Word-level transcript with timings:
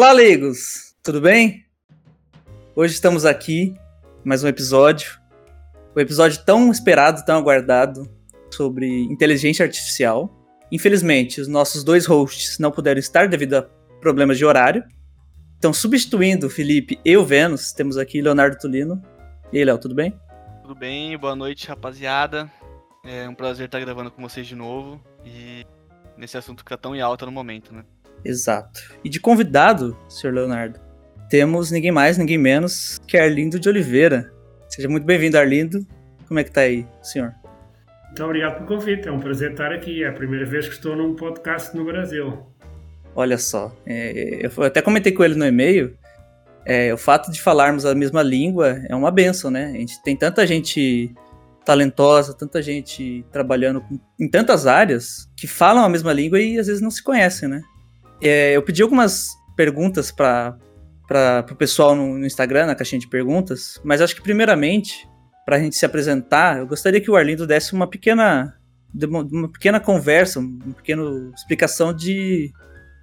Olá, 0.00 0.12
leigos! 0.12 0.94
Tudo 1.02 1.20
bem? 1.20 1.66
Hoje 2.74 2.94
estamos 2.94 3.26
aqui, 3.26 3.74
mais 4.24 4.42
um 4.42 4.48
episódio. 4.48 5.20
Um 5.94 6.00
episódio 6.00 6.42
tão 6.42 6.70
esperado, 6.70 7.22
tão 7.22 7.36
aguardado 7.36 8.10
sobre 8.50 8.88
inteligência 9.02 9.62
artificial. 9.62 10.34
Infelizmente, 10.72 11.38
os 11.38 11.48
nossos 11.48 11.84
dois 11.84 12.06
hosts 12.06 12.58
não 12.58 12.70
puderam 12.70 12.98
estar 12.98 13.28
devido 13.28 13.58
a 13.58 13.62
problemas 14.00 14.38
de 14.38 14.44
horário. 14.46 14.82
Então, 15.58 15.70
substituindo 15.70 16.46
o 16.46 16.50
Felipe 16.50 16.98
e 17.04 17.14
o 17.14 17.22
Vênus, 17.22 17.70
temos 17.70 17.98
aqui 17.98 18.22
Leonardo 18.22 18.56
Tulino. 18.56 19.02
E 19.52 19.58
aí, 19.58 19.64
Léo, 19.66 19.76
tudo 19.76 19.94
bem? 19.94 20.18
Tudo 20.62 20.74
bem, 20.74 21.14
boa 21.18 21.36
noite, 21.36 21.68
rapaziada. 21.68 22.50
É 23.04 23.28
um 23.28 23.34
prazer 23.34 23.66
estar 23.66 23.80
gravando 23.80 24.10
com 24.10 24.22
vocês 24.22 24.46
de 24.46 24.56
novo. 24.56 24.98
E 25.26 25.66
nesse 26.16 26.38
assunto 26.38 26.64
que 26.64 26.70
tá 26.70 26.78
tão 26.78 26.96
em 26.96 27.02
alta 27.02 27.26
no 27.26 27.32
momento, 27.32 27.74
né? 27.74 27.84
Exato. 28.24 28.80
E 29.04 29.08
de 29.08 29.20
convidado, 29.20 29.96
Sr. 30.08 30.32
Leonardo, 30.32 30.80
temos 31.28 31.70
ninguém 31.70 31.92
mais, 31.92 32.18
ninguém 32.18 32.38
menos 32.38 32.98
que 33.06 33.16
Arlindo 33.16 33.58
de 33.58 33.68
Oliveira. 33.68 34.32
Seja 34.68 34.88
muito 34.88 35.04
bem-vindo, 35.04 35.38
Arlindo. 35.38 35.86
Como 36.26 36.38
é 36.38 36.44
que 36.44 36.50
tá 36.50 36.62
aí, 36.62 36.86
senhor? 37.02 37.34
Muito 38.06 38.24
obrigado 38.24 38.54
pelo 38.54 38.66
convite, 38.66 39.08
é 39.08 39.12
um 39.12 39.20
prazer 39.20 39.52
estar 39.52 39.72
aqui. 39.72 40.02
É 40.02 40.08
a 40.08 40.12
primeira 40.12 40.44
vez 40.44 40.66
que 40.66 40.74
estou 40.74 40.96
num 40.96 41.14
podcast 41.14 41.76
no 41.76 41.84
Brasil. 41.84 42.46
Olha 43.14 43.38
só, 43.38 43.76
é, 43.86 44.46
eu 44.46 44.64
até 44.64 44.80
comentei 44.80 45.12
com 45.12 45.24
ele 45.24 45.34
no 45.34 45.44
e-mail, 45.44 45.96
é, 46.64 46.92
o 46.92 46.96
fato 46.96 47.30
de 47.32 47.40
falarmos 47.40 47.84
a 47.84 47.94
mesma 47.94 48.22
língua 48.22 48.80
é 48.88 48.94
uma 48.94 49.10
benção, 49.10 49.50
né? 49.50 49.66
A 49.66 49.78
gente 49.78 50.02
tem 50.02 50.16
tanta 50.16 50.46
gente 50.46 51.12
talentosa, 51.64 52.34
tanta 52.34 52.62
gente 52.62 53.24
trabalhando 53.32 53.80
com, 53.80 53.98
em 54.18 54.28
tantas 54.28 54.66
áreas 54.66 55.28
que 55.36 55.46
falam 55.46 55.84
a 55.84 55.88
mesma 55.88 56.12
língua 56.12 56.40
e 56.40 56.58
às 56.58 56.66
vezes 56.66 56.82
não 56.82 56.90
se 56.90 57.02
conhecem, 57.02 57.48
né? 57.48 57.62
É, 58.22 58.56
eu 58.56 58.62
pedi 58.62 58.82
algumas 58.82 59.30
perguntas 59.56 60.10
para 60.10 60.56
o 61.50 61.54
pessoal 61.54 61.94
no, 61.94 62.18
no, 62.18 62.26
Instagram, 62.26 62.66
na 62.66 62.74
caixinha 62.74 63.00
de 63.00 63.08
perguntas, 63.08 63.80
mas 63.84 64.00
acho 64.00 64.14
que 64.14 64.22
primeiramente, 64.22 65.08
para 65.44 65.56
a 65.56 65.58
gente 65.58 65.76
se 65.76 65.84
apresentar, 65.84 66.58
eu 66.58 66.66
gostaria 66.66 67.00
que 67.00 67.10
o 67.10 67.16
Arlindo 67.16 67.46
desse 67.46 67.72
uma 67.72 67.86
pequena, 67.86 68.54
uma, 68.94 69.48
pequena 69.48 69.80
conversa, 69.80 70.40
uma 70.40 70.74
pequena 70.74 71.02
explicação 71.34 71.94
de, 71.94 72.52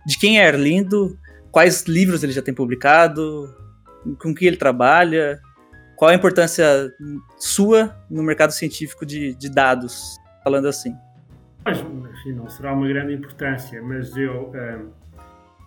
de 0.05 0.17
quem 0.19 0.39
é 0.39 0.47
Arlindo, 0.47 1.17
quais 1.51 1.83
livros 1.83 2.23
ele 2.23 2.33
já 2.33 2.41
tem 2.41 2.53
publicado, 2.53 3.53
com 4.21 4.33
que 4.33 4.45
ele 4.45 4.57
trabalha, 4.57 5.41
qual 5.95 6.11
a 6.11 6.15
importância 6.15 6.65
sua 7.39 7.95
no 8.09 8.21
mercado 8.21 8.51
científico 8.51 9.05
de, 9.05 9.33
de 9.35 9.49
dados, 9.49 10.17
falando 10.43 10.67
assim. 10.67 10.95
Mas, 11.65 11.79
enfim, 11.79 12.33
não 12.33 12.47
será 12.47 12.73
uma 12.73 12.87
grande 12.87 13.13
importância, 13.13 13.81
mas 13.81 14.15
eu, 14.15 14.51
eh, 14.55 14.79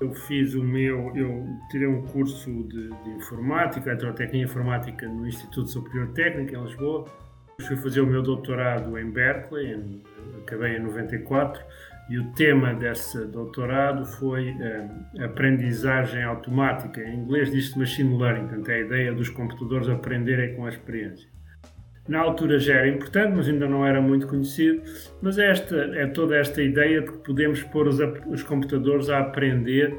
eu 0.01 0.15
fiz 0.15 0.55
o 0.55 0.63
meu, 0.63 1.15
eu 1.15 1.47
tirei 1.71 1.87
um 1.87 2.03
curso 2.07 2.51
de, 2.65 2.89
de 2.89 3.11
informática, 3.11 3.91
eletrotécnica 3.91 4.45
informática 4.45 5.07
no 5.07 5.29
Instituto 5.29 5.71
Superior 5.71 6.09
Técnico 6.13 6.57
em 6.57 6.65
Lisboa. 6.65 7.05
Fui 7.69 7.77
fazer 7.77 8.01
o 8.01 8.07
meu 8.07 8.23
doutorado 8.23 8.99
em 8.99 9.11
Berkeley, 9.11 9.75
em, 9.75 10.03
acabei 10.39 10.77
em 10.77 10.81
94, 10.81 11.63
e 12.09 12.19
o 12.19 12.33
tema 12.33 12.73
desse 12.73 13.27
doutorado 13.27 14.07
foi 14.07 14.53
uh, 14.53 15.25
aprendizagem 15.25 16.25
automática. 16.25 17.03
Em 17.03 17.21
inglês 17.21 17.51
diz-se 17.53 17.79
machine 17.79 18.17
learning, 18.17 18.49
portanto 18.49 18.71
é 18.71 18.75
a 18.77 18.81
ideia 18.81 19.13
dos 19.13 19.29
computadores 19.29 19.89
aprenderem 19.89 20.57
com 20.57 20.65
a 20.65 20.71
experiência. 20.71 21.30
Na 22.11 22.23
altura 22.23 22.59
já 22.59 22.75
era 22.75 22.89
importante, 22.89 23.37
mas 23.37 23.49
ainda 23.49 23.69
não 23.69 23.87
era 23.87 24.03
muito 24.03 24.27
conhecido. 24.27 24.83
Mas 25.23 25.39
é 25.39 25.49
esta, 25.49 25.77
é 25.77 26.09
toda 26.09 26.37
esta 26.37 26.61
ideia 26.61 27.03
de 27.03 27.13
que 27.13 27.19
podemos 27.19 27.63
pôr 27.63 27.87
os, 27.87 28.01
os 28.27 28.43
computadores 28.43 29.09
a 29.09 29.21
aprender 29.21 29.97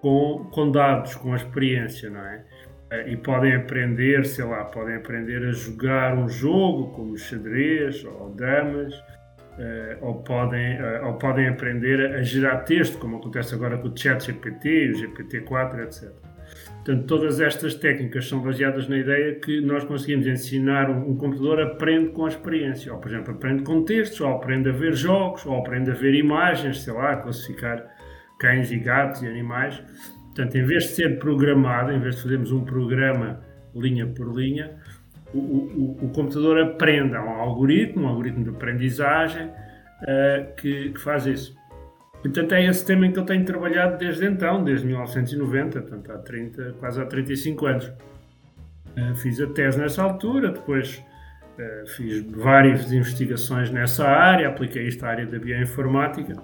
com, 0.00 0.48
com 0.52 0.70
dados, 0.70 1.16
com 1.16 1.32
a 1.32 1.36
experiência, 1.36 2.08
não 2.08 2.20
é? 2.20 2.44
Eh, 2.92 3.10
e 3.10 3.16
podem 3.16 3.56
aprender, 3.56 4.24
sei 4.24 4.44
lá, 4.44 4.64
podem 4.66 4.94
aprender 4.94 5.44
a 5.44 5.50
jogar 5.50 6.16
um 6.16 6.28
jogo 6.28 6.92
como 6.92 7.18
xadrez 7.18 8.04
ou 8.04 8.32
damas, 8.36 8.94
uh, 8.94 9.98
ou, 10.00 10.22
podem, 10.22 10.80
uh, 10.80 11.06
ou 11.06 11.14
podem 11.14 11.48
aprender 11.48 12.14
a 12.14 12.22
gerar 12.22 12.58
texto, 12.58 12.98
como 12.98 13.16
acontece 13.16 13.52
agora 13.52 13.76
com 13.78 13.88
o 13.88 13.96
ChatGPT, 13.96 14.90
o 14.90 14.92
GPT-4, 14.92 15.82
etc. 15.82 16.31
Portanto, 16.84 17.06
todas 17.06 17.40
estas 17.40 17.76
técnicas 17.76 18.28
são 18.28 18.40
baseadas 18.40 18.88
na 18.88 18.98
ideia 18.98 19.36
que 19.36 19.60
nós 19.60 19.84
conseguimos 19.84 20.26
ensinar 20.26 20.90
um, 20.90 21.10
um, 21.10 21.16
computador 21.16 21.60
aprende 21.60 22.10
com 22.10 22.24
a 22.24 22.28
experiência, 22.28 22.92
ou 22.92 22.98
por 22.98 23.08
exemplo, 23.08 23.32
aprende 23.32 23.62
com 23.62 23.84
textos, 23.84 24.20
ou 24.20 24.32
aprende 24.32 24.68
a 24.68 24.72
ver 24.72 24.92
jogos, 24.94 25.46
ou 25.46 25.56
aprende 25.56 25.92
a 25.92 25.94
ver 25.94 26.12
imagens, 26.14 26.82
sei 26.82 26.92
lá, 26.92 27.14
classificar 27.16 27.86
cães 28.40 28.72
e 28.72 28.78
gatos 28.78 29.22
e 29.22 29.28
animais. 29.28 29.80
Portanto, 30.26 30.56
em 30.56 30.64
vez 30.64 30.84
de 30.84 30.88
ser 30.90 31.20
programado, 31.20 31.92
em 31.92 32.00
vez 32.00 32.16
de 32.16 32.22
fazermos 32.22 32.50
um 32.50 32.64
programa 32.64 33.40
linha 33.76 34.06
por 34.06 34.34
linha, 34.34 34.76
o, 35.32 35.38
o, 35.38 35.98
o 36.02 36.08
computador 36.08 36.58
aprende, 36.58 37.14
há 37.14 37.22
um 37.22 37.40
algoritmo, 37.40 38.06
um 38.06 38.08
algoritmo 38.08 38.42
de 38.42 38.50
aprendizagem 38.50 39.46
uh, 39.46 40.54
que, 40.56 40.90
que, 40.90 41.00
faz 41.00 41.26
isso. 41.26 41.56
Portanto, 42.22 42.52
é 42.52 42.66
esse 42.66 42.86
tema 42.86 43.06
em 43.06 43.12
que 43.12 43.18
eu 43.18 43.24
tenho 43.24 43.44
trabalhado 43.44 43.98
desde 43.98 44.24
então, 44.24 44.62
desde 44.62 44.86
1990, 44.86 45.80
portanto, 45.80 46.12
há 46.12 46.18
30, 46.18 46.74
quase 46.78 47.00
há 47.00 47.04
35 47.04 47.66
anos. 47.66 47.86
Uh, 48.96 49.14
fiz 49.16 49.40
a 49.40 49.46
tese 49.48 49.78
nessa 49.78 50.02
altura, 50.02 50.52
depois 50.52 51.02
uh, 51.58 51.86
fiz 51.88 52.24
várias 52.30 52.92
investigações 52.92 53.70
nessa 53.70 54.06
área, 54.06 54.48
apliquei 54.48 54.86
isto 54.86 55.04
à 55.04 55.08
área 55.08 55.26
da 55.26 55.38
bioinformática. 55.38 56.36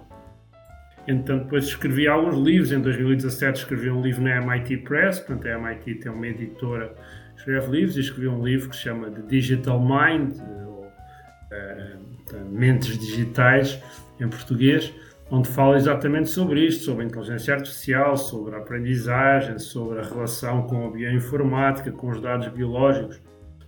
Então, 1.06 1.38
depois 1.38 1.64
escrevi 1.64 2.08
alguns 2.08 2.34
livros. 2.34 2.72
Em 2.72 2.80
2017 2.80 3.60
escrevi 3.60 3.88
um 3.88 4.02
livro 4.02 4.22
na 4.22 4.36
MIT 4.42 4.78
Press, 4.78 5.20
portanto, 5.20 5.46
a 5.46 5.58
MIT 5.58 5.94
tem 5.94 6.10
uma 6.10 6.26
editora 6.26 6.92
escreve 7.38 7.70
livros 7.70 7.96
e 7.96 8.00
escreveu 8.00 8.32
um 8.32 8.44
livro 8.44 8.68
que 8.68 8.76
se 8.76 8.82
chama 8.82 9.10
The 9.10 9.22
Digital 9.22 9.80
Mind, 9.80 10.36
ou 10.66 10.86
uh, 10.86 12.44
Mentes 12.50 12.98
Digitais, 12.98 13.80
em 14.20 14.28
português, 14.28 14.92
onde 15.30 15.48
fala 15.48 15.76
exatamente 15.76 16.30
sobre 16.30 16.64
isto, 16.64 16.84
sobre 16.84 17.04
a 17.04 17.06
inteligência 17.06 17.54
artificial, 17.54 18.16
sobre 18.16 18.54
a 18.54 18.58
aprendizagem, 18.58 19.58
sobre 19.58 20.00
a 20.00 20.02
relação 20.02 20.62
com 20.62 20.86
a 20.86 20.90
bioinformática, 20.90 21.92
com 21.92 22.10
os 22.10 22.20
dados 22.20 22.48
biológicos. 22.48 23.20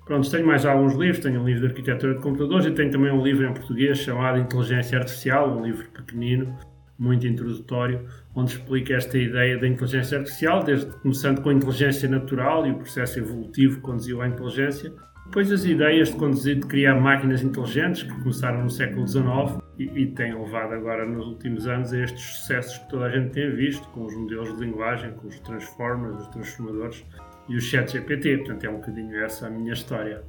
Pronto, 0.06 0.28
tenho 0.30 0.46
mais 0.46 0.64
alguns 0.64 0.94
livros, 0.94 1.22
tenho 1.22 1.40
um 1.40 1.44
livro 1.44 1.60
de 1.60 1.66
arquitetura 1.68 2.14
de 2.14 2.20
computadores 2.20 2.66
e 2.66 2.70
tenho 2.72 2.90
também 2.90 3.12
um 3.12 3.22
livro 3.22 3.46
em 3.46 3.52
português 3.52 3.98
chamado 3.98 4.38
Inteligência 4.38 4.98
Artificial, 4.98 5.56
um 5.56 5.64
livro 5.64 5.86
pequenino, 5.90 6.56
muito 6.98 7.26
introdutório, 7.26 8.06
onde 8.34 8.52
explica 8.52 8.94
esta 8.94 9.16
ideia 9.16 9.56
da 9.58 9.68
inteligência 9.68 10.18
artificial, 10.18 10.64
desde 10.64 10.86
começando 10.98 11.40
com 11.40 11.50
a 11.50 11.54
inteligência 11.54 12.08
natural 12.08 12.66
e 12.66 12.72
o 12.72 12.76
processo 12.76 13.20
evolutivo 13.20 13.76
que 13.76 13.82
conduziu 13.82 14.20
à 14.20 14.26
inteligência, 14.26 14.92
depois 15.26 15.52
as 15.52 15.64
ideias 15.64 16.08
de 16.08 16.16
conduzir, 16.16 16.56
de 16.56 16.66
criar 16.66 17.00
máquinas 17.00 17.42
inteligentes, 17.42 18.02
que 18.02 18.12
começaram 18.20 18.64
no 18.64 18.70
século 18.70 19.06
XIX 19.06 19.62
e, 19.80 20.02
e 20.02 20.06
têm 20.08 20.34
levado 20.34 20.74
agora 20.74 21.06
nos 21.06 21.26
últimos 21.26 21.66
anos 21.66 21.92
a 21.92 22.04
estes 22.04 22.22
sucessos 22.22 22.76
que 22.78 22.90
toda 22.90 23.06
a 23.06 23.10
gente 23.10 23.30
tem 23.30 23.50
visto, 23.54 23.88
com 23.88 24.04
os 24.04 24.14
modelos 24.14 24.54
de 24.56 24.64
linguagem, 24.64 25.12
com 25.12 25.28
os 25.28 25.40
transformers, 25.40 26.20
os 26.20 26.28
transformadores 26.28 27.04
e 27.48 27.56
o 27.56 27.60
chat 27.60 27.90
GPT. 27.90 28.38
Portanto, 28.38 28.64
é 28.64 28.70
um 28.70 28.76
bocadinho 28.76 29.24
essa 29.24 29.46
a 29.46 29.50
minha 29.50 29.72
história. 29.72 30.22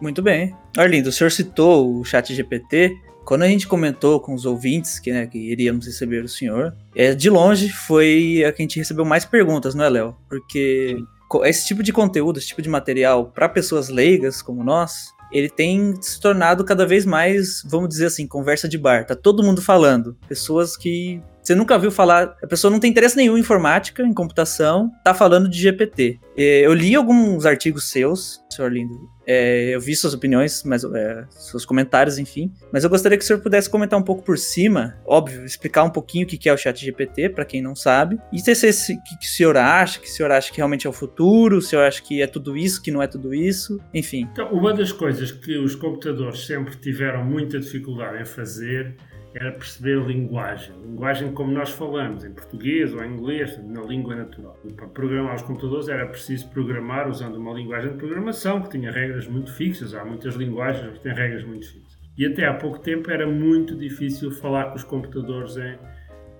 Muito 0.00 0.22
bem. 0.22 0.54
Arlindo, 0.76 1.08
o 1.08 1.12
senhor 1.12 1.30
citou 1.30 1.98
o 1.98 2.04
chat 2.04 2.34
GPT 2.34 2.94
quando 3.24 3.42
a 3.42 3.48
gente 3.48 3.66
comentou 3.66 4.20
com 4.20 4.34
os 4.34 4.44
ouvintes 4.44 4.98
que, 4.98 5.12
né, 5.12 5.26
que 5.26 5.38
iríamos 5.38 5.86
receber 5.86 6.24
o 6.24 6.28
senhor, 6.28 6.74
é, 6.94 7.14
de 7.14 7.30
longe 7.30 7.68
foi 7.68 8.44
a 8.44 8.52
que 8.52 8.62
a 8.62 8.64
gente 8.64 8.78
recebeu 8.78 9.04
mais 9.04 9.24
perguntas, 9.24 9.74
não 9.74 9.84
é, 9.84 9.88
Léo? 9.88 10.16
Porque 10.28 10.96
Sim. 10.98 11.44
esse 11.44 11.66
tipo 11.66 11.82
de 11.82 11.92
conteúdo, 11.92 12.38
esse 12.38 12.48
tipo 12.48 12.60
de 12.60 12.68
material 12.68 13.26
para 13.26 13.48
pessoas 13.48 13.88
leigas 13.88 14.42
como 14.42 14.64
nós, 14.64 15.14
ele 15.32 15.48
tem 15.48 15.94
se 16.00 16.20
tornado 16.20 16.64
cada 16.64 16.86
vez 16.86 17.04
mais, 17.04 17.62
vamos 17.66 17.88
dizer 17.88 18.06
assim, 18.06 18.26
conversa 18.26 18.68
de 18.68 18.78
bar. 18.78 19.06
Tá 19.06 19.14
todo 19.14 19.42
mundo 19.42 19.62
falando. 19.62 20.16
Pessoas 20.28 20.76
que 20.76 21.22
você 21.42 21.54
nunca 21.54 21.78
viu 21.78 21.90
falar, 21.90 22.36
a 22.42 22.46
pessoa 22.46 22.70
não 22.70 22.78
tem 22.78 22.90
interesse 22.90 23.16
nenhum 23.16 23.36
em 23.36 23.40
informática, 23.40 24.02
em 24.02 24.14
computação, 24.14 24.90
tá 25.02 25.12
falando 25.12 25.48
de 25.48 25.58
GPT. 25.58 26.20
Eu 26.36 26.72
li 26.72 26.94
alguns 26.94 27.44
artigos 27.44 27.90
seus, 27.90 28.40
senhor 28.48 28.72
Lindo, 28.72 28.94
é, 29.26 29.74
eu 29.74 29.80
vi 29.80 29.94
suas 29.94 30.12
opiniões, 30.12 30.64
mas, 30.64 30.82
é, 30.82 31.24
seus 31.30 31.64
comentários, 31.64 32.18
enfim. 32.18 32.52
Mas 32.72 32.82
eu 32.82 32.90
gostaria 32.90 33.16
que 33.16 33.22
o 33.22 33.26
senhor 33.26 33.40
pudesse 33.40 33.70
comentar 33.70 33.96
um 33.96 34.02
pouco 34.02 34.24
por 34.24 34.36
cima, 34.36 34.98
óbvio, 35.06 35.44
explicar 35.44 35.84
um 35.84 35.90
pouquinho 35.90 36.26
o 36.26 36.28
que 36.28 36.48
é 36.48 36.52
o 36.52 36.56
chat 36.56 36.84
GPT, 36.84 37.28
para 37.28 37.44
quem 37.44 37.62
não 37.62 37.76
sabe. 37.76 38.18
E 38.32 38.40
se, 38.40 38.54
se, 38.72 38.92
o 38.94 39.02
que 39.18 39.26
o 39.26 39.30
senhor 39.30 39.56
acha, 39.56 40.00
que 40.00 40.08
o 40.08 40.10
senhor 40.10 40.32
acha 40.32 40.50
que 40.50 40.56
realmente 40.56 40.84
é 40.86 40.90
o 40.90 40.92
futuro, 40.92 41.58
o 41.58 41.62
senhor 41.62 41.82
acha 41.82 42.02
que 42.02 42.20
é 42.20 42.26
tudo 42.26 42.56
isso, 42.56 42.82
que 42.82 42.90
não 42.90 43.00
é 43.00 43.06
tudo 43.06 43.32
isso, 43.32 43.78
enfim. 43.94 44.28
Então, 44.32 44.50
uma 44.52 44.74
das 44.74 44.90
coisas 44.90 45.30
que 45.30 45.56
os 45.56 45.76
computadores 45.76 46.44
sempre 46.44 46.74
tiveram 46.76 47.24
muita 47.24 47.60
dificuldade 47.60 48.22
em 48.22 48.26
fazer 48.26 48.96
era 49.34 49.52
perceber 49.52 49.98
a 49.98 50.04
linguagem. 50.04 50.74
Linguagem 50.82 51.32
como 51.32 51.52
nós 51.52 51.70
falamos, 51.70 52.24
em 52.24 52.32
português 52.32 52.92
ou 52.92 53.04
em 53.04 53.12
inglês, 53.12 53.56
na 53.64 53.82
língua 53.82 54.16
natural. 54.16 54.58
E 54.64 54.72
para 54.72 54.86
programar 54.88 55.36
os 55.36 55.42
computadores 55.42 55.88
era 55.88 56.06
preciso 56.06 56.48
programar 56.50 57.08
usando 57.08 57.36
uma 57.36 57.52
linguagem 57.52 57.92
de 57.92 57.98
programação 57.98 58.60
que 58.62 58.70
tinha 58.70 58.90
regras 58.90 59.26
muito 59.26 59.52
fixas. 59.52 59.94
Há 59.94 60.04
muitas 60.04 60.34
linguagens 60.34 60.92
que 60.94 61.00
têm 61.00 61.14
regras 61.14 61.44
muito 61.44 61.66
fixas. 61.70 62.00
E 62.18 62.26
até 62.26 62.46
há 62.46 62.54
pouco 62.54 62.78
tempo 62.80 63.10
era 63.10 63.26
muito 63.26 63.76
difícil 63.76 64.30
falar 64.30 64.70
com 64.70 64.76
os 64.76 64.84
computadores 64.84 65.56
em, 65.56 65.78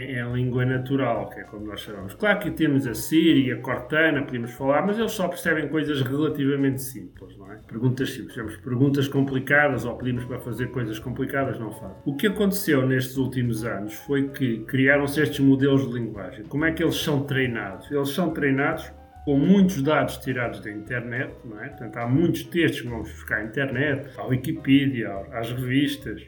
é 0.00 0.22
a 0.22 0.28
língua 0.28 0.64
natural, 0.64 1.28
que 1.28 1.40
é 1.40 1.44
como 1.44 1.66
nós 1.66 1.80
chamamos. 1.80 2.14
Claro 2.14 2.38
que 2.38 2.50
temos 2.50 2.86
a 2.86 2.94
Siri 2.94 3.52
a 3.52 3.56
Cortana, 3.56 4.22
podemos 4.22 4.52
falar, 4.52 4.86
mas 4.86 4.98
eles 4.98 5.12
só 5.12 5.28
percebem 5.28 5.68
coisas 5.68 6.00
relativamente 6.02 6.82
simples, 6.82 7.36
não 7.36 7.52
é? 7.52 7.56
Perguntas 7.66 8.10
simples. 8.10 8.34
Temos 8.34 8.56
perguntas 8.56 9.08
complicadas 9.08 9.84
ou 9.84 9.96
pedimos 9.96 10.24
para 10.24 10.38
fazer 10.38 10.68
coisas 10.68 10.98
complicadas, 10.98 11.58
não 11.58 11.72
fazem. 11.72 11.96
O 12.04 12.16
que 12.16 12.26
aconteceu 12.26 12.86
nestes 12.86 13.16
últimos 13.16 13.64
anos 13.64 13.94
foi 13.94 14.28
que 14.28 14.60
criaram-se 14.60 15.20
estes 15.20 15.40
modelos 15.40 15.88
de 15.88 15.94
linguagem. 15.94 16.44
Como 16.44 16.64
é 16.64 16.72
que 16.72 16.82
eles 16.82 16.96
são 16.96 17.24
treinados? 17.24 17.90
Eles 17.90 18.10
são 18.10 18.30
treinados 18.30 18.90
com 19.24 19.38
muitos 19.38 19.82
dados 19.82 20.16
tirados 20.16 20.60
da 20.60 20.70
internet, 20.70 21.34
não 21.44 21.62
é? 21.62 21.68
Portanto, 21.68 21.96
há 21.98 22.06
muitos 22.06 22.42
textos 22.44 22.80
que 22.80 22.88
vamos 22.88 23.10
buscar 23.10 23.36
à 23.36 23.44
internet, 23.44 24.10
à 24.18 24.24
Wikipedia, 24.24 25.10
às 25.32 25.52
revistas, 25.52 26.26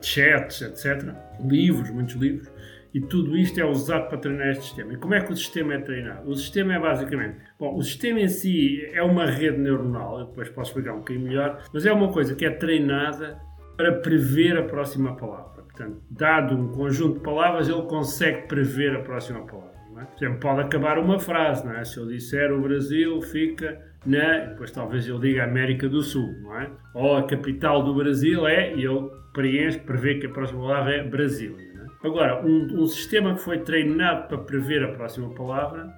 chats, 0.00 0.62
etc. 0.62 1.14
Livros, 1.40 1.90
muitos 1.90 2.14
livros 2.14 2.48
e 2.96 3.00
tudo 3.02 3.36
isto 3.36 3.60
é 3.60 3.64
usado 3.66 4.08
para 4.08 4.16
treinar 4.16 4.48
este 4.48 4.64
sistema. 4.64 4.94
E 4.94 4.96
como 4.96 5.12
é 5.12 5.20
que 5.20 5.30
o 5.30 5.36
sistema 5.36 5.74
é 5.74 5.78
treinado? 5.78 6.30
O 6.30 6.34
sistema 6.34 6.76
é 6.76 6.78
basicamente. 6.78 7.36
Bom, 7.60 7.76
o 7.76 7.82
sistema 7.82 8.20
em 8.20 8.28
si 8.28 8.88
é 8.90 9.02
uma 9.02 9.26
rede 9.26 9.58
neuronal, 9.58 10.20
eu 10.20 10.24
depois 10.24 10.48
posso 10.48 10.70
explicar 10.70 10.94
um 10.94 11.00
bocadinho 11.00 11.26
melhor, 11.26 11.62
mas 11.74 11.84
é 11.84 11.92
uma 11.92 12.10
coisa 12.10 12.34
que 12.34 12.46
é 12.46 12.50
treinada 12.50 13.38
para 13.76 13.92
prever 13.96 14.56
a 14.56 14.62
próxima 14.62 15.14
palavra. 15.14 15.62
Portanto, 15.62 16.00
dado 16.10 16.56
um 16.56 16.68
conjunto 16.68 17.18
de 17.18 17.20
palavras, 17.20 17.68
ele 17.68 17.82
consegue 17.82 18.48
prever 18.48 18.96
a 18.96 19.00
próxima 19.00 19.40
palavra. 19.40 19.76
Não 19.92 20.00
é? 20.00 20.04
Por 20.06 20.16
exemplo, 20.16 20.40
pode 20.40 20.60
acabar 20.62 20.98
uma 20.98 21.18
frase, 21.18 21.66
não 21.66 21.74
é? 21.74 21.84
Se 21.84 21.98
eu 21.98 22.06
disser 22.06 22.50
o 22.50 22.62
Brasil 22.62 23.20
fica 23.20 23.78
na. 24.06 24.38
Depois 24.38 24.70
talvez 24.70 25.06
eu 25.06 25.18
diga 25.18 25.44
América 25.44 25.86
do 25.86 26.00
Sul, 26.00 26.32
não 26.40 26.58
é? 26.58 26.70
Ou 26.94 27.16
a 27.18 27.26
capital 27.26 27.82
do 27.82 27.94
Brasil 27.94 28.46
é, 28.46 28.74
e 28.74 28.86
ele 28.86 29.10
preenche, 29.34 29.78
prevê 29.80 30.14
que 30.14 30.24
a 30.24 30.30
próxima 30.30 30.62
palavra 30.62 30.94
é 30.94 31.02
Brasil. 31.02 31.65
Agora, 32.06 32.40
um, 32.46 32.82
um, 32.82 32.86
sistema 32.86 33.34
que 33.34 33.40
foi 33.40 33.58
treinado 33.58 34.28
para 34.28 34.38
prever 34.38 34.80
a 34.84 34.92
próxima 34.92 35.28
palavra, 35.30 35.92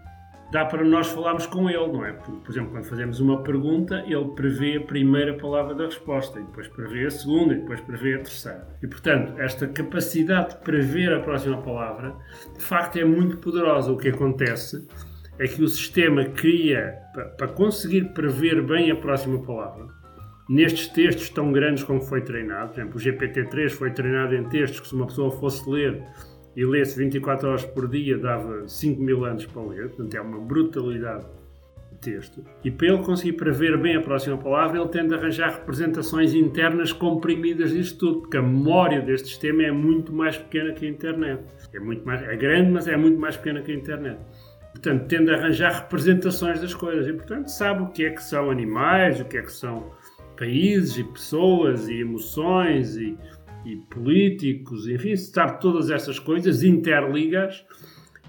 dá 0.50 0.64
para 0.64 0.82
nós 0.82 1.08
falarmos 1.08 1.44
com 1.44 1.68
ele, 1.68 1.86
não 1.86 2.02
é? 2.02 2.12
Por, 2.14 2.34
por 2.36 2.50
exemplo, 2.50 2.70
quando 2.70 2.84
fazemos 2.84 3.20
uma 3.20 3.42
pergunta, 3.42 4.02
ele 4.06 4.28
prevê 4.34 4.78
a 4.78 4.80
primeira 4.80 5.36
palavra 5.36 5.74
da 5.74 5.84
resposta, 5.84 6.40
e 6.40 6.44
depois 6.44 6.66
prevê 6.68 7.04
a 7.04 7.10
segunda, 7.10 7.52
e 7.52 7.58
depois 7.58 7.82
prevê 7.82 8.14
a 8.14 8.18
terceira. 8.20 8.66
E, 8.82 8.86
portanto, 8.86 9.38
esta 9.38 9.68
capacidade 9.68 10.54
de 10.54 10.56
prever 10.62 11.12
a 11.12 11.20
próxima 11.20 11.60
palavra, 11.60 12.16
de 12.56 12.64
facto, 12.64 12.98
é 12.98 13.04
muito 13.04 13.36
poderosa. 13.36 13.92
O 13.92 13.98
que 13.98 14.08
acontece 14.08 14.88
é 15.38 15.46
que 15.46 15.62
o 15.62 15.68
sistema 15.68 16.24
cria, 16.24 17.00
para, 17.12 17.26
para 17.26 17.48
conseguir 17.48 18.14
prever 18.14 18.62
bem 18.62 18.90
a 18.90 18.96
próxima 18.96 19.42
palavra, 19.42 19.97
nestes 20.48 20.88
textos 20.88 21.28
tão 21.28 21.52
grandes 21.52 21.84
como 21.84 22.00
foi 22.00 22.22
treinado. 22.22 22.72
Por 22.72 22.80
exemplo, 22.80 22.96
o 22.96 23.00
GPT-3 23.00 23.70
foi 23.70 23.90
treinado 23.90 24.34
em 24.34 24.44
textos 24.44 24.80
que 24.80 24.88
se 24.88 24.94
uma 24.94 25.06
pessoa 25.06 25.30
fosse 25.30 25.68
ler 25.68 26.02
e 26.56 26.64
lesse 26.64 26.96
24 26.98 27.48
horas 27.48 27.64
por 27.64 27.86
dia 27.88 28.18
dava 28.18 28.66
5 28.66 29.00
mil 29.00 29.24
anos 29.24 29.46
para 29.46 29.62
ler, 29.62 29.88
portanto 29.90 30.14
é 30.14 30.20
uma 30.20 30.40
brutalidade 30.40 31.24
de 31.92 31.98
textos. 31.98 32.44
E 32.64 32.70
para 32.70 32.88
ele 32.88 32.98
conseguir 33.02 33.34
prever 33.34 33.78
bem 33.78 33.96
a 33.96 34.00
próxima 34.00 34.36
palavra, 34.38 34.80
ele 34.80 34.88
tende 34.88 35.14
a 35.14 35.18
arranjar 35.18 35.50
representações 35.50 36.34
internas 36.34 36.92
comprimidas 36.92 37.70
disto 37.70 37.98
tudo, 37.98 38.20
porque 38.22 38.38
a 38.38 38.42
memória 38.42 39.00
deste 39.00 39.28
sistema 39.28 39.62
é 39.62 39.70
muito 39.70 40.12
mais 40.12 40.36
pequena 40.36 40.72
que 40.72 40.86
a 40.86 40.88
internet. 40.88 41.44
É, 41.72 41.78
muito 41.78 42.04
mais, 42.04 42.22
é 42.22 42.36
grande, 42.36 42.70
mas 42.72 42.88
é 42.88 42.96
muito 42.96 43.20
mais 43.20 43.36
pequena 43.36 43.60
que 43.60 43.70
a 43.70 43.74
internet. 43.74 44.18
Portanto, 44.72 45.06
tende 45.06 45.30
a 45.30 45.34
arranjar 45.34 45.82
representações 45.82 46.60
das 46.60 46.74
coisas 46.74 47.06
e, 47.06 47.12
portanto, 47.12 47.48
sabe 47.48 47.82
o 47.82 47.86
que 47.88 48.04
é 48.04 48.10
que 48.10 48.22
são 48.22 48.50
animais, 48.50 49.20
o 49.20 49.24
que 49.24 49.38
é 49.38 49.42
que 49.42 49.52
são 49.52 49.92
países 50.38 50.96
e 50.98 51.04
pessoas 51.04 51.88
e 51.88 52.00
emoções 52.00 52.96
e, 52.96 53.16
e 53.64 53.76
políticos, 53.76 54.86
enfim, 54.88 55.16
sabe 55.16 55.60
todas 55.60 55.90
essas 55.90 56.18
coisas, 56.18 56.62
interligas 56.62 57.64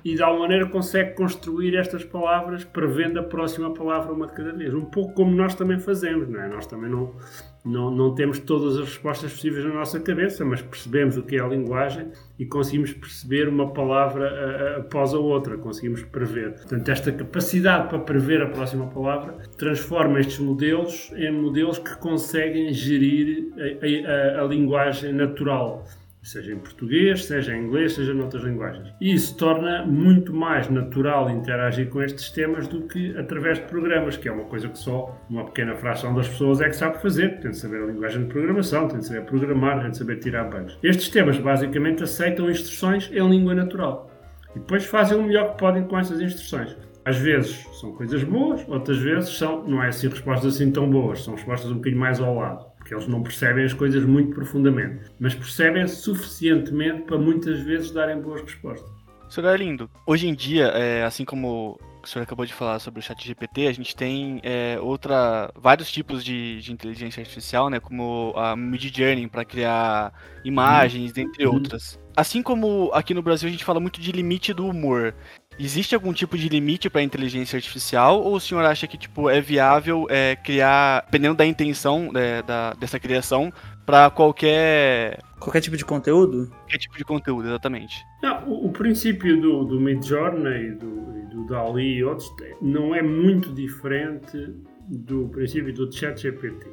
e 0.03 0.15
de 0.15 0.23
alguma 0.23 0.43
maneira 0.43 0.67
consegue 0.67 1.13
construir 1.15 1.75
estas 1.75 2.03
palavras 2.03 2.63
prevendo 2.63 3.19
a 3.19 3.23
próxima 3.23 3.73
palavra 3.73 4.13
uma 4.13 4.27
de 4.27 4.33
cada 4.33 4.53
vez. 4.53 4.73
Um 4.73 4.85
pouco 4.85 5.13
como 5.13 5.35
nós 5.35 5.55
também 5.55 5.79
fazemos, 5.79 6.27
não 6.29 6.41
é? 6.41 6.47
Nós 6.47 6.65
também 6.65 6.89
não, 6.89 7.15
não, 7.63 7.91
não 7.91 8.15
temos 8.15 8.39
todas 8.39 8.77
as 8.77 8.85
respostas 8.85 9.33
possíveis 9.33 9.65
na 9.65 9.73
nossa 9.73 9.99
cabeça, 9.99 10.45
mas 10.45 10.61
percebemos 10.61 11.17
o 11.17 11.23
que 11.23 11.35
é 11.35 11.39
a 11.39 11.47
linguagem 11.47 12.07
e 12.37 12.45
conseguimos 12.45 12.93
perceber 12.93 13.49
uma 13.49 13.71
palavra 13.73 14.77
após 14.77 15.13
a 15.13 15.19
outra, 15.19 15.57
conseguimos 15.57 16.03
prever. 16.03 16.53
Portanto, 16.53 16.89
esta 16.89 17.11
capacidade 17.11 17.89
para 17.89 17.99
prever 17.99 18.41
a 18.41 18.47
próxima 18.47 18.87
palavra 18.87 19.35
transforma 19.57 20.19
estes 20.19 20.39
modelos 20.39 21.11
em 21.15 21.31
modelos 21.31 21.77
que 21.77 21.95
conseguem 21.97 22.73
gerir 22.73 23.53
a, 23.57 24.39
a, 24.39 24.43
a 24.43 24.47
linguagem 24.47 25.13
natural 25.13 25.85
seja 26.21 26.53
em 26.53 26.59
português, 26.59 27.25
seja 27.25 27.55
em 27.55 27.63
inglês, 27.63 27.93
seja 27.93 28.13
noutras 28.13 28.43
linguagens. 28.43 28.93
E 28.99 29.13
isso 29.13 29.35
torna 29.37 29.85
muito 29.85 30.33
mais 30.33 30.69
natural 30.69 31.29
interagir 31.29 31.89
com 31.89 32.01
estes 32.01 32.25
sistemas 32.25 32.67
do 32.67 32.81
que 32.87 33.17
através 33.17 33.57
de 33.57 33.65
programas, 33.65 34.17
que 34.17 34.27
é 34.27 34.31
uma 34.31 34.43
coisa 34.43 34.67
que 34.67 34.77
só 34.77 35.17
uma 35.29 35.45
pequena 35.45 35.75
fração 35.75 36.13
das 36.13 36.27
pessoas 36.27 36.61
é 36.61 36.69
que 36.69 36.75
sabe 36.75 37.01
fazer. 37.01 37.39
Tem 37.39 37.51
de 37.51 37.57
saber 37.57 37.81
a 37.81 37.85
linguagem 37.85 38.23
de 38.23 38.27
programação, 38.29 38.87
tem 38.87 38.99
de 38.99 39.07
saber 39.07 39.21
programar, 39.21 39.81
tem 39.81 39.91
de 39.91 39.97
saber 39.97 40.17
tirar 40.17 40.43
bugs. 40.45 40.77
Estes 40.83 41.05
sistemas 41.05 41.37
basicamente 41.37 42.03
aceitam 42.03 42.49
instruções 42.49 43.09
em 43.11 43.27
língua 43.29 43.55
natural 43.55 44.11
e 44.55 44.59
depois 44.59 44.85
fazem 44.85 45.17
o 45.17 45.23
melhor 45.23 45.51
que 45.51 45.59
podem 45.59 45.83
com 45.83 45.97
essas 45.97 46.19
instruções. 46.19 46.75
Às 47.05 47.17
vezes 47.17 47.65
são 47.79 47.93
coisas 47.93 48.23
boas, 48.23 48.67
outras 48.67 48.99
vezes 48.99 49.29
são, 49.37 49.65
não 49.65 49.81
é 49.81 49.87
assim 49.87 50.09
respostas 50.09 50.55
assim 50.55 50.69
tão 50.69 50.89
boas, 50.89 51.23
são 51.23 51.33
respostas 51.33 51.71
um 51.71 51.75
bocadinho 51.75 51.99
mais 51.99 52.19
ao 52.19 52.35
lado 52.35 52.68
porque 52.89 52.95
eles 52.95 53.07
não 53.07 53.21
percebem 53.21 53.63
as 53.63 53.73
coisas 53.73 54.03
muito 54.03 54.33
profundamente, 54.33 55.01
mas 55.19 55.35
percebem 55.35 55.87
suficientemente 55.87 57.03
para 57.03 57.19
muitas 57.19 57.61
vezes 57.61 57.91
darem 57.91 58.19
boas 58.19 58.41
respostas. 58.41 58.89
Sr. 59.29 59.45
Arlindo, 59.45 59.89
hoje 60.07 60.27
em 60.27 60.33
dia, 60.33 60.65
é, 60.69 61.03
assim 61.03 61.23
como 61.23 61.79
o 62.03 62.07
senhor 62.07 62.23
acabou 62.23 62.45
de 62.47 62.53
falar 62.53 62.79
sobre 62.79 62.99
o 62.99 63.03
chat 63.03 63.23
GPT, 63.23 63.67
a 63.67 63.71
gente 63.71 63.95
tem 63.95 64.39
é, 64.41 64.79
outra, 64.81 65.51
vários 65.55 65.91
tipos 65.91 66.23
de, 66.23 66.59
de, 66.61 66.71
inteligência 66.71 67.21
artificial, 67.21 67.69
né, 67.69 67.79
como 67.79 68.33
a 68.35 68.55
Midjourney 68.55 69.27
para 69.27 69.45
criar 69.45 70.11
imagens, 70.43 71.09
uhum. 71.09 71.13
dentre 71.13 71.45
outras. 71.45 71.99
Assim 72.17 72.41
como 72.41 72.89
aqui 72.93 73.13
no 73.13 73.21
Brasil 73.21 73.47
a 73.47 73.51
gente 73.51 73.63
fala 73.63 73.79
muito 73.79 74.01
de 74.01 74.11
limite 74.11 74.51
do 74.51 74.65
humor, 74.67 75.13
Existe 75.59 75.93
algum 75.93 76.13
tipo 76.13 76.37
de 76.37 76.47
limite 76.47 76.89
para 76.89 77.01
a 77.01 77.03
inteligência 77.03 77.57
artificial 77.57 78.21
ou 78.21 78.35
o 78.35 78.39
senhor 78.39 78.63
acha 78.63 78.87
que 78.87 78.97
tipo 78.97 79.29
é 79.29 79.41
viável 79.41 80.07
é, 80.09 80.37
criar, 80.37 81.03
dependendo 81.05 81.35
da 81.35 81.45
intenção 81.45 82.11
é, 82.15 82.41
da, 82.41 82.73
dessa 82.73 82.97
criação, 82.97 83.51
para 83.85 84.09
qualquer 84.09 85.19
qualquer 85.37 85.59
tipo 85.59 85.75
de 85.75 85.83
conteúdo? 85.83 86.47
Qualquer 86.47 86.77
tipo 86.77 86.97
de 86.97 87.03
conteúdo, 87.03 87.49
exatamente. 87.49 88.05
Não, 88.23 88.47
o, 88.47 88.67
o, 88.67 88.71
princípio 88.71 89.41
do, 89.41 89.65
do 89.65 89.81
Midjourney 89.81 90.67
e 90.67 90.71
do, 90.75 91.27
do 91.29 91.47
DALI 91.47 91.97
e 91.97 92.03
outros 92.05 92.29
não 92.61 92.95
é 92.95 93.01
muito 93.01 93.51
diferente 93.53 94.55
do 94.87 95.27
princípio 95.27 95.73
do 95.73 95.91
ChatGPT. 95.91 96.67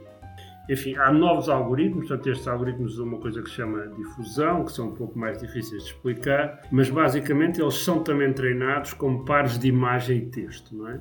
Enfim, 0.69 0.97
há 0.97 1.13
novos 1.13 1.49
algoritmos, 1.49 2.09
portanto, 2.09 2.29
estes 2.29 2.49
algoritmos 2.49 2.95
usam 2.95 3.07
uma 3.07 3.19
coisa 3.19 3.41
que 3.41 3.49
se 3.49 3.55
chama 3.55 3.87
difusão, 3.97 4.65
que 4.65 4.73
são 4.73 4.89
um 4.89 4.95
pouco 4.95 5.17
mais 5.17 5.39
difíceis 5.39 5.85
de 5.85 5.91
explicar, 5.91 6.61
mas 6.73 6.91
basicamente 6.91 7.61
eles 7.61 7.75
são 7.75 8.03
também 8.03 8.33
treinados 8.33 8.93
com 8.93 9.25
pares 9.25 9.59
de 9.59 9.69
imagem 9.69 10.19
e 10.19 10.27
texto, 10.27 10.77
não 10.77 10.89
é? 10.89 11.01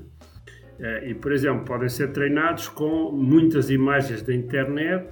Eh, 0.80 1.10
e, 1.10 1.14
por 1.16 1.32
exemplo, 1.32 1.66
podem 1.66 1.90
ser 1.90 2.12
treinados 2.12 2.68
com 2.68 3.12
muitas 3.12 3.70
imagens 3.70 4.22
da 4.22 4.34
internet, 4.34 5.10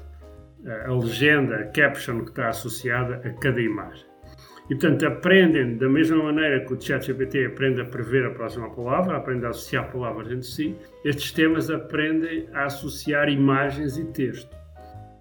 eh, 0.66 0.86
a 0.86 0.94
legenda, 0.94 1.56
a 1.56 1.66
caption 1.66 2.20
que 2.20 2.30
está 2.30 2.50
associada 2.50 3.22
a 3.26 3.34
cada 3.34 3.62
imagem. 3.62 4.13
E, 4.70 4.76
portanto, 4.76 5.06
aprendem 5.06 5.76
da 5.76 5.90
mesma 5.90 6.24
maneira 6.24 6.66
que 6.66 6.74
o 6.74 6.82
ChatGPT 6.82 7.46
aprende 7.46 7.82
a 7.82 7.86
prever 7.86 8.26
a 8.26 8.30
próxima 8.30 8.70
palavra, 8.70 9.18
aprende 9.18 9.46
a 9.46 9.50
associar 9.50 9.92
palavras 9.92 10.32
entre 10.32 10.48
si, 10.48 10.76
estes 11.04 11.26
sistemas 11.26 11.70
aprendem 11.70 12.48
a 12.54 12.66
associar 12.66 13.28
imagens 13.28 13.98
e 13.98 14.06
texto. 14.06 14.56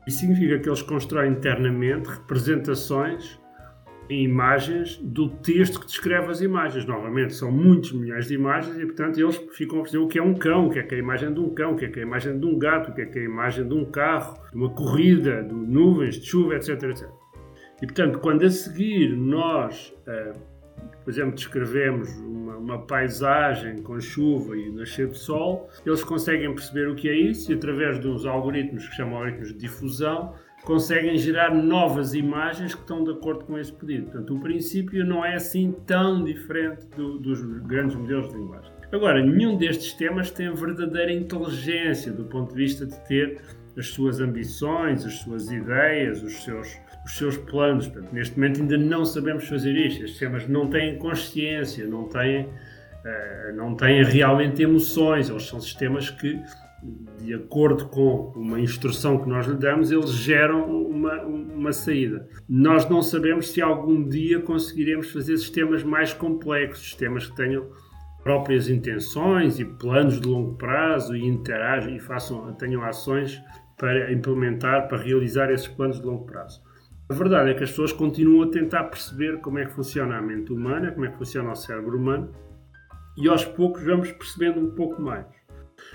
Isso 0.06 0.20
significa 0.20 0.58
que 0.58 0.68
eles 0.68 0.82
constroem 0.82 1.32
internamente 1.32 2.08
representações 2.08 3.40
em 4.08 4.24
imagens 4.24 4.96
do 4.98 5.28
texto 5.28 5.80
que 5.80 5.86
descreve 5.86 6.30
as 6.30 6.40
imagens. 6.40 6.84
Novamente, 6.84 7.34
são 7.34 7.50
muitos 7.50 7.92
milhões 7.92 8.26
de 8.26 8.34
imagens 8.34 8.76
e, 8.78 8.84
portanto, 8.84 9.18
eles 9.18 9.36
ficam 9.52 9.80
a 9.80 9.82
dizer 9.82 9.98
o 9.98 10.06
que 10.06 10.18
é 10.18 10.22
um 10.22 10.34
cão, 10.34 10.66
o 10.66 10.70
que 10.70 10.78
é, 10.78 10.82
que 10.82 10.94
é 10.94 10.98
a 10.98 11.00
imagem 11.00 11.32
de 11.32 11.40
um 11.40 11.50
cão, 11.54 11.72
o 11.72 11.76
que 11.76 11.84
é, 11.84 11.88
que 11.88 11.98
é 11.98 12.02
a 12.02 12.06
imagem 12.06 12.38
de 12.38 12.46
um 12.46 12.58
gato, 12.58 12.90
o 12.90 12.94
que 12.94 13.02
é, 13.02 13.06
que 13.06 13.18
é 13.18 13.22
a 13.22 13.24
imagem 13.24 13.66
de 13.66 13.74
um 13.74 13.84
carro, 13.84 14.38
de 14.50 14.56
uma 14.56 14.70
corrida, 14.70 15.42
de 15.42 15.54
nuvens, 15.54 16.20
de 16.20 16.26
chuva, 16.26 16.56
etc, 16.56 16.82
etc. 16.84 17.21
E, 17.82 17.86
portanto, 17.86 18.20
quando 18.20 18.44
a 18.44 18.50
seguir 18.50 19.16
nós, 19.16 19.92
uh, 20.06 20.38
por 21.02 21.10
exemplo, 21.10 21.34
descrevemos 21.34 22.08
uma, 22.18 22.56
uma, 22.56 22.86
paisagem 22.86 23.82
com 23.82 24.00
chuva 24.00 24.56
e 24.56 24.70
nascer 24.70 25.08
de 25.08 25.18
sol, 25.18 25.68
eles 25.84 26.04
conseguem 26.04 26.54
perceber 26.54 26.88
o 26.88 26.94
que 26.94 27.08
é 27.08 27.14
isso 27.14 27.50
e, 27.50 27.56
através 27.56 27.98
dos 27.98 28.24
algoritmos 28.24 28.88
que 28.88 28.94
chamam 28.94 29.16
algoritmos 29.16 29.48
de 29.48 29.58
difusão, 29.58 30.32
conseguem 30.62 31.16
gerar 31.18 31.52
novas 31.52 32.14
imagens 32.14 32.72
que 32.72 32.80
estão 32.80 33.02
de 33.02 33.10
acordo 33.10 33.44
com 33.44 33.58
esse 33.58 33.72
pedido. 33.72 34.04
Portanto, 34.04 34.36
o 34.36 34.40
princípio 34.40 35.04
não 35.04 35.24
é 35.24 35.34
assim 35.34 35.72
tão 35.84 36.22
diferente 36.22 36.86
do, 36.96 37.18
dos 37.18 37.42
grandes 37.62 37.96
modelos 37.96 38.28
de 38.28 38.36
linguagem. 38.36 38.72
Agora, 38.92 39.24
nenhum 39.24 39.56
destes 39.56 39.86
sistemas 39.86 40.30
tem 40.30 40.54
verdadeira 40.54 41.12
inteligência 41.12 42.12
do 42.12 42.24
ponto 42.24 42.50
de 42.50 42.56
vista 42.56 42.86
de 42.86 42.96
ter 43.08 43.40
as 43.76 43.88
suas 43.88 44.20
ambições, 44.20 45.04
as 45.04 45.14
suas 45.14 45.50
ideias, 45.50 46.22
os 46.22 46.44
seus, 46.44 46.78
os 47.04 47.16
seus 47.16 47.36
planos. 47.36 47.88
Portanto, 47.88 48.12
neste 48.12 48.38
momento 48.38 48.60
ainda 48.60 48.78
não 48.78 49.04
sabemos 49.04 49.48
fazer 49.48 49.72
isto. 49.72 50.04
Estes 50.04 50.10
sistemas 50.10 50.48
não 50.48 50.68
têm 50.68 50.98
consciência, 50.98 51.86
não 51.86 52.04
têm, 52.08 52.44
uh, 52.44 53.56
não 53.56 53.74
têm 53.74 54.04
realmente 54.04 54.62
emoções. 54.62 55.28
Eles 55.28 55.46
são 55.46 55.60
sistemas 55.60 56.10
que, 56.10 56.40
de 57.18 57.34
acordo 57.34 57.86
com 57.88 58.32
uma 58.36 58.60
instrução 58.60 59.18
que 59.18 59.28
nós 59.28 59.46
lhe 59.46 59.56
damos, 59.56 59.90
eles 59.90 60.10
geram 60.10 60.64
uma, 60.64 61.22
uma 61.22 61.72
saída. 61.72 62.28
Nós 62.48 62.88
não 62.88 63.02
sabemos 63.02 63.50
se 63.50 63.60
algum 63.60 64.08
dia 64.08 64.40
conseguiremos 64.40 65.10
fazer 65.10 65.36
sistemas 65.36 65.82
mais 65.82 66.12
complexos, 66.12 66.84
sistemas 66.84 67.26
que 67.26 67.36
tenham 67.36 67.66
próprias 68.22 68.68
intenções 68.68 69.58
e 69.58 69.64
planos 69.64 70.20
de 70.20 70.28
longo 70.28 70.54
prazo 70.54 71.16
e 71.16 71.24
interagem 71.24 71.96
e 71.96 72.00
façam, 72.00 72.52
tenham 72.54 72.82
ações 72.84 73.42
para 73.76 74.12
implementar, 74.12 74.86
para 74.86 74.98
realizar 74.98 75.50
esses 75.50 75.66
planos 75.66 76.00
de 76.00 76.06
longo 76.06 76.24
prazo. 76.24 76.62
A 77.08 77.14
verdade 77.14 77.50
é 77.50 77.54
que 77.54 77.64
as 77.64 77.70
pessoas 77.70 77.92
continuam 77.92 78.48
a 78.48 78.50
tentar 78.50 78.84
perceber 78.84 79.40
como 79.40 79.58
é 79.58 79.66
que 79.66 79.72
funciona 79.72 80.16
a 80.16 80.22
mente 80.22 80.52
humana, 80.52 80.92
como 80.92 81.04
é 81.04 81.10
que 81.10 81.18
funciona 81.18 81.50
o 81.50 81.54
cérebro 81.54 81.98
humano, 81.98 82.32
e 83.16 83.28
aos 83.28 83.44
poucos 83.44 83.84
vamos 83.84 84.10
percebendo 84.12 84.60
um 84.60 84.70
pouco 84.74 85.02
mais. 85.02 85.26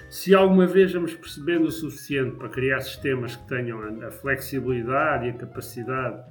Se 0.09 0.35
alguma 0.35 0.67
vez 0.67 0.93
vamos 0.93 1.13
percebendo 1.13 1.65
o 1.67 1.71
suficiente 1.71 2.35
para 2.35 2.49
criar 2.49 2.81
sistemas 2.81 3.35
que 3.35 3.47
tenham 3.47 3.79
a 4.05 4.11
flexibilidade 4.11 5.27
e 5.27 5.29
a 5.29 5.33
capacidade 5.33 6.21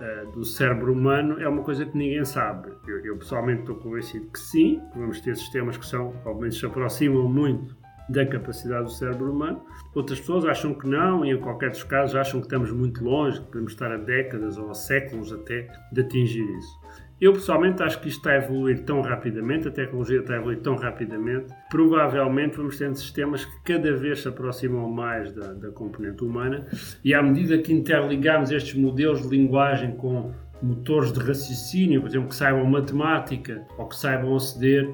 uh, 0.00 0.32
do 0.32 0.44
cérebro 0.44 0.92
humano, 0.92 1.38
é 1.38 1.48
uma 1.48 1.62
coisa 1.62 1.84
que 1.84 1.96
ninguém 1.96 2.24
sabe. 2.24 2.72
Eu, 2.86 3.04
eu 3.04 3.16
pessoalmente 3.18 3.60
estou 3.60 3.76
convencido 3.76 4.26
que 4.30 4.38
sim, 4.38 4.80
vamos 4.96 5.20
ter 5.20 5.36
sistemas 5.36 5.76
que 5.76 5.86
são, 5.86 6.14
ao 6.24 6.34
menos 6.34 6.58
se 6.58 6.66
aproximam 6.66 7.28
muito 7.28 7.76
da 8.08 8.24
capacidade 8.26 8.84
do 8.84 8.90
cérebro 8.90 9.32
humano. 9.32 9.62
Outras 9.94 10.20
pessoas 10.20 10.44
acham 10.44 10.74
que 10.74 10.86
não, 10.86 11.24
e 11.24 11.32
em 11.32 11.40
qualquer 11.40 11.70
dos 11.70 11.82
casos 11.82 12.16
acham 12.16 12.40
que 12.40 12.46
estamos 12.46 12.70
muito 12.70 13.04
longe, 13.04 13.40
que 13.40 13.46
podemos 13.46 13.72
estar 13.72 13.92
a 13.92 13.96
décadas 13.96 14.56
ou 14.56 14.70
a 14.70 14.74
séculos 14.74 15.32
até 15.32 15.68
de 15.92 16.00
atingir 16.00 16.44
isso. 16.58 16.78
Eu 17.20 17.32
pessoalmente 17.32 17.82
acho 17.82 18.00
que 18.00 18.08
isto 18.08 18.18
está 18.18 18.30
a 18.30 18.36
evoluir 18.36 18.84
tão 18.84 19.00
rapidamente, 19.00 19.66
a 19.66 19.72
tecnologia 19.72 20.20
está 20.20 20.34
a 20.34 20.36
evoluir 20.36 20.60
tão 20.60 20.76
rapidamente, 20.76 21.52
provavelmente 21.68 22.56
vamos 22.56 22.78
ter 22.78 22.94
sistemas 22.94 23.44
que 23.44 23.60
cada 23.64 23.92
vez 23.96 24.22
se 24.22 24.28
aproximam 24.28 24.88
mais 24.88 25.32
da, 25.32 25.52
da 25.52 25.70
componente 25.72 26.22
humana 26.22 26.68
e 27.04 27.12
à 27.12 27.20
medida 27.20 27.58
que 27.58 27.72
interligamos 27.72 28.52
estes 28.52 28.74
modelos 28.74 29.22
de 29.22 29.36
linguagem 29.36 29.96
com 29.96 30.32
motores 30.62 31.12
de 31.12 31.18
raciocínio, 31.18 32.00
por 32.00 32.08
exemplo, 32.08 32.28
que 32.28 32.36
saibam 32.36 32.64
matemática 32.64 33.66
ou 33.76 33.88
que 33.88 33.96
saibam 33.96 34.36
aceder 34.36 34.88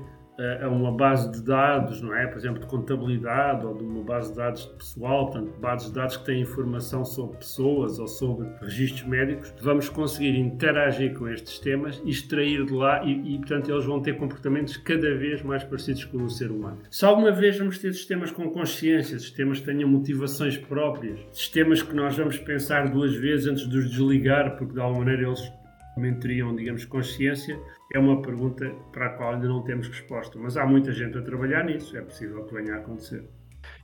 a 0.62 0.68
uma 0.68 0.92
base 0.92 1.30
de 1.30 1.42
dados, 1.42 2.00
não 2.00 2.14
é? 2.14 2.26
Por 2.26 2.38
exemplo, 2.38 2.60
de 2.60 2.66
contabilidade 2.66 3.64
ou 3.64 3.74
de 3.76 3.84
uma 3.84 4.02
base 4.02 4.30
de 4.30 4.36
dados 4.36 4.66
pessoal, 4.66 5.26
portanto, 5.26 5.58
bases 5.60 5.88
de 5.88 5.94
dados 5.94 6.16
que 6.16 6.24
têm 6.24 6.42
informação 6.42 7.04
sobre 7.04 7.38
pessoas 7.38 7.98
ou 7.98 8.08
sobre 8.08 8.48
registros 8.60 9.06
médicos, 9.06 9.54
vamos 9.60 9.88
conseguir 9.88 10.36
interagir 10.36 11.14
com 11.14 11.28
estes 11.28 11.52
sistemas 11.52 12.02
e 12.04 12.10
extrair 12.10 12.64
de 12.64 12.72
lá 12.72 13.04
e, 13.04 13.34
e, 13.34 13.38
portanto, 13.38 13.70
eles 13.70 13.84
vão 13.84 14.00
ter 14.00 14.16
comportamentos 14.16 14.76
cada 14.76 15.14
vez 15.14 15.42
mais 15.42 15.62
parecidos 15.62 16.04
com 16.04 16.22
o 16.22 16.30
ser 16.30 16.50
humano. 16.50 16.78
Se 16.90 17.04
alguma 17.04 17.30
vez 17.30 17.58
vamos 17.58 17.78
ter 17.78 17.92
sistemas 17.92 18.30
com 18.30 18.50
consciência, 18.50 19.18
sistemas 19.18 19.60
que 19.60 19.66
tenham 19.66 19.88
motivações 19.88 20.56
próprias, 20.56 21.20
sistemas 21.32 21.82
que 21.82 21.94
nós 21.94 22.16
vamos 22.16 22.38
pensar 22.38 22.90
duas 22.90 23.14
vezes 23.14 23.46
antes 23.46 23.68
de 23.68 23.78
os 23.78 23.90
desligar, 23.90 24.56
porque 24.56 24.74
de 24.74 24.80
alguma 24.80 25.04
maneira 25.04 25.28
eles 25.28 25.52
também 25.94 26.14
teriam, 26.14 26.54
digamos, 26.54 26.84
consciência, 26.84 27.58
é 27.92 27.98
uma 27.98 28.20
pergunta 28.20 28.68
para 28.92 29.06
a 29.06 29.10
qual 29.10 29.34
ainda 29.34 29.48
não 29.48 29.62
temos 29.62 29.88
resposta. 29.88 30.38
Mas 30.38 30.56
há 30.56 30.66
muita 30.66 30.92
gente 30.92 31.16
a 31.16 31.22
trabalhar 31.22 31.64
nisso, 31.64 31.96
é 31.96 32.02
possível 32.02 32.44
que 32.44 32.54
venha 32.54 32.74
a 32.74 32.78
acontecer. 32.78 33.24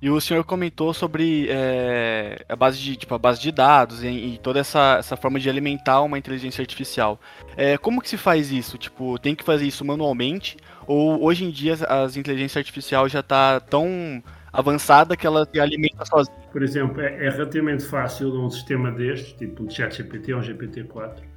E 0.02 0.08
o 0.08 0.20
senhor 0.20 0.44
comentou 0.44 0.94
sobre 0.94 1.46
é, 1.50 2.44
a 2.48 2.56
base 2.56 2.78
de 2.78 2.96
tipo 2.96 3.14
a 3.14 3.18
base 3.18 3.40
de 3.40 3.52
dados 3.52 4.02
e, 4.02 4.08
e, 4.08 4.38
toda 4.38 4.58
essa, 4.60 4.96
essa 4.98 5.16
forma 5.16 5.38
de 5.38 5.48
alimentar 5.48 6.02
uma 6.02 6.18
inteligência 6.18 6.62
artificial. 6.62 7.20
É, 7.56 7.76
como 7.76 8.00
que 8.00 8.08
se 8.08 8.16
faz 8.16 8.50
isso? 8.50 8.78
Tipo, 8.78 9.18
tem 9.18 9.34
que 9.34 9.44
fazer 9.44 9.66
isso 9.66 9.84
manualmente? 9.84 10.56
Ou 10.86 11.22
hoje 11.22 11.44
em 11.44 11.50
dia 11.50 11.74
as 11.88 12.16
inteligências 12.16 12.56
artificiais 12.56 13.12
já 13.12 13.20
está 13.20 13.60
tão 13.60 14.22
avançada 14.52 15.16
que 15.16 15.26
ela 15.26 15.46
se 15.50 15.60
alimenta 15.60 16.04
sozinha? 16.04 16.36
Por 16.50 16.62
exemplo, 16.62 17.00
é, 17.00 17.26
é 17.26 17.30
relativamente 17.30 17.84
fácil 17.84 18.28
num 18.28 18.50
sistema 18.50 18.90
destes, 18.90 19.32
tipo 19.34 19.62
um 19.62 19.70
ChatGPT 19.70 20.32
ou 20.32 20.40
um 20.40 20.42
GPT-4, 20.42 21.29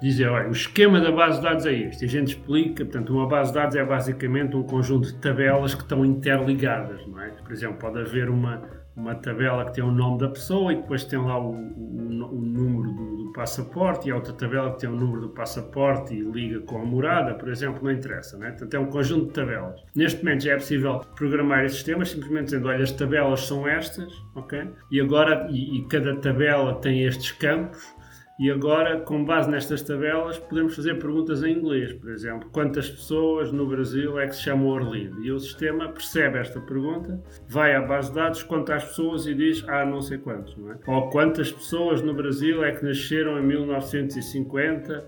dizer, 0.00 0.28
olha, 0.28 0.48
o 0.48 0.52
esquema 0.52 1.00
da 1.00 1.10
base 1.10 1.38
de 1.38 1.44
dados 1.44 1.66
é 1.66 1.72
este. 1.72 2.04
A 2.04 2.08
gente 2.08 2.28
explica, 2.28 2.84
portanto, 2.84 3.12
uma 3.14 3.26
base 3.26 3.50
de 3.50 3.58
dados 3.58 3.76
é 3.76 3.84
basicamente 3.84 4.56
um 4.56 4.62
conjunto 4.62 5.08
de 5.08 5.14
tabelas 5.14 5.74
que 5.74 5.82
estão 5.82 6.04
interligadas, 6.04 7.06
não 7.06 7.20
é? 7.20 7.30
Por 7.30 7.52
exemplo, 7.52 7.78
pode 7.78 7.98
haver 8.00 8.28
uma, 8.28 8.62
uma 8.94 9.14
tabela 9.14 9.64
que 9.64 9.74
tem 9.74 9.84
o 9.84 9.90
nome 9.90 10.18
da 10.18 10.28
pessoa 10.28 10.72
e 10.72 10.76
depois 10.76 11.04
tem 11.04 11.18
lá 11.18 11.38
o, 11.38 11.52
o, 11.52 12.34
o 12.34 12.40
número 12.40 12.92
do, 12.92 13.16
do, 13.16 13.32
passaporte 13.32 14.08
e 14.08 14.10
a 14.10 14.14
outra 14.14 14.32
tabela 14.32 14.72
que 14.72 14.80
tem 14.80 14.88
o 14.88 14.96
número 14.96 15.20
do 15.20 15.28
passaporte 15.28 16.14
e 16.14 16.20
liga 16.20 16.60
com 16.60 16.78
a 16.80 16.84
morada, 16.84 17.34
por 17.34 17.50
exemplo, 17.50 17.84
não 17.84 17.90
interessa, 17.90 18.38
né? 18.38 18.50
Portanto, 18.50 18.74
é 18.74 18.78
um 18.78 18.86
conjunto 18.86 19.26
de 19.26 19.32
tabelas. 19.32 19.82
Neste 19.94 20.24
momento 20.24 20.44
já 20.44 20.52
é 20.52 20.56
possível 20.56 21.00
programar 21.14 21.64
esses 21.64 21.78
sistemas 21.78 22.10
simplesmente 22.10 22.44
dizendo, 22.46 22.68
olha, 22.68 22.82
as 22.82 22.92
tabelas 22.92 23.40
são 23.40 23.68
estas, 23.68 24.10
ok? 24.34 24.70
E 24.90 25.00
agora, 25.00 25.46
e, 25.50 25.78
e 25.78 25.84
cada 25.88 26.16
tabela 26.16 26.74
tem 26.76 27.04
estes 27.04 27.32
campos 27.32 27.95
e 28.38 28.50
agora, 28.50 29.00
com 29.00 29.24
base 29.24 29.50
nestas 29.50 29.82
tabelas, 29.82 30.38
podemos 30.38 30.76
fazer 30.76 30.98
perguntas 30.98 31.42
em 31.42 31.52
inglês. 31.52 31.92
Por 31.94 32.10
exemplo, 32.10 32.50
quantas 32.50 32.90
pessoas 32.90 33.50
no 33.50 33.66
Brasil 33.66 34.18
é 34.18 34.26
que 34.26 34.36
se 34.36 34.42
chamam 34.42 34.66
Orlindo? 34.66 35.24
E 35.24 35.32
o 35.32 35.38
sistema 35.40 35.88
percebe 35.88 36.38
esta 36.38 36.60
pergunta, 36.60 37.18
vai 37.48 37.74
à 37.74 37.80
base 37.80 38.10
de 38.10 38.16
dados, 38.16 38.42
conta 38.42 38.74
as 38.74 38.84
pessoas 38.84 39.26
e 39.26 39.34
diz, 39.34 39.64
ah, 39.68 39.86
não 39.86 40.02
sei 40.02 40.18
quantos, 40.18 40.54
não 40.56 40.72
é? 40.72 40.78
Ou 40.86 41.08
quantas 41.08 41.50
pessoas 41.50 42.02
no 42.02 42.12
Brasil 42.12 42.62
é 42.62 42.72
que 42.72 42.84
nasceram 42.84 43.38
em 43.38 43.42
1950 43.46 45.04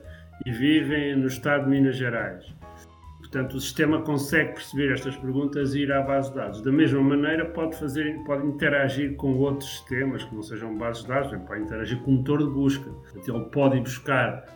e 0.47 0.51
vivem 0.51 1.15
no 1.15 1.27
estado 1.27 1.65
de 1.65 1.71
Minas 1.71 1.97
Gerais? 1.97 2.58
Portanto, 3.31 3.59
o 3.59 3.61
sistema 3.61 4.01
consegue 4.01 4.55
perceber 4.55 4.91
estas 4.91 5.15
perguntas 5.17 5.75
e 5.75 5.81
ir 5.81 5.93
à 5.93 6.01
base 6.01 6.31
de 6.31 6.37
dados. 6.37 6.63
Da 6.63 6.73
mesma 6.73 7.03
maneira, 7.03 7.45
pode, 7.45 7.77
fazer, 7.77 8.19
pode 8.25 8.47
interagir 8.47 9.17
com 9.17 9.35
outros 9.37 9.69
sistemas 9.69 10.25
que 10.25 10.35
não 10.35 10.43
sejam 10.43 10.77
bases 10.79 11.03
de 11.03 11.09
dados, 11.09 11.39
pode 11.47 11.61
interagir 11.61 11.99
com 11.99 12.13
um 12.13 12.15
motor 12.17 12.39
de 12.39 12.51
busca. 12.51 12.89
Portanto, 12.89 13.29
ele 13.29 13.45
pode 13.51 13.77
ir 13.77 13.81
buscar, 13.81 14.47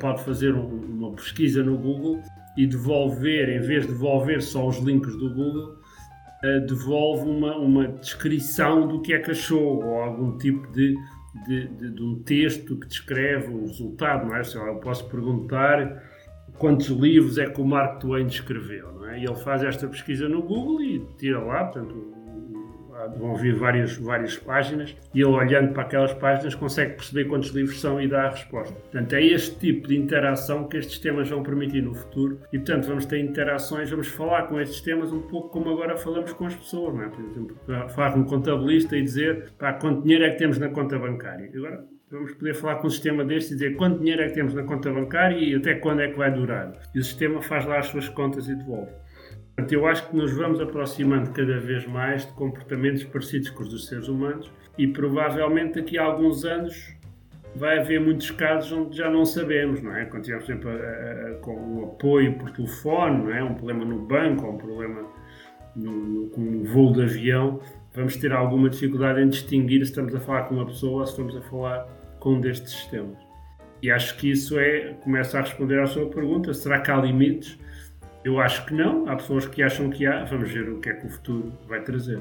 pode 0.00 0.22
fazer 0.22 0.54
um, 0.54 0.68
uma 0.68 1.10
pesquisa 1.12 1.64
no 1.64 1.76
Google 1.76 2.22
e 2.56 2.64
devolver, 2.64 3.48
em 3.48 3.60
vez 3.60 3.88
de 3.88 3.92
devolver 3.92 4.40
só 4.40 4.68
os 4.68 4.78
links 4.78 5.16
do 5.16 5.28
Google, 5.34 5.76
uh, 6.44 6.66
devolve 6.68 7.28
uma, 7.28 7.56
uma 7.56 7.88
descrição 7.88 8.86
do 8.86 9.02
que 9.02 9.14
é 9.14 9.30
achou 9.30 9.82
ou 9.84 10.00
algum 10.00 10.38
tipo 10.38 10.70
de, 10.70 10.94
de, 11.44 11.66
de, 11.66 11.90
de 11.90 12.02
um 12.02 12.22
texto 12.22 12.76
que 12.78 12.86
descreve 12.86 13.52
o 13.52 13.62
resultado. 13.62 14.28
Não 14.28 14.36
é? 14.36 14.42
Eu 14.42 14.76
posso 14.76 15.08
perguntar 15.08 16.11
quantos 16.58 16.88
livros 16.88 17.38
é 17.38 17.46
que 17.46 17.60
o 17.60 17.64
Mark 17.64 18.00
Twain 18.00 18.26
escreveu, 18.26 18.92
não 18.92 19.08
é? 19.08 19.18
E 19.18 19.24
ele 19.24 19.36
faz 19.36 19.62
esta 19.62 19.86
pesquisa 19.86 20.28
no 20.28 20.42
Google 20.42 20.82
e 20.82 21.06
tira 21.18 21.38
lá, 21.38 21.64
portanto, 21.64 22.22
vão 23.18 23.34
vir 23.34 23.54
várias, 23.54 23.96
várias 23.96 24.36
páginas 24.36 24.94
e 25.14 25.20
ele 25.20 25.30
olhando 25.30 25.72
para 25.72 25.82
aquelas 25.82 26.12
páginas 26.14 26.54
consegue 26.54 26.94
perceber 26.94 27.24
quantos 27.24 27.50
livros 27.50 27.80
são 27.80 28.00
e 28.00 28.08
dá 28.08 28.26
a 28.26 28.30
resposta. 28.30 28.74
Portanto, 28.74 29.12
é 29.14 29.24
este 29.24 29.56
tipo 29.58 29.88
de 29.88 29.96
interação 29.96 30.68
que 30.68 30.76
estes 30.76 30.94
sistemas 30.94 31.28
vão 31.28 31.42
permitir 31.42 31.82
no 31.82 31.94
futuro 31.94 32.40
e, 32.52 32.58
portanto, 32.58 32.86
vamos 32.86 33.06
ter 33.06 33.18
interações, 33.18 33.90
vamos 33.90 34.08
falar 34.08 34.44
com 34.44 34.60
estes 34.60 34.76
sistemas 34.76 35.12
um 35.12 35.22
pouco 35.22 35.48
como 35.48 35.70
agora 35.70 35.96
falamos 35.96 36.32
com 36.32 36.46
as 36.46 36.54
pessoas, 36.54 36.94
não 36.94 37.02
é? 37.02 37.08
Por 37.08 37.24
exemplo, 37.24 37.56
falar 37.90 38.12
com 38.12 38.20
um 38.20 38.24
contabilista 38.24 38.96
e 38.96 39.02
dizer, 39.02 39.52
pá, 39.58 39.72
quanto 39.72 40.02
dinheiro 40.02 40.24
é 40.24 40.30
que 40.30 40.38
temos 40.38 40.58
na 40.58 40.68
conta 40.68 40.98
bancária? 40.98 41.50
Agora, 41.54 41.84
vamos 42.12 42.34
poder 42.34 42.54
falar 42.54 42.76
com 42.76 42.86
um 42.86 42.90
sistema 42.90 43.24
deste 43.24 43.52
e 43.52 43.54
dizer 43.54 43.76
quanto 43.76 43.98
dinheiro 43.98 44.22
é 44.22 44.28
que 44.28 44.34
temos 44.34 44.52
na 44.52 44.62
conta 44.62 44.92
bancária 44.92 45.36
e 45.38 45.54
até 45.54 45.74
quando 45.74 46.02
é 46.02 46.08
que 46.08 46.18
vai 46.18 46.30
durar. 46.30 46.74
E 46.94 46.98
o 46.98 47.02
sistema 47.02 47.40
faz 47.40 47.64
lá 47.64 47.78
as 47.78 47.86
suas 47.86 48.08
contas 48.10 48.48
e 48.48 48.54
devolve. 48.54 48.92
Portanto, 49.56 49.72
eu 49.72 49.86
acho 49.86 50.08
que 50.08 50.16
nos 50.16 50.32
vamos 50.36 50.60
aproximando 50.60 51.30
cada 51.30 51.58
vez 51.58 51.86
mais 51.86 52.26
de 52.26 52.32
comportamentos 52.32 53.02
parecidos 53.04 53.48
com 53.50 53.62
os 53.62 53.70
dos 53.70 53.86
seres 53.86 54.08
humanos 54.08 54.50
e 54.76 54.86
provavelmente 54.86 55.80
daqui 55.80 55.98
a 55.98 56.04
alguns 56.04 56.44
anos 56.44 56.94
vai 57.56 57.78
haver 57.78 58.00
muitos 58.00 58.30
casos 58.30 58.72
onde 58.72 58.96
já 58.96 59.10
não 59.10 59.24
sabemos, 59.24 59.82
não 59.82 59.94
é? 59.94 60.04
Quando 60.04 60.24
tivermos, 60.24 60.46
por 60.46 60.52
exemplo, 60.52 60.70
a, 60.70 61.30
a, 61.30 61.34
com 61.36 61.80
o 61.80 61.84
apoio 61.84 62.34
por 62.38 62.50
telefone, 62.50 63.24
não 63.24 63.34
é? 63.34 63.42
Um 63.42 63.54
problema 63.54 63.84
no 63.86 63.98
banco 64.06 64.46
ou 64.46 64.54
um 64.54 64.58
problema 64.58 65.06
no, 65.74 65.92
no, 65.92 66.62
o 66.62 66.64
voo 66.64 66.92
de 66.92 67.02
avião, 67.02 67.60
vamos 67.94 68.16
ter 68.16 68.32
alguma 68.32 68.68
dificuldade 68.68 69.20
em 69.20 69.28
distinguir 69.28 69.78
se 69.78 69.92
estamos 69.92 70.14
a 70.14 70.20
falar 70.20 70.42
com 70.44 70.54
uma 70.54 70.66
pessoa 70.66 71.00
ou 71.00 71.06
se 71.06 71.12
estamos 71.12 71.36
a 71.36 71.42
falar 71.42 72.01
com 72.22 72.34
um 72.34 72.40
destes 72.40 72.72
sistemas. 72.72 73.18
E 73.82 73.90
acho 73.90 74.16
que 74.16 74.30
isso 74.30 74.56
é, 74.56 74.94
começa 75.02 75.38
a 75.38 75.40
responder 75.42 75.80
à 75.80 75.86
sua 75.88 76.08
pergunta, 76.08 76.54
será 76.54 76.80
que 76.80 76.88
há 76.88 76.96
limites? 76.96 77.58
Eu 78.24 78.40
acho 78.40 78.64
que 78.64 78.72
não, 78.72 79.08
há 79.08 79.16
pessoas 79.16 79.44
que 79.44 79.60
acham 79.60 79.90
que 79.90 80.06
há, 80.06 80.22
vamos 80.22 80.48
ver 80.52 80.68
o 80.68 80.78
que 80.78 80.88
é 80.88 80.92
que 80.92 81.04
o 81.04 81.10
futuro 81.10 81.52
vai 81.66 81.82
trazer. 81.82 82.20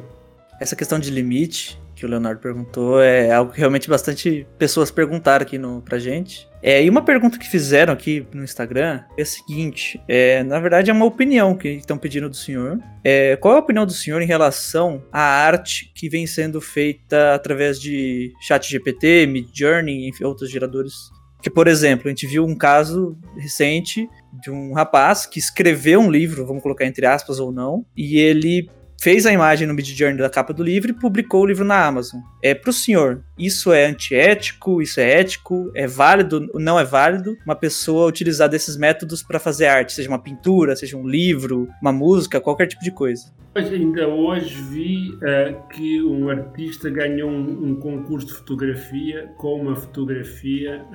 essa 0.59 0.75
questão 0.75 0.99
de 0.99 1.11
limite 1.11 1.79
que 2.01 2.05
o 2.07 2.09
Leonardo 2.09 2.41
perguntou 2.41 2.99
é 2.99 3.31
algo 3.31 3.51
que 3.51 3.59
realmente 3.59 3.87
bastante 3.87 4.47
pessoas 4.57 4.89
perguntaram 4.89 5.43
aqui 5.43 5.59
no, 5.59 5.83
pra 5.83 5.99
gente. 5.99 6.49
É, 6.63 6.83
e 6.83 6.89
uma 6.89 7.03
pergunta 7.03 7.37
que 7.37 7.47
fizeram 7.47 7.93
aqui 7.93 8.25
no 8.33 8.43
Instagram 8.43 9.01
é 9.15 9.21
a 9.21 9.25
seguinte: 9.25 10.01
é, 10.07 10.43
na 10.43 10.59
verdade, 10.59 10.89
é 10.89 10.93
uma 10.93 11.05
opinião 11.05 11.55
que 11.55 11.69
estão 11.69 11.99
pedindo 11.99 12.27
do 12.27 12.35
senhor. 12.35 12.79
É, 13.03 13.35
qual 13.35 13.53
é 13.53 13.57
a 13.57 13.59
opinião 13.59 13.85
do 13.85 13.93
senhor 13.93 14.19
em 14.19 14.25
relação 14.25 15.03
à 15.11 15.21
arte 15.21 15.91
que 15.93 16.09
vem 16.09 16.25
sendo 16.25 16.59
feita 16.59 17.35
através 17.35 17.79
de 17.79 18.33
ChatGPT, 18.41 19.27
Midjourney, 19.27 20.07
enfim, 20.07 20.23
outros 20.23 20.49
geradores? 20.49 20.93
Que, 21.39 21.51
por 21.51 21.67
exemplo, 21.67 22.07
a 22.07 22.09
gente 22.09 22.25
viu 22.25 22.45
um 22.45 22.55
caso 22.55 23.15
recente 23.37 24.07
de 24.41 24.49
um 24.49 24.73
rapaz 24.73 25.27
que 25.27 25.37
escreveu 25.37 25.99
um 25.99 26.09
livro, 26.09 26.45
vamos 26.47 26.63
colocar 26.63 26.85
entre 26.85 27.05
aspas 27.05 27.39
ou 27.39 27.51
não, 27.51 27.85
e 27.95 28.17
ele 28.17 28.69
fez 29.01 29.25
a 29.25 29.33
imagem 29.33 29.67
no 29.67 29.73
Midjourney 29.73 30.19
da 30.19 30.29
capa 30.29 30.53
do 30.53 30.63
livro 30.63 30.91
e 30.91 30.93
publicou 30.93 31.41
o 31.41 31.45
livro 31.47 31.65
na 31.65 31.83
Amazon. 31.83 32.21
É 32.39 32.53
para 32.53 32.69
o 32.69 32.73
senhor, 32.73 33.23
isso 33.35 33.73
é 33.73 33.87
antiético, 33.87 34.79
isso 34.79 34.99
é 34.99 35.19
ético, 35.19 35.71
é 35.73 35.87
válido, 35.87 36.47
não 36.53 36.79
é 36.79 36.83
válido 36.83 37.35
uma 37.43 37.55
pessoa 37.55 38.07
utilizar 38.07 38.47
desses 38.47 38.77
métodos 38.77 39.23
para 39.23 39.39
fazer 39.39 39.65
arte, 39.65 39.93
seja 39.93 40.07
uma 40.07 40.21
pintura, 40.21 40.75
seja 40.75 40.95
um 40.95 41.07
livro, 41.07 41.67
uma 41.81 41.91
música, 41.91 42.39
qualquer 42.39 42.67
tipo 42.67 42.83
de 42.83 42.91
coisa. 42.91 43.33
Ainda 43.55 44.07
hoje 44.07 44.53
vi 44.69 45.09
uh, 45.15 45.67
que 45.69 46.01
um 46.03 46.29
artista 46.29 46.87
ganhou 46.87 47.29
um, 47.29 47.69
um, 47.69 47.75
concurso 47.75 48.27
de 48.27 48.33
fotografia 48.33 49.31
com 49.37 49.61
uma 49.61 49.75
fotografia, 49.75 50.85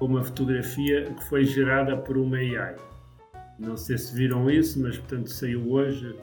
uh, 0.00 0.04
uma 0.04 0.24
fotografia 0.24 1.04
que 1.04 1.24
foi 1.24 1.44
gerada 1.44 1.94
por 1.94 2.16
uma 2.16 2.38
AI. 2.38 2.74
Não 3.58 3.76
sei 3.76 3.98
se 3.98 4.14
viram 4.14 4.50
isso, 4.50 4.80
mas 4.80 4.96
portanto 4.96 5.30
saiu 5.30 5.70
hoje 5.70 6.14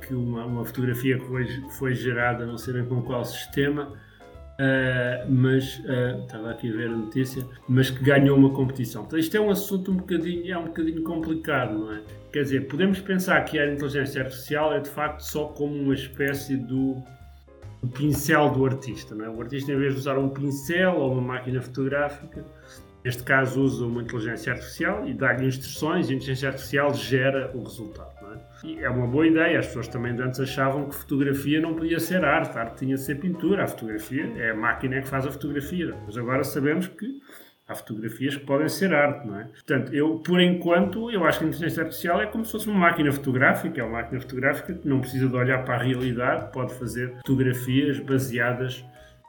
que 0.00 0.14
uma, 0.14 0.44
uma, 0.44 0.64
fotografia 0.64 1.18
que 1.18 1.24
foi, 1.24 1.46
foi 1.70 1.94
gerada, 1.94 2.44
não 2.44 2.58
sei 2.58 2.74
bem 2.74 2.84
com 2.84 3.00
qual 3.02 3.24
sistema, 3.24 3.84
uh, 3.84 5.30
mas 5.30 5.78
uh, 5.80 6.24
estava 6.24 6.50
aqui 6.50 6.68
a 6.68 6.76
ver 6.76 6.88
a 6.88 6.96
notícia, 6.96 7.46
mas 7.68 7.90
que 7.90 8.02
ganhou 8.02 8.36
uma 8.36 8.50
competição. 8.50 9.04
Então 9.04 9.18
isto 9.18 9.36
é 9.36 9.40
um 9.40 9.50
assunto 9.50 9.92
um 9.92 9.96
bocadinho, 9.96 10.52
é 10.52 10.58
um 10.58 10.64
bocadinho 10.64 11.02
complicado, 11.02 11.78
não 11.78 11.92
é? 11.92 12.02
Quer 12.32 12.42
dizer, 12.42 12.66
podemos 12.66 12.98
pensar 13.00 13.44
que 13.44 13.58
a 13.58 13.70
inteligência 13.70 14.22
artificial 14.22 14.72
é 14.72 14.80
de 14.80 14.88
facto 14.88 15.20
só 15.20 15.44
como 15.44 15.74
uma 15.74 15.94
espécie 15.94 16.56
do, 16.56 16.96
do 17.82 17.88
pincel 17.88 18.50
do 18.50 18.66
artista, 18.66 19.14
não 19.14 19.26
é? 19.26 19.30
O 19.30 19.40
artista 19.40 19.70
em 19.70 19.78
vez 19.78 19.92
de 19.92 20.00
usar 20.00 20.18
um 20.18 20.28
pincel 20.28 20.96
ou 20.96 21.12
uma 21.12 21.20
máquina 21.20 21.60
fotográfica, 21.60 22.44
neste 23.04 23.22
caso 23.22 23.62
usa 23.62 23.84
uma 23.84 24.02
inteligência 24.02 24.54
artificial 24.54 25.06
e 25.06 25.14
dá-lhe 25.14 25.46
instruções 25.46 26.08
e 26.08 26.14
a 26.14 26.16
inteligência 26.16 26.48
artificial 26.48 26.92
gera 26.94 27.52
o 27.54 27.62
resultado. 27.62 28.21
E 28.64 28.78
é 28.78 28.88
uma 28.88 29.06
boa 29.06 29.26
ideia. 29.26 29.58
As 29.58 29.66
pessoas 29.66 29.88
também 29.88 30.12
antes 30.20 30.38
achavam 30.40 30.88
que 30.88 30.94
fotografia 30.94 31.60
não 31.60 31.74
podia 31.74 31.98
ser 31.98 32.24
arte, 32.24 32.56
arte 32.56 32.78
tinha 32.78 32.94
de 32.94 33.00
ser 33.00 33.16
pintura. 33.16 33.64
A 33.64 33.66
fotografia 33.66 34.32
é 34.36 34.50
a 34.50 34.54
máquina 34.54 35.00
que 35.00 35.08
faz 35.08 35.26
a 35.26 35.32
fotografia. 35.32 35.94
Mas 36.06 36.16
agora 36.16 36.44
sabemos 36.44 36.86
que 36.86 37.20
há 37.66 37.74
fotografias 37.74 38.36
que 38.36 38.44
podem 38.44 38.68
ser 38.68 38.94
arte, 38.94 39.26
não 39.26 39.40
é? 39.40 39.44
Portanto, 39.44 39.94
eu, 39.94 40.18
por 40.18 40.40
enquanto, 40.40 41.10
eu 41.10 41.24
acho 41.24 41.40
que 41.40 41.44
a 41.44 41.48
inteligência 41.48 41.82
artificial 41.82 42.20
é 42.20 42.26
como 42.26 42.44
se 42.44 42.52
fosse 42.52 42.68
uma 42.68 42.78
máquina 42.78 43.10
fotográfica. 43.12 43.80
É 43.80 43.84
uma 43.84 44.00
máquina 44.00 44.20
fotográfica 44.20 44.74
que 44.74 44.88
não 44.88 45.00
precisa 45.00 45.28
de 45.28 45.34
olhar 45.34 45.64
para 45.64 45.76
a 45.76 45.82
realidade, 45.82 46.52
pode 46.52 46.74
fazer 46.74 47.16
fotografias 47.16 47.98
baseadas, 48.00 48.84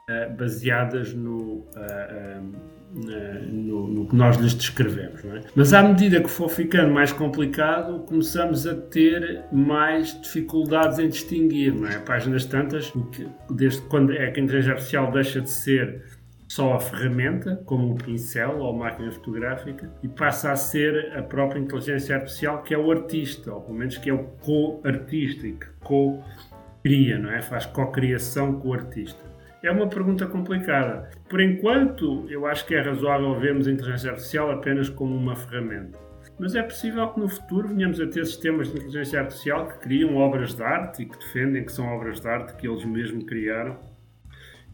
uh, 0.08 0.32
baseadas 0.36 1.12
no. 1.12 1.58
Uh, 1.58 1.68
eh, 1.76 2.40
um, 2.40 2.52
eh, 2.52 2.83
no, 2.94 3.88
no, 3.88 4.06
que 4.06 4.14
nós 4.14 4.36
lhes 4.36 4.54
descrevemos. 4.54 5.24
É? 5.24 5.40
Mas 5.54 5.72
à 5.72 5.82
medida 5.82 6.20
que 6.20 6.30
for 6.30 6.48
ficando 6.48 6.92
mais 6.92 7.12
complicado, 7.12 8.00
começamos 8.00 8.66
a 8.66 8.74
ter 8.74 9.42
mais 9.52 10.20
dificuldades 10.22 10.98
em 10.98 11.08
distinguir. 11.08 11.74
Não 11.74 11.88
é? 11.88 11.98
Páginas 11.98 12.44
tantas, 12.44 12.92
desde 13.50 13.82
quando 13.82 14.12
é 14.12 14.30
que 14.30 14.40
a 14.40 14.42
inteligência 14.42 14.72
artificial 14.72 15.10
deixa 15.10 15.40
de 15.40 15.50
ser 15.50 16.02
só 16.46 16.74
a 16.74 16.80
ferramenta, 16.80 17.60
como 17.64 17.92
o 17.92 17.94
pincel 17.96 18.58
ou 18.58 18.70
a 18.70 18.78
máquina 18.78 19.10
fotográfica, 19.10 19.90
e 20.02 20.08
passa 20.08 20.52
a 20.52 20.56
ser 20.56 21.12
a 21.16 21.22
própria 21.22 21.58
inteligência 21.58 22.14
artificial 22.14 22.62
que 22.62 22.72
é 22.72 22.78
o 22.78 22.92
artista, 22.92 23.52
ou 23.52 23.60
pelo 23.60 23.78
menos 23.78 23.98
que 23.98 24.08
é 24.08 24.14
o 24.14 24.24
co-artista 24.40 25.48
e 25.48 25.52
que 25.52 25.66
co-cria, 25.80 27.18
não 27.18 27.30
é? 27.30 27.42
Faz 27.42 27.66
co-criação 27.66 28.60
com 28.60 28.68
o 28.68 28.74
artista. 28.74 29.33
É 29.64 29.70
uma 29.70 29.88
pergunta 29.88 30.26
complicada. 30.26 31.08
Por 31.26 31.40
enquanto, 31.40 32.26
eu 32.28 32.44
acho 32.44 32.66
que 32.66 32.74
é 32.74 32.82
razoável 32.82 33.34
vermos 33.40 33.66
a 33.66 33.70
inteligência 33.70 34.10
artificial 34.10 34.50
apenas 34.50 34.90
como 34.90 35.16
uma 35.16 35.34
ferramenta. 35.34 35.98
Mas 36.38 36.54
é 36.54 36.62
possível 36.62 37.08
que 37.08 37.18
no 37.18 37.30
futuro 37.30 37.68
venhamos 37.68 37.98
a 37.98 38.06
ter 38.06 38.26
sistemas 38.26 38.70
de 38.70 38.76
inteligência 38.76 39.20
artificial 39.20 39.66
que 39.68 39.78
criam 39.78 40.16
obras 40.16 40.54
de 40.54 40.62
arte 40.62 41.02
e 41.02 41.06
que 41.06 41.18
defendem 41.18 41.64
que 41.64 41.72
são 41.72 41.86
obras 41.86 42.20
de 42.20 42.28
arte 42.28 42.54
que 42.56 42.68
eles 42.68 42.84
mesmos 42.84 43.24
criaram. 43.24 43.78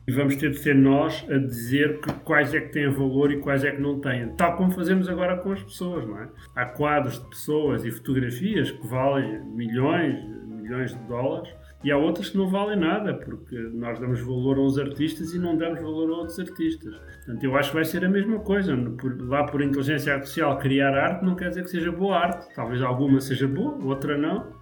E 0.08 0.10
vamos 0.10 0.34
ter 0.34 0.50
de 0.50 0.58
ser 0.58 0.74
nós 0.74 1.24
a 1.30 1.38
dizer 1.38 2.00
que 2.00 2.12
quais 2.24 2.52
é 2.52 2.60
que 2.60 2.72
têm 2.72 2.90
valor 2.90 3.30
e 3.30 3.38
quais 3.38 3.62
é 3.62 3.70
que 3.70 3.80
não 3.80 4.00
têm. 4.00 4.34
Tal 4.34 4.56
como 4.56 4.72
fazemos 4.72 5.08
agora 5.08 5.36
com 5.36 5.52
as 5.52 5.62
pessoas, 5.62 6.04
não 6.04 6.18
é? 6.20 6.28
Há 6.56 6.66
quadros 6.66 7.22
de 7.22 7.28
pessoas 7.28 7.84
e 7.84 7.92
fotografias 7.92 8.72
que 8.72 8.88
valem 8.88 9.38
milhões, 9.54 10.18
milhões 10.48 10.92
de 10.92 11.04
dólares 11.04 11.59
e 11.82 11.90
há 11.90 11.96
outras 11.96 12.28
que 12.28 12.36
não 12.36 12.48
valem 12.48 12.78
nada, 12.78 13.14
porque 13.14 13.56
nós 13.72 13.98
damos 13.98 14.20
valor 14.20 14.58
a 14.58 14.60
uns 14.60 14.78
artistas 14.78 15.32
e 15.32 15.38
não 15.38 15.56
damos 15.56 15.80
valor 15.80 16.10
a 16.10 16.16
outros 16.18 16.38
artistas. 16.38 16.94
Portanto, 16.94 17.42
eu 17.42 17.56
acho 17.56 17.70
que 17.70 17.76
vai 17.76 17.84
ser 17.84 18.04
a 18.04 18.08
mesma 18.08 18.38
coisa. 18.40 18.76
Lá 19.20 19.44
por 19.44 19.62
inteligência 19.62 20.12
artificial 20.12 20.58
criar 20.58 20.94
arte 20.94 21.24
não 21.24 21.34
quer 21.34 21.48
dizer 21.48 21.64
que 21.64 21.70
seja 21.70 21.90
boa 21.90 22.18
arte. 22.18 22.54
Talvez 22.54 22.82
alguma 22.82 23.20
seja 23.20 23.48
boa, 23.48 23.82
outra 23.82 24.18
não. 24.18 24.60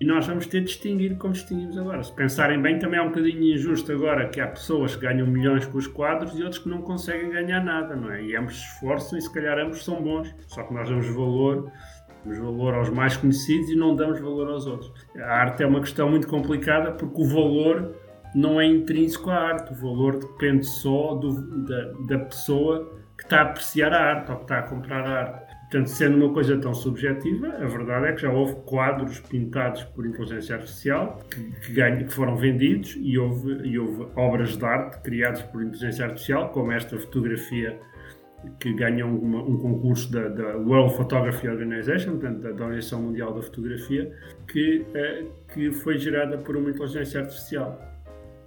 E 0.00 0.04
nós 0.04 0.28
vamos 0.28 0.46
ter 0.46 0.60
de 0.60 0.66
distinguir 0.66 1.16
como 1.16 1.32
distinguimos 1.32 1.76
agora. 1.76 2.00
Se 2.04 2.14
pensarem 2.14 2.62
bem, 2.62 2.78
também 2.78 3.00
é 3.00 3.02
um 3.02 3.08
bocadinho 3.08 3.42
injusto 3.42 3.90
agora 3.90 4.28
que 4.28 4.40
há 4.40 4.46
pessoas 4.46 4.94
que 4.94 5.02
ganham 5.02 5.26
milhões 5.26 5.66
com 5.66 5.76
os 5.76 5.88
quadros 5.88 6.38
e 6.38 6.42
outros 6.44 6.62
que 6.62 6.68
não 6.68 6.82
conseguem 6.82 7.30
ganhar 7.30 7.64
nada, 7.64 7.96
não 7.96 8.12
é? 8.12 8.22
E 8.22 8.36
ambos 8.36 8.60
se 8.60 8.64
esforçam 8.74 9.18
e 9.18 9.22
se 9.22 9.32
calhar 9.34 9.58
ambos 9.58 9.84
são 9.84 10.00
bons. 10.00 10.32
Só 10.46 10.62
que 10.62 10.72
nós 10.72 10.88
damos 10.88 11.08
valor 11.08 11.72
Damos 12.28 12.38
valor 12.38 12.74
aos 12.74 12.90
mais 12.90 13.16
conhecidos 13.16 13.70
e 13.70 13.76
não 13.76 13.96
damos 13.96 14.20
valor 14.20 14.50
aos 14.50 14.66
outros. 14.66 14.92
A 15.16 15.32
arte 15.32 15.62
é 15.62 15.66
uma 15.66 15.80
questão 15.80 16.10
muito 16.10 16.28
complicada 16.28 16.92
porque 16.92 17.22
o 17.22 17.24
valor 17.24 17.94
não 18.34 18.60
é 18.60 18.66
intrínseco 18.66 19.30
à 19.30 19.36
arte. 19.36 19.72
O 19.72 19.74
valor 19.74 20.18
depende 20.18 20.66
só 20.66 21.14
do, 21.14 21.64
da, 21.64 21.92
da 22.06 22.18
pessoa 22.18 22.92
que 23.16 23.24
está 23.24 23.38
a 23.38 23.42
apreciar 23.42 23.94
a 23.94 23.98
arte 23.98 24.30
ou 24.30 24.36
que 24.36 24.42
está 24.42 24.58
a 24.58 24.62
comprar 24.62 25.06
a 25.06 25.20
arte. 25.20 25.48
Portanto, 25.62 25.86
sendo 25.88 26.16
uma 26.16 26.32
coisa 26.32 26.58
tão 26.58 26.74
subjetiva, 26.74 27.48
a 27.48 27.66
verdade 27.66 28.06
é 28.06 28.12
que 28.12 28.22
já 28.22 28.30
houve 28.30 28.54
quadros 28.66 29.20
pintados 29.20 29.84
por 29.84 30.06
inteligência 30.06 30.56
artificial 30.56 31.18
que, 31.30 31.72
que, 31.72 32.04
que 32.04 32.12
foram 32.12 32.36
vendidos 32.36 32.96
e 32.98 33.18
houve, 33.18 33.66
e 33.66 33.78
houve 33.78 34.06
obras 34.16 34.56
de 34.56 34.64
arte 34.64 35.00
criadas 35.02 35.42
por 35.42 35.62
inteligência 35.62 36.06
artificial, 36.06 36.50
como 36.50 36.72
esta 36.72 36.98
fotografia 36.98 37.78
que 38.60 38.72
ganham 38.72 39.16
uma, 39.16 39.42
um 39.42 39.58
concurso 39.58 40.10
da, 40.12 40.28
da, 40.28 40.56
World 40.56 40.96
Photography 40.96 41.48
Organization, 41.48 42.12
portanto, 42.12 42.40
da, 42.40 42.50
Organização 42.50 43.02
Mundial 43.02 43.34
da 43.34 43.42
Fotografia, 43.42 44.12
que, 44.46 44.84
é, 44.94 45.24
que 45.52 45.72
foi 45.72 45.98
gerada 45.98 46.38
por 46.38 46.56
uma 46.56 46.70
inteligência 46.70 47.20
artificial. 47.20 47.80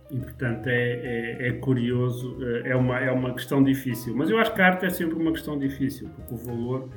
E, 0.10 0.18
portanto, 0.18 0.68
é, 0.68 0.74
é, 0.74 1.48
é, 1.48 1.52
curioso, 1.54 2.38
eh, 2.42 2.72
é 2.72 2.76
uma, 2.76 3.00
é 3.00 3.10
uma 3.10 3.34
questão 3.34 3.64
difícil. 3.64 4.14
Mas 4.14 4.30
eu 4.30 4.38
acho 4.38 4.54
que 4.54 4.62
a 4.62 4.68
arte 4.68 4.86
é 4.86 4.90
sempre 4.90 5.16
uma 5.16 5.32
questão 5.32 5.58
difícil, 5.58 6.10
porque 6.10 6.34
o 6.34 6.38
valor 6.38 6.90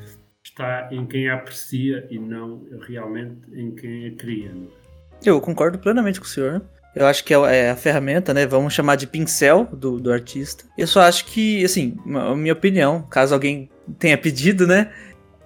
está 0.42 0.88
em 0.90 1.06
quem 1.06 1.28
a 1.28 1.34
aprecia 1.34 2.06
e 2.10 2.18
não 2.18 2.66
realmente 2.80 3.40
em 3.52 3.72
quem 3.72 4.08
a 4.08 4.16
cria. 4.16 4.50
É? 4.50 5.28
Eu 5.28 5.40
concordo 5.40 5.78
plenamente 5.78 6.18
com 6.18 6.26
o 6.26 6.28
senhor. 6.28 6.62
Eu 6.94 7.06
acho 7.06 7.24
que 7.24 7.34
é, 7.34 7.36
é 7.36 7.70
a 7.70 7.76
ferramenta, 7.76 8.32
né? 8.32 8.46
Vamos 8.46 8.72
chamar 8.72 8.96
de 8.96 9.06
pincel 9.06 9.68
do, 9.72 9.98
do 9.98 10.12
artista. 10.12 10.64
Eu 10.78 10.86
só 10.86 11.00
acho 11.00 11.24
que, 11.26 11.64
assim, 11.64 11.96
a 12.14 12.34
minha 12.34 12.52
opinião, 12.52 13.02
caso 13.02 13.34
alguém 13.34 13.68
tenha 13.98 14.16
pedido, 14.16 14.66
né? 14.66 14.92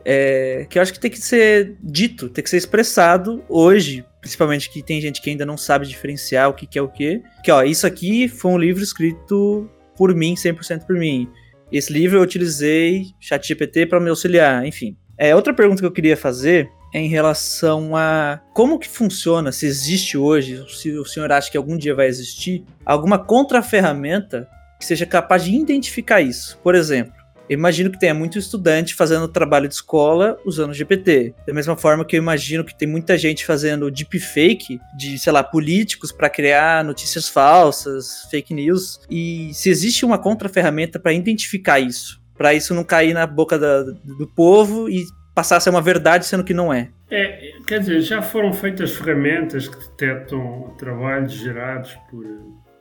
É, 0.05 0.67
que 0.69 0.79
eu 0.79 0.83
acho 0.83 0.93
que 0.93 1.01
tem 1.01 1.11
que 1.11 1.21
ser 1.21 1.77
dito, 1.83 2.29
tem 2.29 2.43
que 2.43 2.49
ser 2.49 2.57
expressado 2.57 3.45
hoje, 3.49 4.05
principalmente 4.21 4.71
que 4.71 4.83
tem 4.83 5.01
gente 5.01 5.21
que 5.21 5.29
ainda 5.29 5.45
não 5.45 5.57
sabe 5.57 5.87
diferenciar 5.87 6.49
o 6.49 6.55
que, 6.55 6.67
que 6.67 6.79
é 6.79 6.83
o 6.83 6.89
que. 6.89 7.23
Que, 7.45 7.51
ó, 7.51 7.63
isso 7.63 7.87
aqui 7.87 8.29
foi 8.29 8.51
um 8.51 8.59
livro 8.59 8.83
escrito 8.83 9.69
por 9.97 10.15
mim, 10.15 10.35
100% 10.35 10.87
por 10.87 10.97
mim. 10.97 11.29
Esse 11.71 11.93
livro 11.93 12.19
eu 12.19 12.23
utilizei 12.23 13.07
ChatGPT 13.21 13.87
para 13.87 14.01
me 14.01 14.09
auxiliar, 14.09 14.65
enfim. 14.65 14.97
É, 15.17 15.35
outra 15.35 15.53
pergunta 15.53 15.81
que 15.81 15.87
eu 15.87 15.93
queria 15.93 16.17
fazer 16.17 16.71
em 16.92 17.09
relação 17.09 17.94
a 17.96 18.40
como 18.55 18.79
que 18.79 18.88
funciona, 18.88 19.53
se 19.53 19.66
existe 19.66 20.16
hoje, 20.16 20.64
se 20.68 20.92
o 20.92 21.05
senhor 21.05 21.31
acha 21.31 21.51
que 21.51 21.57
algum 21.57 21.77
dia 21.77 21.94
vai 21.94 22.07
existir, 22.07 22.64
alguma 22.85 23.18
contra-ferramenta 23.18 24.48
que 24.79 24.87
seja 24.87 25.05
capaz 25.05 25.44
de 25.44 25.55
identificar 25.55 26.20
isso. 26.20 26.59
Por 26.62 26.74
exemplo, 26.74 27.12
imagino 27.48 27.90
que 27.90 27.98
tenha 27.98 28.14
muito 28.14 28.38
estudante 28.38 28.94
fazendo 28.94 29.27
trabalho 29.27 29.68
de 29.68 29.74
escola 29.74 30.38
usando 30.44 30.72
GPT. 30.72 31.35
Da 31.46 31.53
mesma 31.53 31.77
forma 31.77 32.05
que 32.05 32.16
eu 32.16 32.22
imagino 32.22 32.64
que 32.64 32.77
tem 32.77 32.87
muita 32.87 33.18
gente 33.18 33.44
fazendo 33.44 33.90
deepfake 33.90 34.81
de, 34.96 35.18
sei 35.18 35.33
lá, 35.33 35.42
políticos 35.42 36.12
para 36.12 36.31
criar 36.31 36.85
notícias 36.85 37.29
falsas, 37.29 38.27
fake 38.31 38.55
news. 38.55 39.01
E 39.11 39.51
se 39.53 39.68
existe 39.68 40.05
uma 40.05 40.18
contra-ferramenta 40.18 40.98
para 40.98 41.12
identificar 41.12 41.81
isso, 41.81 42.20
para 42.37 42.55
isso 42.55 42.72
não 42.72 42.85
cair 42.85 43.14
na 43.14 43.27
boca 43.27 43.59
da, 43.59 43.83
do 43.83 44.27
povo 44.29 44.88
e 44.88 45.05
passar 45.38 45.59
a 45.59 45.61
ser 45.61 45.70
uma 45.70 45.81
verdade, 45.81 46.27
sendo 46.27 46.42
que 46.42 46.53
não 46.53 46.74
é. 46.74 46.88
É, 47.09 47.53
quer 47.64 47.79
dizer, 47.79 48.01
já 48.01 48.20
foram 48.20 48.53
feitas 48.53 48.96
ferramentas 48.96 49.68
que 49.68 49.77
detectam 49.77 50.74
trabalhos 50.77 51.31
gerados 51.31 51.96
por, 52.11 52.24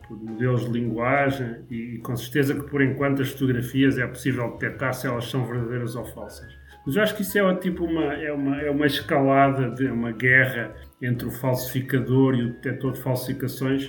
por 0.07 0.17
modelos 0.17 0.65
de 0.65 0.71
linguagem 0.71 1.57
e, 1.69 1.99
com 1.99 2.15
certeza 2.15 2.55
que 2.55 2.67
por 2.67 2.81
enquanto 2.81 3.21
as 3.21 3.29
fotografias 3.29 3.99
é 3.99 4.07
possível 4.07 4.53
detectar 4.53 4.91
se 4.95 5.05
elas 5.05 5.29
são 5.29 5.45
verdadeiras 5.45 5.95
ou 5.95 6.03
falsas. 6.03 6.51
Mas 6.83 6.95
eu 6.95 7.03
acho 7.03 7.15
que 7.15 7.21
isso 7.21 7.37
é 7.37 7.55
tipo 7.57 7.85
uma, 7.85 8.15
é 8.15 8.33
uma, 8.33 8.59
é 8.59 8.71
uma 8.71 8.87
escalada 8.87 9.69
de 9.69 9.85
uma 9.85 10.11
guerra 10.11 10.73
entre 10.99 11.27
o 11.27 11.31
falsificador 11.31 12.33
e 12.33 12.41
o 12.41 12.53
detector 12.53 12.93
de 12.93 13.01
falsificações 13.01 13.87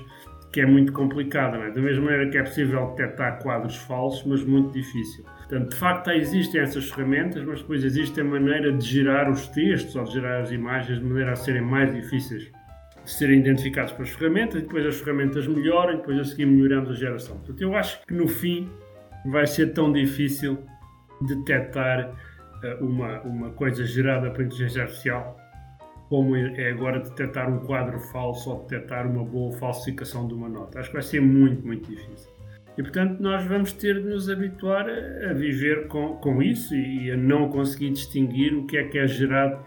que 0.53 0.61
é 0.61 0.67
muito 0.67 0.93
complicada. 0.93 1.57
É? 1.57 1.71
Da 1.71 1.81
mesma 1.81 2.05
maneira 2.05 2.29
que 2.29 2.37
é 2.37 2.43
possível 2.43 2.87
detectar 2.89 3.39
quadros 3.43 3.77
falsos, 3.77 4.27
mas 4.27 4.45
muito 4.45 4.73
difícil. 4.73 5.25
Portanto, 5.49 5.71
de 5.71 5.77
facto, 5.77 6.11
existem 6.11 6.61
essas 6.61 6.91
ferramentas, 6.91 7.43
mas 7.43 7.61
depois 7.61 7.83
existe 7.83 8.21
a 8.21 8.25
maneira 8.25 8.71
de 8.71 8.85
gerar 8.85 9.31
os 9.31 9.49
textos 9.49 9.97
ou 9.97 10.05
de 10.05 10.13
gerar 10.13 10.43
as 10.43 10.53
imagens 10.53 10.99
de 10.99 11.05
maneira 11.05 11.33
a 11.33 11.37
serem 11.37 11.63
mais 11.63 11.93
difíceis 11.95 12.51
de 13.03 13.11
serem 13.11 13.41
identificados 13.41 13.93
pelas 13.93 14.11
ferramentas, 14.11 14.57
e 14.57 14.61
depois 14.61 14.85
as 14.85 15.01
ferramentas 15.01 15.47
melhoram, 15.47 15.95
e 15.95 15.97
depois 15.97 16.19
a 16.19 16.25
seguir 16.25 16.45
melhoramos 16.45 16.91
a 16.91 16.95
geração. 16.95 17.39
Portanto, 17.39 17.63
eu 17.63 17.75
acho 17.75 18.05
que 18.07 18.13
no 18.13 18.29
fim 18.29 18.71
vai 19.25 19.47
ser 19.47 19.73
tão 19.73 19.91
difícil 19.91 20.59
detectar 21.23 22.15
eh, 22.63 22.79
uma, 22.83 23.23
uma 23.23 23.51
coisa 23.53 23.87
gerada 23.87 24.31
pela 24.31 24.45
inteligência 24.45 24.83
artificial, 24.83 25.39
como 26.11 26.37
é 26.37 26.71
agora 26.71 27.01
detectar 27.01 27.51
um 27.51 27.61
quadro 27.61 27.99
falso 27.99 28.51
ou 28.51 28.63
detectar 28.65 29.07
uma 29.07 29.25
boa 29.25 29.53
falsificação 29.53 30.29
de 30.29 30.35
uma 30.35 30.49
nota. 30.49 30.79
Acho 30.79 30.91
que 30.91 30.95
vai 30.95 31.03
ser 31.03 31.23
muito, 31.23 31.67
muito 31.67 31.89
difícil. 31.89 32.38
E 32.79 32.83
portanto, 32.83 33.21
nós 33.21 33.45
vamos 33.45 33.73
ter 33.73 34.01
de 34.01 34.09
nos 34.09 34.31
habituar 34.31 34.87
a, 34.89 35.31
a 35.31 35.33
viver 35.35 35.89
com, 35.89 36.15
com 36.19 36.41
isso 36.41 36.77
e 36.77 37.11
a 37.11 37.17
não 37.17 37.49
conseguir 37.49 37.91
distinguir 37.91 38.55
o 38.55 38.67
que 38.69 38.77
é 38.77 38.85
que 38.85 38.99
é 38.99 39.07
gerado 39.07 39.59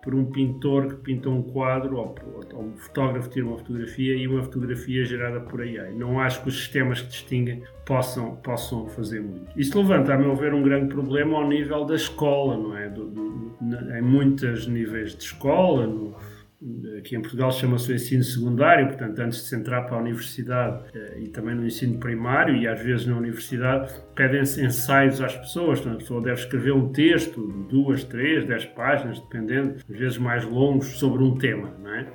por 0.00 0.14
um 0.14 0.24
pintor 0.26 0.86
que 0.86 0.94
pinta 0.94 1.28
um 1.28 1.42
quadro 1.42 1.96
ou, 1.96 2.14
ou, 2.54 2.62
um 2.62 2.76
fotógrafo 2.76 3.28
tira 3.28 3.44
uma 3.44 3.58
fotografia 3.58 4.14
e 4.14 4.26
uma 4.26 4.42
fotografia 4.42 5.04
gerada 5.04 5.40
por 5.40 5.60
AI. 5.60 5.92
Não 5.94 6.20
acho 6.20 6.42
que 6.42 6.48
os 6.48 6.58
sistemas 6.58 7.02
que 7.02 7.08
distinguem 7.08 7.62
possam, 7.84 8.36
possam 8.36 8.86
fazer 8.88 9.20
muito. 9.20 9.50
Isso 9.58 9.76
levanta, 9.76 10.14
a 10.14 10.18
meu 10.18 10.34
ver, 10.36 10.54
um 10.54 10.62
grande 10.62 10.94
problema 10.94 11.38
ao 11.38 11.48
nível 11.48 11.84
da 11.84 11.96
escola, 11.96 12.56
não 12.56 12.76
é? 12.76 12.88
Do, 12.88 13.10
do, 13.10 13.56
em 13.98 14.00
muitos 14.00 14.68
níveis 14.68 15.14
de 15.16 15.24
escola, 15.24 15.86
no, 15.86 16.16
aqui 16.98 17.16
em 17.16 17.20
Portugal 17.20 17.50
chama-se 17.50 17.90
o 17.90 17.94
ensino 17.94 18.22
secundário, 18.22 18.86
portanto, 18.88 19.18
antes 19.20 19.38
de 19.38 19.48
se 19.48 19.56
entrar 19.56 19.82
para 19.82 19.96
a 19.96 20.00
universidade 20.00 20.84
eh, 20.94 21.20
e 21.20 21.28
também 21.28 21.54
no 21.54 21.66
ensino 21.66 21.98
primário 21.98 22.54
e 22.54 22.68
às 22.68 22.80
vezes 22.82 23.06
na 23.06 23.16
universidade, 23.16 23.92
pedem-se 24.14 24.62
ensaios 24.62 25.22
às 25.22 25.34
pessoas. 25.34 25.80
Portanto, 25.80 25.96
a 25.96 25.98
pessoa 26.00 26.22
deve 26.22 26.40
escrever 26.40 26.72
um 26.72 26.92
texto, 26.92 27.46
duas, 27.70 28.04
três, 28.04 28.44
dez 28.44 28.66
páginas, 28.66 29.18
dependendo, 29.20 29.76
às 29.90 29.98
vezes 29.98 30.18
mais 30.18 30.44
longos, 30.44 30.98
sobre 30.98 31.22
um 31.22 31.38
tema, 31.38 31.74
não 31.82 31.94
é? 31.94 32.06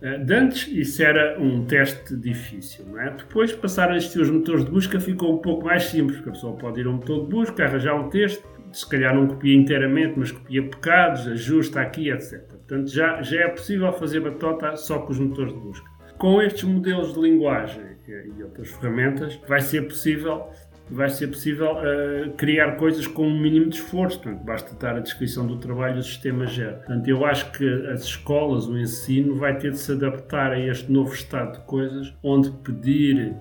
Eh, 0.00 0.18
de 0.18 0.32
antes, 0.32 0.68
isso 0.68 1.02
era 1.02 1.40
um 1.40 1.64
teste 1.64 2.16
difícil, 2.16 2.86
não 2.86 3.00
é? 3.00 3.10
Depois 3.10 3.52
passaram 3.52 3.94
a 3.94 3.96
existir 3.96 4.20
os 4.20 4.30
motores 4.30 4.64
de 4.64 4.70
busca, 4.70 5.00
ficou 5.00 5.34
um 5.34 5.38
pouco 5.38 5.64
mais 5.64 5.84
simples, 5.84 6.18
porque 6.18 6.30
a 6.30 6.32
pessoa 6.32 6.56
pode 6.56 6.80
ir 6.80 6.86
a 6.86 6.90
um 6.90 6.94
motor 6.94 7.24
de 7.24 7.30
busca, 7.30 7.64
arranjar 7.64 7.96
um 7.96 8.08
texto, 8.08 8.46
se 8.72 8.88
calhar 8.88 9.12
não 9.12 9.26
copia 9.26 9.56
inteiramente, 9.56 10.14
mas 10.16 10.30
copia 10.30 10.62
pecados, 10.62 11.26
ajusta 11.26 11.80
aqui, 11.80 12.10
etc. 12.10 12.51
Portanto, 12.72 12.90
já, 12.90 13.20
já 13.20 13.42
é 13.42 13.48
possível 13.48 13.92
fazer 13.92 14.20
batota 14.20 14.74
só 14.76 15.00
com 15.00 15.12
os 15.12 15.18
motores 15.18 15.52
de 15.52 15.60
busca. 15.60 15.90
Com 16.16 16.40
estes 16.40 16.64
modelos 16.64 17.12
de 17.12 17.20
linguagem 17.20 17.84
e 18.08 18.42
outras 18.42 18.70
ferramentas, 18.70 19.38
vai 19.46 19.60
ser 19.60 19.82
possível 19.82 20.48
vai 20.90 21.10
ser 21.10 21.28
possível 21.28 21.72
uh, 21.72 22.32
criar 22.32 22.76
coisas 22.76 23.06
com 23.06 23.26
um 23.26 23.38
mínimo 23.38 23.68
de 23.68 23.76
esforço. 23.76 24.20
Portanto, 24.20 24.42
basta 24.42 24.74
dar 24.74 24.96
a 24.96 25.00
descrição 25.00 25.46
do 25.46 25.58
trabalho 25.58 25.98
o 25.98 26.02
sistema 26.02 26.46
gera. 26.46 26.76
Portanto, 26.76 27.08
eu 27.08 27.26
acho 27.26 27.52
que 27.52 27.66
as 27.88 28.04
escolas, 28.04 28.66
o 28.66 28.78
ensino, 28.78 29.36
vai 29.36 29.58
ter 29.58 29.72
de 29.72 29.78
se 29.78 29.92
adaptar 29.92 30.52
a 30.52 30.58
este 30.58 30.90
novo 30.90 31.12
estado 31.12 31.58
de 31.58 31.66
coisas, 31.66 32.14
onde 32.22 32.50
pedir 32.50 33.34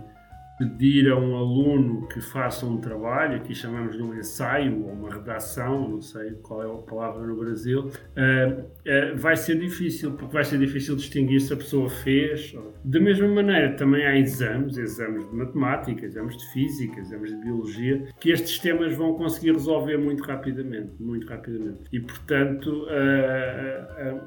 pedir 0.61 1.09
a 1.09 1.17
um 1.17 1.35
aluno 1.35 2.07
que 2.07 2.21
faça 2.21 2.65
um 2.67 2.77
trabalho, 2.77 3.37
aqui 3.37 3.55
chamamos 3.55 3.97
de 3.97 4.03
um 4.03 4.13
ensaio 4.13 4.83
ou 4.83 4.91
uma 4.91 5.09
redação, 5.09 5.89
não 5.89 6.01
sei 6.01 6.33
qual 6.43 6.61
é 6.61 6.67
a 6.67 6.81
palavra 6.83 7.25
no 7.25 7.35
Brasil, 7.35 7.87
uh, 7.87 8.61
uh, 8.61 9.17
vai 9.17 9.35
ser 9.35 9.57
difícil, 9.57 10.11
porque 10.11 10.33
vai 10.33 10.43
ser 10.43 10.59
difícil 10.59 10.95
distinguir 10.95 11.41
se 11.41 11.51
a 11.53 11.57
pessoa 11.57 11.89
fez. 11.89 12.55
Da 12.83 12.99
mesma 12.99 13.27
maneira, 13.27 13.75
também 13.75 14.05
há 14.05 14.17
exames, 14.17 14.77
exames 14.77 15.27
de 15.27 15.35
matemática, 15.35 16.05
exames 16.05 16.37
de 16.37 16.53
física, 16.53 16.99
exames 16.99 17.31
de 17.31 17.37
biologia, 17.37 18.07
que 18.19 18.31
estes 18.31 18.51
sistemas 18.51 18.95
vão 18.95 19.15
conseguir 19.15 19.53
resolver 19.53 19.97
muito 19.97 20.23
rapidamente, 20.23 20.91
muito 20.99 21.27
rapidamente. 21.27 21.81
E, 21.91 21.99
portanto, 21.99 22.85
uh, 22.85 24.21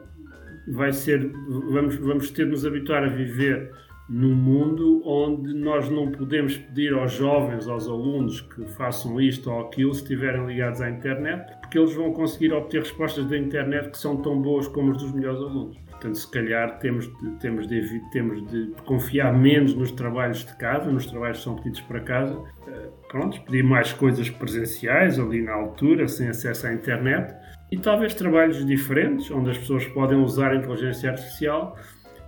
vai 0.72 0.92
ser, 0.92 1.30
vamos, 1.70 1.94
vamos 1.96 2.30
ter 2.30 2.44
de 2.44 2.50
nos 2.50 2.66
habituar 2.66 3.04
a 3.04 3.08
viver 3.08 3.70
num 4.08 4.34
mundo 4.34 5.02
onde 5.06 5.54
nós 5.54 5.88
não 5.88 6.10
podemos 6.10 6.56
pedir 6.58 6.92
aos 6.92 7.12
jovens, 7.12 7.66
aos 7.66 7.88
alunos 7.88 8.40
que 8.42 8.64
façam 8.72 9.20
isto 9.20 9.50
ou 9.50 9.60
aquilo 9.62 9.94
se 9.94 10.02
estiverem 10.02 10.46
ligados 10.46 10.80
à 10.80 10.90
internet, 10.90 11.52
porque 11.60 11.78
eles 11.78 11.94
vão 11.94 12.12
conseguir 12.12 12.52
obter 12.52 12.80
respostas 12.82 13.24
da 13.26 13.36
internet 13.36 13.90
que 13.90 13.98
são 13.98 14.16
tão 14.18 14.40
boas 14.40 14.68
como 14.68 14.90
as 14.90 14.98
dos 14.98 15.12
melhores 15.12 15.40
alunos. 15.40 15.78
Portanto, 15.90 16.16
se 16.16 16.30
calhar 16.30 16.78
temos 16.80 17.06
de, 17.06 17.30
temos 17.40 17.66
de, 17.66 18.10
temos 18.10 18.46
de 18.48 18.72
confiar 18.84 19.32
menos 19.32 19.74
nos 19.74 19.90
trabalhos 19.90 20.44
de 20.44 20.54
casa, 20.56 20.90
nos 20.90 21.06
trabalhos 21.06 21.38
que 21.38 21.44
são 21.44 21.56
pedidos 21.56 21.80
para 21.80 22.00
casa, 22.00 22.38
eh, 22.68 22.88
pronto, 23.08 23.40
pedir 23.42 23.62
mais 23.62 23.92
coisas 23.94 24.28
presenciais 24.28 25.18
ali 25.18 25.40
na 25.40 25.54
altura, 25.54 26.06
sem 26.08 26.28
acesso 26.28 26.66
à 26.66 26.74
internet, 26.74 27.34
e 27.72 27.78
talvez 27.78 28.12
trabalhos 28.12 28.66
diferentes, 28.66 29.30
onde 29.30 29.50
as 29.50 29.56
pessoas 29.56 29.86
podem 29.86 30.18
usar 30.18 30.50
a 30.50 30.56
inteligência 30.56 31.10
artificial 31.10 31.74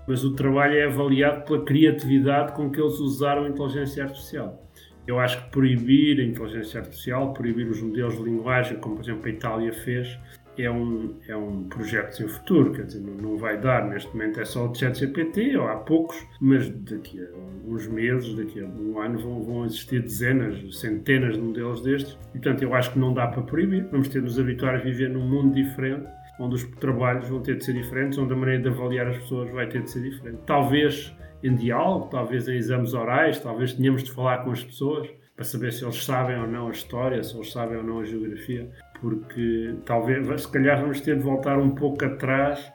mas 0.07 0.25
o 0.25 0.35
trabalho 0.35 0.75
é 0.75 0.85
avaliado 0.85 1.45
pela 1.45 1.64
criatividade 1.64 2.53
com 2.53 2.71
que 2.71 2.81
eles 2.81 2.99
usaram 2.99 3.45
a 3.45 3.49
inteligência 3.49 4.05
artificial. 4.05 4.62
Eu 5.07 5.21
acho 5.21 5.45
que 5.45 5.51
proibir 5.51 6.21
a 6.21 6.25
inteligência 6.25 6.81
artificial, 6.81 7.33
proibir 7.33 7.69
os 7.69 7.81
modelos 7.81 8.16
de 8.16 8.25
linguagem, 8.25 8.79
como 8.79 8.97
por 8.97 9.05
exemplo 9.05 9.27
a 9.27 9.31
Itália 9.31 9.73
fez, 9.73 10.19
é 10.59 10.71
um, 10.71 11.14
é 11.29 11.37
um 11.37 11.64
projeto 11.64 12.12
sem 12.12 12.27
futuro, 12.27 12.73
quer 12.73 12.87
dizer, 12.87 13.01
não, 13.01 13.37
vai 13.37 13.61
dar, 13.61 13.87
neste 13.87 14.11
momento 14.12 14.40
é 14.40 14.45
só 14.45 14.66
o 14.66 14.75
ChatGPT, 14.75 15.57
ou 15.57 15.69
há 15.69 15.77
poucos, 15.77 16.16
mas 16.40 16.69
daqui 16.69 17.21
a 17.21 17.27
uns 17.69 17.87
meses, 17.87 18.35
daqui 18.35 18.61
a 18.61 18.64
um 18.64 18.99
ano 18.99 19.19
vão, 19.19 19.42
vão 19.42 19.64
existir 19.66 20.01
dezenas, 20.01 20.81
centenas 20.81 21.35
de 21.35 21.40
modelos 21.40 21.83
destes, 21.83 22.19
e 22.35 22.38
portanto 22.38 22.62
eu 22.62 22.75
acho 22.75 22.92
que 22.92 22.99
não 22.99 23.12
dá 23.12 23.27
para 23.27 23.42
proibir, 23.42 23.87
vamos 23.90 24.09
ter 24.09 24.21
de 24.21 24.25
nos 24.25 24.38
habituar 24.38 24.77
a 24.77 24.79
viver 24.79 25.11
num 25.11 25.29
mundo 25.29 25.55
diferente 25.55 26.07
onde 26.38 26.57
os 26.57 26.64
trabalhos 26.77 27.29
vão 27.29 27.40
ter 27.40 27.57
de 27.57 27.64
ser 27.64 27.72
diferentes, 27.72 28.18
onde 28.18 28.33
a 28.33 28.37
maneira 28.37 28.62
de 28.62 28.68
avaliar 28.68 29.07
as 29.09 29.18
pessoas 29.18 29.51
vai 29.51 29.66
ter 29.66 29.83
de 29.83 29.90
ser 29.90 30.03
diferente. 30.03 30.38
Talvez 30.46 31.14
em 31.42 31.55
diálogo, 31.55 32.09
talvez 32.11 32.49
em 32.49 32.57
exames 32.57 32.94
orais, 32.94 33.38
talvez 33.38 33.72
tenhamos 33.75 34.03
de 34.03 34.11
falar 34.11 34.38
com 34.38 34.51
as 34.51 34.62
pessoas 34.62 35.09
para 35.35 35.44
saber 35.44 35.72
se 35.72 35.85
eles 35.85 36.03
sabem 36.03 36.40
ou 36.40 36.46
não 36.46 36.68
a 36.68 36.70
história, 36.70 37.22
se 37.22 37.37
eles 37.37 37.53
sabem 37.53 37.77
ou 37.77 37.83
não 37.85 38.01
a 38.01 38.05
geografia, 38.05 38.70
porque 39.01 39.75
talvez, 39.85 40.42
se 40.42 40.51
calhar, 40.51 40.81
vamos 40.81 41.01
ter 41.01 41.16
de 41.16 41.22
voltar 41.22 41.59
um 41.59 41.70
pouco 41.70 42.05
atrás 42.05 42.72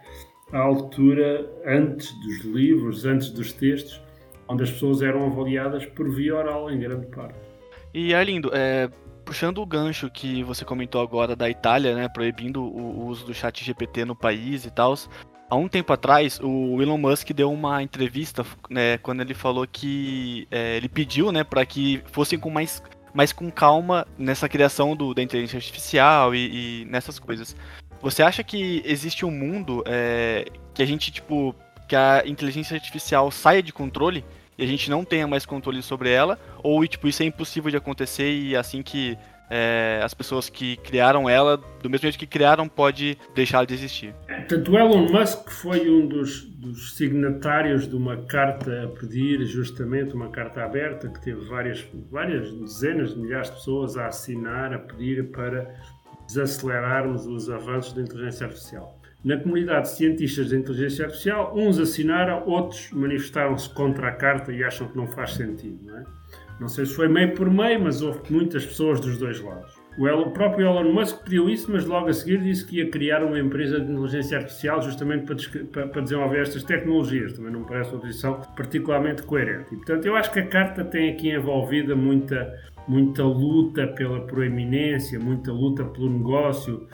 à 0.52 0.60
altura 0.60 1.50
antes 1.66 2.14
dos 2.22 2.46
livros, 2.46 3.06
antes 3.06 3.32
dos 3.32 3.52
textos, 3.52 4.02
onde 4.48 4.64
as 4.64 4.72
pessoas 4.72 5.02
eram 5.02 5.26
avaliadas 5.26 5.86
por 5.88 6.10
via 6.10 6.36
oral, 6.36 6.70
em 6.70 6.80
grande 6.80 7.08
parte. 7.08 7.40
E 7.94 8.14
Arlindo, 8.14 8.52
é, 8.54 8.90
puxando 9.32 9.60
o 9.60 9.66
gancho 9.66 10.10
que 10.10 10.44
você 10.44 10.66
comentou 10.66 11.02
agora 11.02 11.38
da 11.38 11.50
Itália, 11.50 11.96
né, 11.96 12.10
proibindo 12.10 12.62
o 12.62 13.06
uso 13.06 13.26
do 13.26 13.34
chat 13.34 13.64
GPT 13.64 14.04
no 14.04 14.14
país 14.14 14.66
e 14.66 14.70
tal, 14.70 14.94
há 15.50 15.56
um 15.56 15.70
tempo 15.70 15.94
atrás 15.94 16.38
o 16.44 16.82
Elon 16.82 16.98
Musk 16.98 17.32
deu 17.32 17.50
uma 17.50 17.82
entrevista, 17.82 18.46
né, 18.70 18.98
quando 18.98 19.22
ele 19.22 19.34
falou 19.34 19.66
que 19.66 20.46
é, 20.52 20.76
ele 20.76 20.90
pediu, 20.90 21.32
né, 21.32 21.46
para 21.46 21.66
que 21.66 22.04
fossem 22.12 22.38
com 22.38 22.50
mais, 22.50 22.84
mais 23.14 23.32
com 23.32 23.50
calma 23.50 24.06
nessa 24.18 24.50
criação 24.50 24.98
do, 24.98 25.14
da 25.14 25.24
inteligência 25.24 25.56
artificial 25.56 26.36
e, 26.36 26.82
e 26.82 26.86
nessas 26.88 27.18
coisas. 27.18 27.56
Você 28.02 28.22
acha 28.22 28.44
que 28.44 28.82
existe 28.84 29.26
um 29.26 29.32
mundo 29.32 29.82
é, 29.88 30.44
que 30.74 30.84
a 30.84 30.86
gente 30.86 31.10
tipo 31.10 31.56
que 31.88 31.96
a 31.96 32.24
inteligência 32.26 32.76
artificial 32.76 33.32
saia 33.32 33.64
de 33.64 33.72
controle? 33.72 34.26
E 34.62 34.64
a 34.64 34.68
gente 34.68 34.92
não 34.92 35.04
tenha 35.04 35.28
mais 35.28 35.44
controle 35.44 35.82
sobre 35.82 36.12
ela, 36.12 36.38
ou 36.62 36.86
tipo, 36.86 37.08
isso 37.08 37.24
é 37.24 37.26
impossível 37.26 37.72
de 37.72 37.78
acontecer 37.78 38.32
e 38.32 38.56
assim 38.56 38.84
que 38.84 39.18
é, 39.50 40.00
as 40.04 40.14
pessoas 40.14 40.50
que 40.50 40.78
criaram 40.78 41.28
ela, 41.28 41.58
do 41.58 41.90
mesmo 41.90 42.04
jeito 42.04 42.18
que 42.18 42.28
criaram, 42.28 42.70
pode 42.70 43.18
deixar 43.34 43.66
de 43.66 43.74
existir. 43.74 44.14
Tanto 44.48 44.78
Elon 44.78 45.12
Musk 45.12 45.50
foi 45.50 45.90
um 45.90 46.08
dos, 46.08 46.44
dos, 46.44 46.96
signatários 46.96 47.88
de 47.88 47.96
uma 47.96 48.18
carta 48.26 48.84
a 48.84 48.88
pedir, 48.88 49.44
justamente 49.46 50.14
uma 50.14 50.30
carta 50.30 50.64
aberta, 50.64 51.10
que 51.10 51.22
teve 51.22 51.44
várias, 51.50 51.84
várias 52.10 52.52
dezenas 52.54 53.16
de 53.16 53.20
milhares 53.20 53.50
de 53.50 53.56
pessoas 53.56 53.98
a 53.98 54.06
assinar, 54.08 54.74
a 54.74 54.80
pedir 54.80 55.32
para 55.32 55.74
desacelerarmos 56.28 57.26
os 57.26 57.50
avanços 57.50 57.94
da 57.94 58.04
inteligência 58.04 58.46
artificial 58.46 59.01
na 59.24 59.38
comunidade 59.38 59.90
de 59.90 59.96
cientistas 59.96 60.50
de 60.50 60.56
inteligência 60.56 61.06
artificial, 61.06 61.54
uns 61.56 61.80
assinaram, 61.80 62.44
outros 62.46 62.90
manifestaram-se 62.92 63.70
contra 63.70 64.08
a 64.08 64.12
carta 64.12 64.52
e 64.52 64.64
acham 64.64 64.88
que 64.88 64.98
não 64.98 65.08
faz 65.08 65.34
sentido. 65.34 65.80
Não, 65.86 65.98
é? 65.98 66.04
não 66.60 66.68
sei 66.68 66.86
se 66.86 66.96
foi 66.96 67.08
meio 67.08 67.34
por 67.34 67.50
meio, 67.50 67.82
mas 67.82 68.02
houve 68.02 68.20
muitas 68.30 68.66
pessoas 68.66 69.00
dos 69.00 69.18
dois 69.18 69.40
lados. 69.42 69.82
O 69.98 70.32
próprio 70.32 70.68
Elon 70.68 70.94
Musk 70.94 71.24
pediu 71.24 71.50
isso, 71.50 71.70
mas 71.70 71.86
logo 71.86 72.08
a 72.08 72.14
seguir 72.14 72.42
disse 72.42 72.66
que 72.66 72.78
ia 72.78 72.90
criar 72.90 73.24
uma 73.24 73.38
empresa 73.38 73.78
de 73.80 73.92
inteligência 73.92 74.38
artificial 74.38 74.82
justamente 74.82 75.26
para, 75.26 75.88
para 75.88 76.02
desenvolver 76.02 76.42
estas 76.42 76.64
tecnologias. 76.64 77.34
Também 77.34 77.52
não 77.52 77.60
me 77.62 77.68
parece 77.68 77.92
uma 77.92 78.00
posição 78.00 78.40
particularmente 78.56 79.22
coerente. 79.24 79.74
E, 79.74 79.76
portanto, 79.76 80.06
eu 80.06 80.16
acho 80.16 80.32
que 80.32 80.40
a 80.40 80.48
carta 80.48 80.86
tem 80.86 81.12
aqui 81.12 81.30
envolvida 81.30 81.94
muita, 81.94 82.58
muita 82.88 83.24
luta 83.24 83.88
pela 83.88 84.22
proeminência, 84.26 85.20
muita 85.20 85.52
luta 85.52 85.84
pelo 85.86 86.10
negócio. 86.10 86.88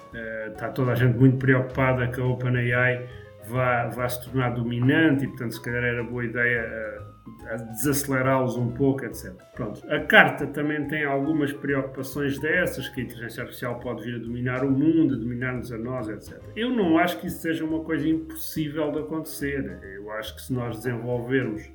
Está 0.48 0.70
toda 0.70 0.92
a 0.92 0.96
gente 0.96 1.18
muito 1.18 1.38
preocupada 1.38 2.08
que 2.08 2.20
a 2.20 2.26
OpenAI 2.26 3.08
vá, 3.48 3.88
vá 3.88 4.08
se 4.08 4.24
tornar 4.24 4.52
dominante 4.52 5.24
e, 5.24 5.28
portanto, 5.28 5.54
se 5.54 5.62
calhar 5.62 5.84
era 5.84 6.04
boa 6.04 6.26
ideia 6.26 6.64
uh, 6.64 7.74
desacelerá-los 7.74 8.58
um 8.58 8.72
pouco, 8.72 9.06
etc. 9.06 9.34
Pronto. 9.56 9.82
A 9.92 10.00
carta 10.02 10.46
também 10.48 10.88
tem 10.88 11.06
algumas 11.06 11.52
preocupações 11.54 12.38
dessas, 12.40 12.90
que 12.90 13.02
a 13.02 13.04
inteligência 13.04 13.42
artificial 13.42 13.80
pode 13.80 14.04
vir 14.04 14.16
a 14.16 14.20
dominar 14.20 14.64
o 14.64 14.72
mundo, 14.72 15.18
dominar-nos 15.18 15.72
a 15.72 15.78
nós, 15.78 16.10
etc. 16.10 16.42
Eu 16.56 16.70
não 16.70 16.98
acho 16.98 17.20
que 17.20 17.28
isso 17.28 17.42
seja 17.42 17.64
uma 17.66 17.84
coisa 17.84 18.08
impossível 18.08 18.92
de 18.92 19.00
acontecer. 19.00 19.80
Eu 19.96 20.12
acho 20.12 20.36
que 20.36 20.42
se 20.42 20.54
nós 20.54 20.78
desenvolvermos 20.78 21.70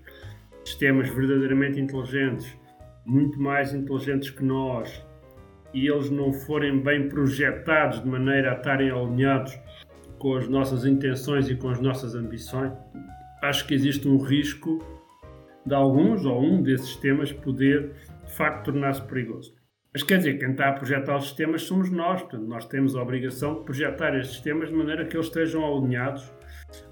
sistemas 0.64 1.08
verdadeiramente 1.08 1.80
inteligentes, 1.80 2.56
muito 3.04 3.40
mais 3.40 3.74
inteligentes 3.74 4.30
que 4.30 4.44
nós, 4.44 5.04
e 5.74 5.88
eles 5.88 6.10
não 6.10 6.32
forem 6.32 6.80
bem 6.80 7.08
projetados 7.08 8.02
de 8.02 8.08
maneira 8.08 8.52
a 8.52 8.56
estarem 8.56 8.90
alinhados 8.90 9.58
com 10.18 10.36
as 10.36 10.48
nossas 10.48 10.84
intenções 10.84 11.48
e 11.48 11.56
com 11.56 11.68
as 11.68 11.80
nossas 11.80 12.14
ambições, 12.14 12.72
acho 13.42 13.66
que 13.66 13.74
existe 13.74 14.06
um 14.06 14.18
risco 14.18 14.78
de 15.66 15.74
alguns 15.74 16.24
ou 16.24 16.42
um 16.42 16.62
desses 16.62 16.88
sistemas 16.88 17.32
poder 17.32 17.92
de 18.24 18.32
facto 18.32 18.66
tornar-se 18.66 19.02
perigoso. 19.02 19.54
Mas 19.92 20.02
quer 20.02 20.18
dizer, 20.18 20.38
quem 20.38 20.52
está 20.52 20.68
a 20.68 20.72
projetar 20.72 21.16
os 21.16 21.24
sistemas 21.24 21.62
somos 21.62 21.90
nós, 21.90 22.22
portanto, 22.22 22.46
nós 22.46 22.64
temos 22.66 22.96
a 22.96 23.02
obrigação 23.02 23.56
de 23.56 23.64
projetar 23.64 24.16
estes 24.16 24.36
sistemas 24.36 24.70
de 24.70 24.74
maneira 24.74 25.04
que 25.04 25.16
eles 25.16 25.26
estejam 25.26 25.64
alinhados 25.64 26.32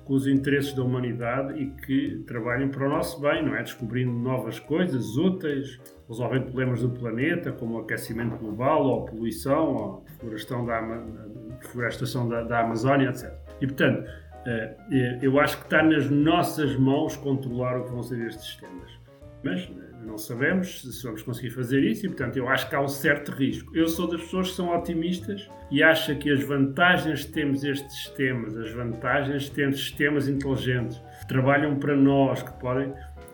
com 0.05 0.15
os 0.15 0.27
interesses 0.27 0.75
da 0.75 0.83
humanidade 0.83 1.59
e 1.59 1.71
que 1.71 2.23
trabalhem 2.27 2.69
para 2.69 2.87
o 2.87 2.91
nosso 2.91 3.19
bem, 3.21 3.43
não 3.43 3.55
é? 3.55 3.63
Descobrindo 3.63 4.13
novas 4.13 4.59
coisas 4.59 5.17
úteis, 5.17 5.81
resolvendo 6.11 6.47
problemas 6.47 6.83
do 6.83 6.91
planeta, 6.91 7.53
como 7.53 7.77
o 7.77 7.81
aquecimento 7.83 8.37
global, 8.37 8.85
ou 8.85 9.05
poluição, 9.05 9.75
ou 9.75 10.05
florestação 10.19 10.67
da, 10.67 11.03
florestação 11.61 12.29
da, 12.29 12.43
da 12.43 12.61
Amazónia, 12.61 13.11
etc. 13.11 13.33
E, 13.61 13.67
portanto, 13.67 14.11
eh, 14.45 14.77
eh, 14.91 15.19
eu 15.23 15.39
acho 15.39 15.59
que 15.59 15.65
está 15.65 15.83
nas 15.83 16.11
nossas 16.11 16.75
mãos 16.77 17.17
controlar 17.17 17.79
o 17.79 17.85
que 17.85 17.91
vão 17.93 18.03
ser 18.03 18.27
estes 18.27 18.45
sistemas. 18.45 18.91
Mas 19.45 19.61
eh, 19.63 19.91
não 20.05 20.19
sabemos 20.19 20.83
se 20.83 21.03
vamos 21.05 21.23
conseguir 21.23 21.51
fazer 21.51 21.83
isso 21.85 22.07
e, 22.07 22.09
portanto, 22.09 22.37
eu 22.37 22.49
acho 22.49 22.69
que 22.69 22.75
há 22.75 22.81
um 22.81 22.89
certo 22.89 23.31
risco. 23.31 23.75
Eu 23.77 23.87
sou 23.87 24.09
das 24.09 24.21
pessoas 24.23 24.51
que 24.51 24.57
são 24.57 24.75
otimistas 24.77 25.49
e 25.71 25.83
acho 25.83 26.17
que 26.17 26.31
as 26.31 26.43
vantagens 26.43 27.21
de 27.21 27.29
termos 27.29 27.63
estes 27.63 27.95
sistemas, 27.95 28.57
as 28.57 28.73
vantagens 28.73 29.45
de 29.45 29.51
termos 29.53 29.79
sistemas 29.79 30.29
inteligentes 30.29 31.01
que 31.21 31.29
trabalham 31.29 31.79
para 31.79 31.95
nós, 31.95 32.43
que 32.43 32.53
podem 32.59 32.93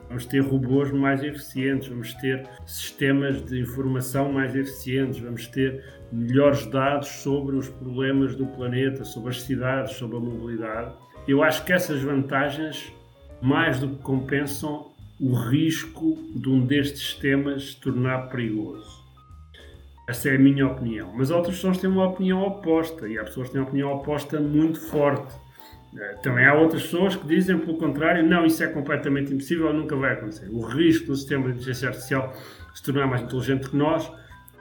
Vamos 0.08 0.26
ter 0.26 0.40
robôs 0.40 0.92
mais 0.92 1.22
eficientes, 1.22 1.88
vamos 1.88 2.14
ter 2.14 2.48
sistemas 2.64 3.44
de 3.44 3.60
informação 3.60 4.32
mais 4.32 4.54
eficientes, 4.54 5.18
vamos 5.18 5.46
ter 5.48 5.84
melhores 6.12 6.66
dados 6.66 7.08
sobre 7.08 7.56
os 7.56 7.68
problemas 7.68 8.36
do 8.36 8.46
planeta, 8.46 9.04
sobre 9.04 9.30
as 9.30 9.42
cidades, 9.42 9.96
sobre 9.96 10.16
a 10.16 10.20
mobilidade. 10.20 10.92
Eu 11.26 11.42
acho 11.42 11.64
que 11.64 11.72
essas 11.72 12.00
vantagens 12.00 12.92
mais 13.42 13.80
do 13.80 13.88
que 13.88 14.02
compensam 14.02 14.86
o 15.20 15.34
risco 15.34 16.16
de 16.34 16.48
um 16.48 16.64
destes 16.64 17.00
sistemas 17.00 17.70
se 17.70 17.80
tornar 17.80 18.28
perigoso. 18.28 19.04
Essa 20.08 20.28
é 20.28 20.36
a 20.36 20.38
minha 20.38 20.66
opinião. 20.66 21.12
Mas 21.14 21.30
outras 21.30 21.56
pessoas 21.56 21.78
têm 21.78 21.90
uma 21.90 22.06
opinião 22.06 22.42
oposta 22.42 23.08
e 23.08 23.18
há 23.18 23.24
pessoas 23.24 23.48
que 23.48 23.54
têm 23.54 23.62
uma 23.62 23.68
opinião 23.68 23.92
oposta 23.92 24.38
muito 24.38 24.80
forte. 24.80 25.34
Eh, 25.94 26.14
também 26.22 26.46
há 26.46 26.54
outras 26.54 26.82
pessoas 26.82 27.16
que 27.16 27.26
dizem, 27.26 27.58
pelo 27.58 27.76
contrário, 27.76 28.26
não, 28.26 28.44
isso 28.44 28.62
é 28.62 28.66
completamente 28.66 29.32
impossível, 29.32 29.72
nunca 29.72 29.94
vai 29.96 30.12
acontecer. 30.12 30.48
O 30.50 30.60
risco 30.60 31.08
do 31.08 31.16
sistema 31.16 31.44
de 31.44 31.50
inteligência 31.50 31.88
artificial 31.88 32.34
se 32.74 32.82
tornar 32.82 33.06
mais 33.06 33.22
inteligente 33.22 33.70
que 33.70 33.76
nós 33.76 34.10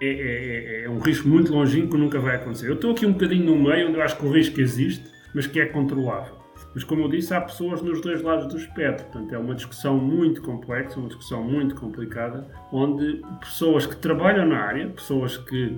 é, 0.01 0.07
é, 0.07 0.81
é, 0.81 0.83
é 0.85 0.89
um 0.89 0.99
risco 0.99 1.27
muito 1.27 1.53
longínquo 1.53 1.97
nunca 1.97 2.19
vai 2.19 2.35
acontecer. 2.35 2.69
Eu 2.69 2.75
estou 2.75 2.91
aqui 2.91 3.05
um 3.05 3.13
bocadinho 3.13 3.45
no 3.45 3.61
meio, 3.61 3.89
onde 3.89 3.97
eu 3.97 4.03
acho 4.03 4.17
que 4.17 4.25
o 4.25 4.31
risco 4.31 4.59
existe, 4.59 5.05
mas 5.33 5.47
que 5.47 5.59
é 5.59 5.65
controlável. 5.65 6.35
Mas, 6.73 6.83
como 6.83 7.03
eu 7.03 7.07
disse, 7.07 7.33
há 7.33 7.39
pessoas 7.39 7.81
nos 7.81 8.01
dois 8.01 8.21
lados 8.21 8.47
do 8.47 8.57
espectro. 8.57 9.05
Portanto, 9.05 9.33
é 9.33 9.37
uma 9.37 9.55
discussão 9.55 9.97
muito 9.97 10.41
complexa, 10.41 10.99
uma 10.99 11.07
discussão 11.07 11.41
muito 11.41 11.73
complicada, 11.75 12.45
onde 12.69 13.21
pessoas 13.39 13.85
que 13.85 13.95
trabalham 13.95 14.45
na 14.45 14.59
área, 14.59 14.89
pessoas 14.89 15.37
que, 15.37 15.77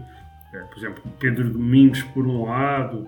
eh, 0.53 0.59
por 0.59 0.77
exemplo, 0.77 1.03
Pedro 1.19 1.49
Domingos 1.51 2.01
por 2.01 2.25
um 2.25 2.45
lado, 2.45 3.07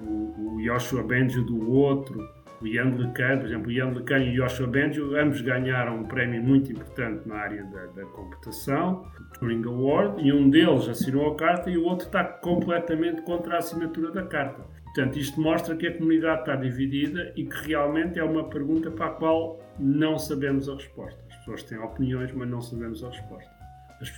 o, 0.00 0.56
o 0.56 0.62
Joshua 0.62 1.02
Benjo 1.02 1.44
do 1.44 1.70
outro, 1.70 2.28
o 2.60 2.66
Ian 2.66 2.94
LeCun, 2.96 3.38
por 3.38 3.46
exemplo, 3.46 3.68
o 3.68 3.72
Ian 3.72 3.90
LeCun 3.90 4.16
e 4.16 4.40
o 4.40 4.42
Joshua 4.42 4.66
Benjo, 4.66 5.16
ambos 5.16 5.40
ganharam 5.40 6.00
um 6.00 6.04
prémio 6.04 6.42
muito 6.42 6.72
importante 6.72 7.26
na 7.28 7.36
área 7.36 7.64
da, 7.64 7.86
da 7.86 8.04
computação, 8.06 9.04
o 9.20 9.38
Turing 9.38 9.64
Award, 9.64 10.20
e 10.26 10.32
um 10.32 10.50
deles 10.50 10.88
assinou 10.88 11.32
a 11.32 11.36
carta 11.36 11.70
e 11.70 11.76
o 11.76 11.84
outro 11.84 12.06
está 12.06 12.24
completamente 12.24 13.22
contra 13.22 13.54
a 13.54 13.58
assinatura 13.58 14.10
da 14.10 14.22
carta. 14.22 14.64
Portanto, 14.84 15.18
isto 15.18 15.40
mostra 15.40 15.76
que 15.76 15.86
a 15.86 15.96
comunidade 15.96 16.40
está 16.40 16.56
dividida 16.56 17.32
e 17.36 17.44
que 17.44 17.68
realmente 17.68 18.18
é 18.18 18.24
uma 18.24 18.48
pergunta 18.48 18.90
para 18.90 19.06
a 19.06 19.10
qual 19.10 19.60
não 19.78 20.18
sabemos 20.18 20.68
a 20.68 20.74
resposta. 20.74 21.22
As 21.28 21.36
pessoas 21.36 21.62
têm 21.62 21.78
opiniões, 21.78 22.32
mas 22.32 22.48
não 22.48 22.60
sabemos 22.60 23.04
a 23.04 23.08
resposta. 23.08 23.57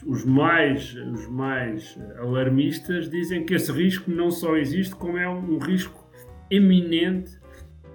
Os 0.06 0.24
mais, 0.26 0.94
os 0.94 1.26
mais 1.28 1.98
alarmistas 2.18 3.08
dizem 3.08 3.46
que 3.46 3.54
esse 3.54 3.72
risco 3.72 4.10
não 4.10 4.30
só 4.30 4.56
existe, 4.56 4.94
como 4.94 5.16
é 5.16 5.28
um 5.28 5.58
risco 5.58 6.06
eminente 6.50 7.38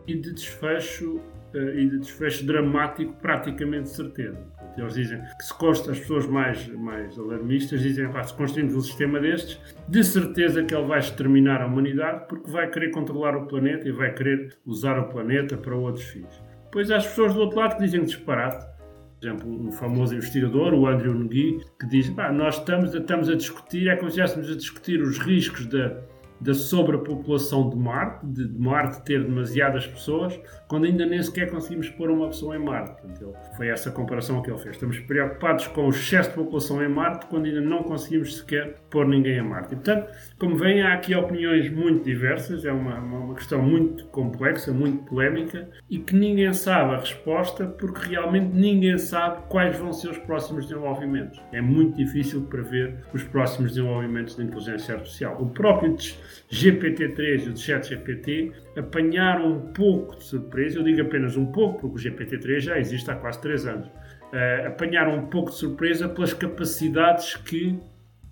e 0.07 0.15
de 0.15 0.33
desfecho 0.33 1.17
uh, 1.53 1.69
e 1.77 1.89
de 1.89 1.99
desfecho 1.99 2.45
dramático 2.45 3.13
praticamente 3.21 3.89
certeza. 3.89 4.55
Eles 4.77 4.93
dizem 4.93 5.21
que 5.37 5.43
se 5.43 5.53
consta, 5.57 5.91
as 5.91 5.99
pessoas 5.99 6.27
mais, 6.27 6.67
mais 6.67 7.17
alarmistas 7.17 7.81
dizem 7.81 8.11
que 8.11 8.23
se 8.23 8.33
construirmos 8.33 8.75
um 8.75 8.81
sistema 8.81 9.19
destes, 9.19 9.59
de 9.87 10.03
certeza 10.03 10.63
que 10.63 10.75
ele 10.75 10.85
vai 10.85 10.99
exterminar 10.99 11.61
a 11.61 11.67
humanidade 11.67 12.25
porque 12.27 12.51
vai 12.51 12.69
querer 12.69 12.91
controlar 12.91 13.37
o 13.37 13.47
planeta 13.47 13.87
e 13.87 13.91
vai 13.91 14.13
querer 14.13 14.57
usar 14.65 14.99
o 14.99 15.07
planeta 15.07 15.55
para 15.55 15.75
outros 15.75 16.05
fins. 16.05 16.43
Depois 16.65 16.91
há 16.91 16.97
as 16.97 17.07
pessoas 17.07 17.33
do 17.33 17.39
outro 17.41 17.57
lado 17.57 17.77
que 17.77 17.83
dizem 17.83 18.03
disparate. 18.03 18.74
Por 19.19 19.27
exemplo, 19.27 19.67
um 19.67 19.71
famoso 19.71 20.13
investigador, 20.13 20.73
o 20.73 20.87
Andrew 20.87 21.13
Ngui, 21.13 21.61
que 21.79 21.87
diz: 21.87 22.13
nós 22.33 22.59
estamos, 22.59 22.93
estamos 22.93 23.29
a 23.29 23.35
discutir, 23.35 23.87
é 23.87 23.95
como 23.95 24.11
se 24.11 24.19
estivéssemos 24.19 24.55
a 24.55 24.59
discutir 24.59 25.01
os 25.01 25.17
riscos 25.17 25.65
da 25.67 26.01
da 26.39 26.53
sobrepopulação 26.53 27.69
de 27.69 27.75
Marte, 27.75 28.25
de, 28.25 28.59
Marte 28.59 29.03
ter 29.03 29.23
demasiadas 29.23 29.87
pessoas, 29.87 30.39
quando 30.67 30.85
ainda 30.85 31.05
nem 31.05 31.21
sequer 31.21 31.49
conseguimos 31.49 31.89
pôr 31.89 32.09
uma 32.09 32.27
pessoa 32.27 32.55
em 32.55 32.59
Marte. 32.59 33.01
Foi 33.55 33.67
essa 33.67 33.91
comparação 33.91 34.41
que 34.41 34.49
ele 34.49 34.59
fez. 34.59 34.75
Estamos 34.75 34.99
preocupados 34.99 35.67
com 35.67 35.87
o 35.87 35.89
excesso 35.89 36.29
de 36.29 36.35
população 36.35 36.83
em 36.83 36.89
Marte, 36.89 37.25
quando 37.27 37.45
ainda 37.45 37.61
não 37.61 37.83
conseguimos 37.83 38.37
sequer 38.37 38.75
pôr 38.89 39.07
ninguém 39.07 39.37
em 39.37 39.43
Marte. 39.43 39.73
E, 39.73 39.75
portanto, 39.75 40.09
como 40.37 40.55
veem, 40.55 40.81
há 40.81 40.93
aqui 40.93 41.15
opiniões 41.15 41.71
muito 41.71 42.03
diversas, 42.03 42.65
é 42.65 42.71
uma, 42.71 42.99
uma 42.99 43.35
questão 43.35 43.61
muito 43.61 44.05
complexa, 44.07 44.71
muito 44.71 45.03
polémica, 45.05 45.69
e 45.89 45.99
que 45.99 46.15
ninguém 46.15 46.53
sabe 46.53 46.95
a 46.95 46.99
resposta, 46.99 47.65
porque 47.65 48.09
realmente 48.09 48.53
ninguém 48.53 48.97
sabe 48.97 49.43
quais 49.49 49.77
vão 49.77 49.93
ser 49.93 50.09
os 50.09 50.17
próximos 50.17 50.67
desenvolvimentos. 50.67 51.39
É 51.51 51.61
muito 51.61 51.97
difícil 51.97 52.41
prever 52.43 52.95
os 53.13 53.23
próximos 53.23 53.71
desenvolvimentos 53.71 54.35
da 54.35 54.43
inteligência 54.43 54.95
artificial. 54.95 55.37
O 55.39 55.47
próprio 55.47 55.95
GPT-3 56.51 57.45
e 57.45 57.49
o 57.49 57.57
ChatGPT 57.57 58.51
apanharam 58.77 59.51
um 59.51 59.73
pouco 59.73 60.17
de 60.17 60.23
surpresa, 60.23 60.79
eu 60.79 60.83
digo 60.83 61.01
apenas 61.01 61.35
um 61.35 61.51
pouco, 61.51 61.89
porque 61.89 62.09
o 62.09 62.11
GPT-3 62.11 62.59
já 62.59 62.79
existe 62.79 63.09
há 63.09 63.15
quase 63.15 63.41
3 63.41 63.67
anos, 63.67 63.87
uh, 63.87 64.67
apanharam 64.67 65.15
um 65.15 65.27
pouco 65.27 65.51
de 65.51 65.57
surpresa 65.57 66.07
pelas 66.09 66.33
capacidades 66.33 67.35
que 67.35 67.79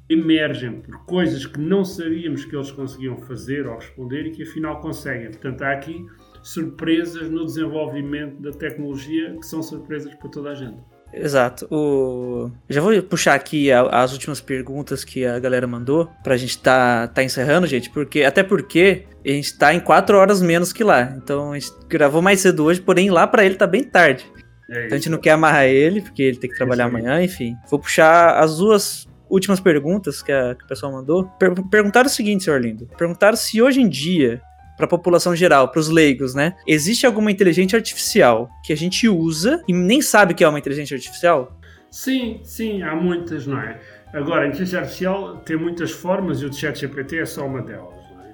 emergem, 0.10 0.82
por 0.82 1.06
coisas 1.06 1.46
que 1.46 1.60
não 1.60 1.84
sabíamos 1.84 2.46
que 2.46 2.56
eles 2.56 2.72
conseguiam 2.72 3.18
fazer 3.18 3.66
ou 3.68 3.76
responder 3.76 4.28
e 4.28 4.32
que 4.32 4.44
afinal 4.44 4.80
conseguem. 4.82 5.30
Portanto, 5.30 5.62
há 5.64 5.72
aqui 5.72 6.06
surpresas 6.44 7.30
no 7.30 7.46
desenvolvimento 7.46 8.42
da 8.42 8.52
tecnologia 8.52 9.36
que 9.36 9.46
são 9.46 9.64
surpresas 9.64 10.14
para 10.16 10.30
toda 10.30 10.52
a 10.52 10.56
gente. 10.56 10.93
Exato. 11.14 11.68
O... 11.70 12.50
Já 12.70 12.82
vou 12.82 13.02
puxar 13.04 13.36
aqui 13.36 13.72
as 13.72 14.12
últimas 14.14 14.42
perguntas 14.42 15.04
que 15.04 15.26
a 15.26 15.40
galera 15.40 15.68
mandou 15.68 16.10
pra 16.24 16.38
gente 16.38 16.58
tá, 16.58 17.08
tá 17.08 17.24
encerrando, 17.24 17.68
gente, 17.68 17.90
porque 17.90 18.24
até 18.24 18.42
porque 18.42 19.06
a 19.26 19.30
gente 19.30 19.58
tá 19.58 19.74
em 19.74 19.80
quatro 19.80 20.18
horas 20.18 20.42
menos 20.42 20.74
que 20.74 20.84
lá. 20.84 21.14
Então 21.16 21.52
a 21.52 21.60
gente 21.60 21.72
gravou 21.88 22.22
mais 22.22 22.40
cedo 22.40 22.66
hoje, 22.66 22.82
porém 22.82 23.10
lá 23.10 23.28
para 23.28 23.46
ele 23.46 23.56
tá 23.56 23.68
bem 23.68 23.84
tarde. 23.84 24.26
É 24.70 24.86
então 24.86 24.96
a 24.96 24.98
gente 24.98 25.10
não 25.10 25.20
quer 25.20 25.32
amarrar 25.32 25.66
ele, 25.66 26.02
porque 26.02 26.24
ele 26.24 26.38
tem 26.38 26.50
que 26.50 26.58
trabalhar 26.58 26.86
amanhã, 26.86 27.22
enfim. 27.22 27.56
Vou 27.70 27.80
puxar 27.80 28.40
as 28.40 28.58
duas 28.58 29.08
últimas 29.30 29.60
perguntas 29.60 30.22
que, 30.22 30.32
a, 30.32 30.56
que 30.56 30.64
o 30.64 30.68
pessoal 30.68 30.92
mandou. 30.92 31.26
Per 31.40 31.54
perguntaram 31.70 32.08
o 32.08 32.10
seguinte, 32.10 32.44
senhor 32.44 32.62
Lindo. 32.62 32.88
Perguntaram 32.98 33.36
se 33.36 33.62
hoje 33.62 33.82
em 33.82 33.90
dia 33.90 34.42
para 34.76 34.86
a 34.86 34.90
população 34.90 35.36
geral, 35.36 35.70
para 35.70 35.80
os 35.80 35.90
leigos, 35.90 36.34
né? 36.34 36.56
Existe 36.68 37.06
alguma 37.06 37.32
inteligência 37.32 37.78
artificial 37.78 38.50
que 38.64 38.74
a 38.74 38.78
gente 38.78 39.08
usa 39.08 39.64
e 39.68 39.74
nem 39.74 40.02
sabe 40.02 40.34
que 40.34 40.44
é 40.44 40.48
uma 40.48 40.60
inteligência 40.60 40.96
artificial? 40.96 41.60
Sim, 41.92 42.40
sim, 42.44 42.82
há 42.82 42.96
muitas, 42.96 43.46
não 43.46 43.60
é? 43.60 43.80
Agora, 44.14 44.44
a 44.44 44.48
inteligência 44.48 44.80
artificial 44.80 45.38
tem 45.38 45.58
muitas 45.58 45.92
formas 45.92 46.42
e 46.42 46.46
o 46.46 46.54
chat 46.54 46.80
GPT 46.80 47.20
é 47.20 47.26
só 47.26 47.46
uma 47.46 47.62
delas. 47.62 47.94
É? 47.96 48.34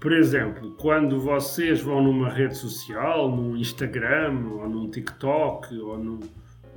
Por 0.00 0.12
exemplo, 0.12 0.74
quando 0.78 1.20
vocês 1.20 1.80
vão 1.80 2.02
numa 2.02 2.30
rede 2.30 2.56
social, 2.56 3.30
no 3.30 3.56
Instagram, 3.56 4.42
ou 4.50 4.68
num 4.68 4.90
TikTok, 4.90 5.78
ou 5.78 5.98
no, 5.98 6.20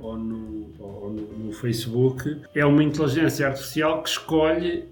ou 0.00 0.16
no, 0.18 0.70
ou 0.78 1.10
no, 1.10 1.38
no 1.38 1.52
Facebook, 1.52 2.40
é 2.54 2.64
uma 2.64 2.82
inteligência 2.82 3.46
artificial 3.46 4.02
que 4.02 4.10
escolhe 4.10 4.91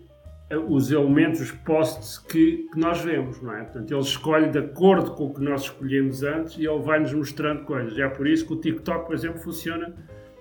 os 0.57 0.91
elementos, 0.91 1.41
os 1.41 1.53
posts 1.53 2.19
que, 2.19 2.69
que, 2.73 2.79
nós 2.79 3.01
vemos, 3.03 3.41
não 3.41 3.55
é? 3.55 3.63
Portanto, 3.63 3.93
ele 3.93 4.01
escolhe 4.01 4.49
de 4.49 4.59
acordo 4.59 5.13
com 5.13 5.27
o 5.27 5.35
que 5.35 5.41
nós 5.41 5.63
escolhemos 5.63 6.23
antes 6.23 6.59
e 6.59 6.67
ele 6.67 6.81
vai-nos 6.81 7.13
mostrando 7.13 7.65
coisas. 7.65 7.97
É 7.99 8.09
por 8.09 8.27
isso 8.27 8.47
que 8.47 8.53
o 8.55 8.57
TikTok, 8.57 9.07
por 9.07 9.15
exemplo, 9.15 9.39
funciona 9.39 9.95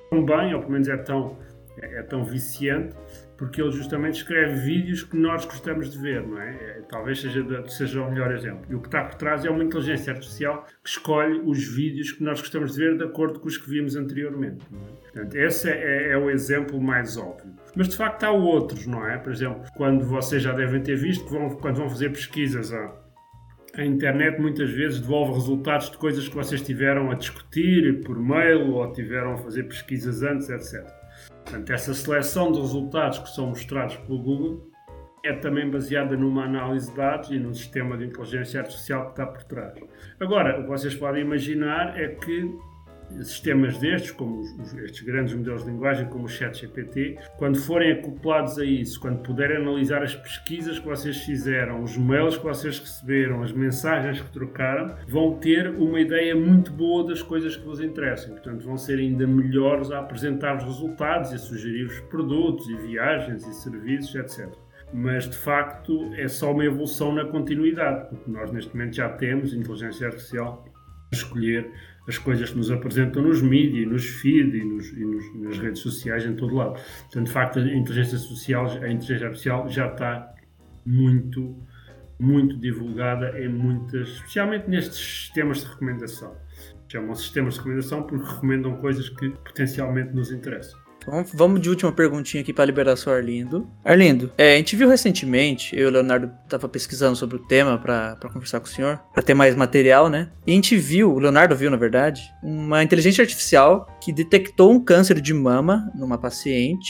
tão 0.10 0.26
bem, 0.26 0.54
ou 0.56 0.62
pelo 0.62 0.72
menos 0.72 0.88
é 0.88 0.98
tão, 0.98 1.38
é, 1.78 2.00
é 2.00 2.04
tão 2.04 2.24
viciante, 2.24 2.96
porque 3.38 3.62
ele 3.62 3.72
justamente 3.72 4.16
escreve 4.16 4.56
vídeos 4.56 5.04
que 5.04 5.16
nós 5.16 5.46
gostamos 5.46 5.92
de 5.92 6.00
ver, 6.00 6.26
não 6.26 6.42
é? 6.42 6.56
é 6.56 6.82
talvez 6.90 7.22
seja, 7.22 7.68
seja 7.68 8.02
o 8.02 8.10
melhor 8.10 8.34
exemplo. 8.34 8.66
E 8.68 8.76
o 8.76 8.82
que 8.82 8.88
está 8.88 9.04
por 9.04 9.16
trás 9.16 9.46
é 9.46 9.50
uma 9.50 9.64
inteligência 9.64 10.12
artificial 10.12 10.66
que 10.84 10.90
escolhe 10.90 11.40
os 11.46 11.64
vídeos 11.64 12.12
que 12.12 12.24
nós 12.24 12.42
gostamos 12.42 12.74
de 12.74 12.80
ver 12.80 12.98
de 12.98 13.04
acordo 13.04 13.40
com 13.40 13.48
os 13.48 13.58
que 13.58 13.70
vimos 13.70 13.96
anteriormente. 13.96 14.66
É? 14.74 14.99
Portanto, 15.12 15.36
esse 15.36 15.70
é, 15.70 16.12
é, 16.12 16.18
o 16.18 16.30
exemplo 16.30 16.80
mais 16.80 17.18
óbvio. 17.18 17.54
Mas 17.76 17.90
de 17.90 17.98
facto 17.98 18.24
há 18.24 18.32
outros, 18.32 18.86
não 18.86 19.06
é? 19.08 19.18
Por 19.18 19.32
exemplo, 19.32 19.64
quando 19.76 20.06
vocês 20.06 20.42
já 20.44 20.54
devem 20.54 20.82
ter 20.82 20.96
visto 20.96 21.26
que 21.26 21.32
vão, 21.32 21.50
quando 21.50 21.78
vão 21.78 21.90
fazer 21.90 22.10
pesquisas 22.10 22.72
a, 22.72 22.94
a 23.76 23.84
internet 23.84 24.40
muitas 24.40 24.70
vezes 24.70 25.00
devolve 25.00 25.34
resultados 25.34 25.90
de 25.90 25.98
coisas 25.98 26.28
que 26.28 26.36
vocês 26.36 26.62
tiveram 26.62 27.12
a 27.12 27.16
discutir 27.16 28.02
por 28.04 28.20
mail 28.20 28.72
ou 28.74 28.92
tiveram 28.92 29.34
a 29.34 29.38
fazer 29.38 29.64
pesquisas 29.64 30.22
antes, 30.22 30.50
etc. 30.50 30.88
Portanto, 31.28 31.70
essa 31.72 31.94
seleção 31.94 32.52
de 32.52 32.60
resultados 32.60 33.20
que 33.20 33.30
são 33.30 33.48
mostrados 33.48 33.96
pelo 33.98 34.20
Google 34.20 34.70
é 35.24 35.34
também 35.34 35.70
baseada 35.70 36.16
numa 36.16 36.46
análise 36.46 36.90
de 36.90 36.96
dados 36.96 37.30
e 37.30 37.38
num 37.38 37.54
sistema 37.54 37.98
de 37.98 38.06
inteligência 38.06 38.62
artificial 38.62 39.06
que 39.06 39.12
está 39.12 39.26
por 39.26 39.44
trás. 39.44 39.74
Agora, 40.20 40.60
o 40.60 40.64
que 40.64 40.70
vocês 40.70 40.96
podem 40.96 41.24
imaginar 41.24 42.00
é 42.00 42.10
que 42.10 42.50
sistemas 43.24 43.78
destes, 43.78 44.12
como 44.12 44.40
os, 44.40 44.74
estes 44.78 45.02
grandes 45.02 45.34
modelos 45.34 45.64
de 45.64 45.72
linguagem, 45.72 46.08
como 46.08 46.26
o 46.26 46.30
ChatGPT, 46.30 47.18
quando 47.38 47.60
forem 47.60 47.94
acoplados 47.94 48.58
a 48.58 48.66
isso, 48.66 49.00
quando 49.00 49.20
puderem 49.20 49.58
analisar 49.58 50.04
as 50.04 50.16
pesquisas 50.16 50.80
que 50.80 50.86
vocês 50.86 51.18
fizeram, 51.18 51.84
os 51.84 51.98
mails 51.98 52.38
que 52.38 52.44
vocês 52.44 52.80
receberam, 52.80 53.44
as 53.44 53.52
mensagens 53.52 54.22
que 54.22 54.32
trocaram, 54.32 54.96
vão 55.08 55.38
ter 55.38 55.70
uma 55.70 56.00
ideia 56.00 56.36
muito 56.36 56.72
boa 56.72 57.08
das 57.08 57.22
coisas 57.22 57.56
que 57.56 57.66
vos 57.66 57.80
interessam. 57.80 58.34
Portanto, 58.34 58.66
vão 58.66 58.78
ser 58.78 59.00
ainda 59.00 59.26
melhores 59.28 59.92
a 59.92 60.00
apresentar 60.00 60.58
os 60.58 60.64
resultados 60.64 61.32
e 61.32 61.36
a 61.36 61.38
sugerir 61.38 61.86
os 61.86 62.00
produtos 62.02 62.68
e 62.70 62.76
viagens 62.76 63.46
e 63.46 63.54
serviços, 63.54 64.16
etc 64.16 64.50
mas 64.92 65.30
de 65.30 65.38
facto 65.38 66.12
é 66.16 66.28
só 66.28 66.52
uma 66.52 66.66
evolução 66.66 67.14
na 67.14 67.26
continuidade, 67.26 68.10
porque 68.10 68.30
nós 68.30 68.52
neste 68.52 68.76
momento 68.76 68.96
já 68.96 69.10
temos 69.10 69.54
inteligência 69.54 70.08
artificial 70.08 70.66
a 71.12 71.16
escolher 71.16 71.72
as 72.10 72.18
coisas 72.18 72.50
que 72.50 72.58
nos 72.58 72.72
apresentam 72.72 73.22
nos 73.22 73.42
mídias, 73.42 73.88
nos 73.88 74.06
feed 74.06 74.58
e, 74.58 74.66
nos, 74.66 74.92
e 74.92 75.06
nos, 75.06 75.36
nas 75.36 75.58
redes 75.60 75.80
sociais 75.82 76.26
em 76.26 76.36
todo 76.36 76.56
lado. 76.56 76.74
Portanto, 76.74 77.28
de 77.28 77.32
facto, 77.32 77.60
a 77.60 77.62
inteligência 77.62 78.18
social, 78.18 78.66
a 78.66 78.90
inteligência 78.90 79.28
artificial 79.28 79.70
já 79.70 79.88
está 79.88 80.34
muito, 80.84 81.56
muito 82.20 82.58
divulgada 82.58 83.40
em 83.40 83.48
muitas, 83.48 84.10
especialmente 84.10 84.68
nestes 84.68 84.98
sistemas 84.98 85.60
de 85.60 85.68
recomendação. 85.68 86.36
Chamam 86.88 87.14
sistemas 87.14 87.54
de 87.54 87.60
recomendação 87.60 88.04
porque 88.04 88.28
recomendam 88.28 88.76
coisas 88.78 89.08
que 89.10 89.30
potencialmente 89.30 90.12
nos 90.12 90.32
interessam. 90.32 90.89
Então, 91.02 91.26
vamos 91.34 91.62
de 91.62 91.70
última 91.70 91.92
perguntinha 91.92 92.42
aqui 92.42 92.54
para 92.54 92.66
liberar 92.66 92.96
o 92.96 93.10
Arlindo. 93.10 93.68
Arlindo, 93.84 94.32
é, 94.38 94.54
a 94.54 94.58
gente 94.58 94.76
viu 94.76 94.88
recentemente, 94.88 95.76
eu 95.76 95.84
e 95.84 95.86
o 95.88 95.92
Leonardo 95.92 96.32
tava 96.48 96.68
pesquisando 96.68 97.16
sobre 97.16 97.38
o 97.38 97.40
tema 97.40 97.78
para 97.78 98.16
conversar 98.34 98.60
com 98.60 98.68
o 98.68 98.70
senhor, 98.70 99.00
para 99.14 99.24
ter 99.24 99.34
mais 99.34 99.56
material, 99.56 100.10
né? 100.10 100.30
E 100.46 100.52
a 100.52 100.56
gente 100.56 100.76
viu, 100.76 101.14
o 101.14 101.20
Leonardo 101.20 101.56
viu, 101.56 101.72
na 101.72 101.78
verdade, 101.78 102.22
uma 102.44 102.84
inteligência 102.84 103.22
artificial 103.22 103.88
que 104.04 104.12
detectou 104.12 104.72
um 104.72 104.80
câncer 104.80 105.20
de 105.22 105.34
mama 105.34 105.92
numa 105.96 106.18
paciente 106.18 106.90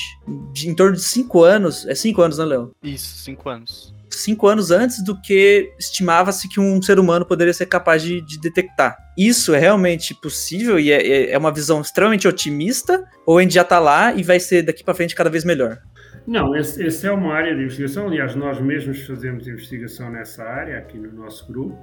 de, 0.52 0.70
em 0.70 0.74
torno 0.74 0.96
de 0.96 1.04
5 1.04 1.44
anos. 1.44 1.86
É 1.86 1.96
5 1.96 2.22
anos, 2.22 2.38
né, 2.38 2.46
Léo? 2.46 2.72
Isso, 2.84 3.24
5 3.24 3.50
anos 3.50 3.99
cinco 4.16 4.48
anos 4.48 4.72
antes 4.72 5.04
do 5.04 5.20
que 5.20 5.72
estimava-se 5.80 6.50
que 6.50 6.60
um 6.60 6.82
ser 6.82 7.00
humano 7.00 7.26
poderia 7.26 7.54
ser 7.54 7.66
capaz 7.66 8.02
de, 8.02 8.22
de 8.22 8.40
detectar. 8.40 8.98
Isso 9.18 9.54
é 9.54 9.60
realmente 9.60 10.14
possível 10.14 10.80
e 10.80 10.92
é, 10.92 11.32
é, 11.32 11.38
uma 11.38 11.52
visão 11.52 11.82
extremamente 11.82 12.28
otimista? 12.28 13.04
Ou 13.26 13.38
a 13.38 13.42
gente 13.42 13.54
já 13.54 13.62
está 13.62 13.80
lá 13.80 14.14
e 14.14 14.24
vai 14.24 14.40
ser 14.40 14.64
daqui 14.64 14.84
para 14.84 14.94
frente 14.94 15.16
cada 15.16 15.30
vez 15.30 15.44
melhor? 15.44 15.80
Não, 16.26 16.56
essa 16.56 17.08
é 17.08 17.12
uma 17.12 17.34
área 17.34 17.56
de 17.56 17.64
investigação. 17.64 18.08
Aliás, 18.08 18.36
nós 18.36 18.60
mesmos 18.60 19.06
fazemos 19.06 19.48
investigação 19.48 20.12
nessa 20.12 20.44
área 20.44 20.78
aqui 20.78 20.98
no 20.98 21.12
nosso 21.12 21.52
grupo. 21.52 21.78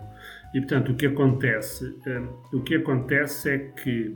E 0.54 0.60
portanto, 0.60 0.92
o 0.92 0.94
que 0.94 1.06
acontece, 1.06 1.84
um, 2.06 2.56
o 2.58 2.62
que 2.62 2.76
acontece 2.76 3.50
é 3.50 3.58
que 3.58 4.12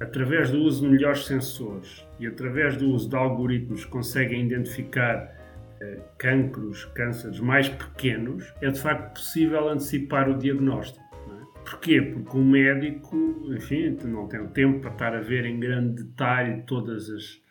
através 0.00 0.50
do 0.50 0.58
uso 0.58 0.84
de 0.84 0.92
melhores 0.92 1.24
sensores 1.26 2.06
e 2.18 2.26
através 2.26 2.76
do 2.76 2.88
uso 2.90 3.08
de 3.08 3.16
algoritmos 3.16 3.84
conseguem 3.84 4.44
identificar 4.44 5.41
cancros, 6.18 6.84
cânceres 6.86 7.40
mais 7.40 7.68
pequenos, 7.68 8.52
é 8.60 8.70
de 8.70 8.80
facto 8.80 9.14
possível 9.14 9.68
antecipar 9.68 10.28
o 10.28 10.36
diagnóstico. 10.36 11.04
É? 11.14 11.60
Porquê? 11.68 12.00
Porque 12.02 12.36
o 12.36 12.44
médico, 12.44 13.16
enfim, 13.48 13.96
não 14.04 14.26
tem 14.28 14.40
o 14.40 14.48
tempo 14.48 14.80
para 14.80 14.90
estar 14.90 15.14
a 15.14 15.20
ver 15.20 15.44
em 15.44 15.58
grande 15.58 16.02
detalhe 16.02 16.62
todas 16.66 17.10
as, 17.10 17.42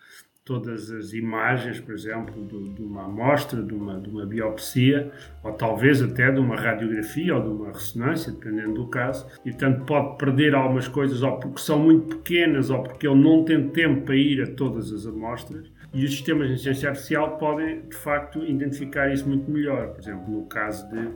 todas 0.44 0.92
as 0.92 1.14
imagens, 1.14 1.80
por 1.80 1.94
exemplo, 1.94 2.46
de, 2.46 2.74
de 2.74 2.82
uma 2.82 3.06
amostra, 3.06 3.62
de 3.62 3.74
uma, 3.74 4.00
de 4.00 4.10
uma 4.10 4.26
biopsia, 4.26 5.12
ou 5.44 5.54
talvez 5.54 6.02
até 6.02 6.32
de 6.32 6.40
uma 6.40 6.56
radiografia 6.56 7.36
ou 7.36 7.42
de 7.42 7.50
uma 7.50 7.68
ressonância, 7.68 8.32
dependendo 8.32 8.74
do 8.74 8.88
caso, 8.88 9.28
e 9.46 9.52
portanto 9.52 9.86
pode 9.86 10.18
perder 10.18 10.56
algumas 10.56 10.88
coisas 10.88 11.22
ou 11.22 11.40
porque 11.40 11.62
são 11.62 11.80
muito 11.80 12.18
pequenas 12.18 12.70
ou 12.70 12.82
porque 12.84 13.08
ele 13.08 13.22
não 13.22 13.46
tem 13.46 13.70
tempo 13.70 14.02
para 14.02 14.16
ir 14.16 14.42
a 14.42 14.48
todas 14.48 14.92
as 14.92 15.06
amostras, 15.06 15.72
e 15.94 16.06
os 16.06 16.12
sistemas 16.12 16.48
de 16.48 16.54
inteligência 16.54 16.90
artificial 16.90 17.38
podem, 17.38 17.82
de 17.82 17.96
facto, 17.96 18.44
identificar 18.46 19.14
isso 19.14 19.28
muito 19.28 19.50
melhor. 19.52 19.90
Por 19.90 20.00
exemplo, 20.00 20.32
no 20.32 20.46
caso 20.46 20.88
de, 20.90 21.10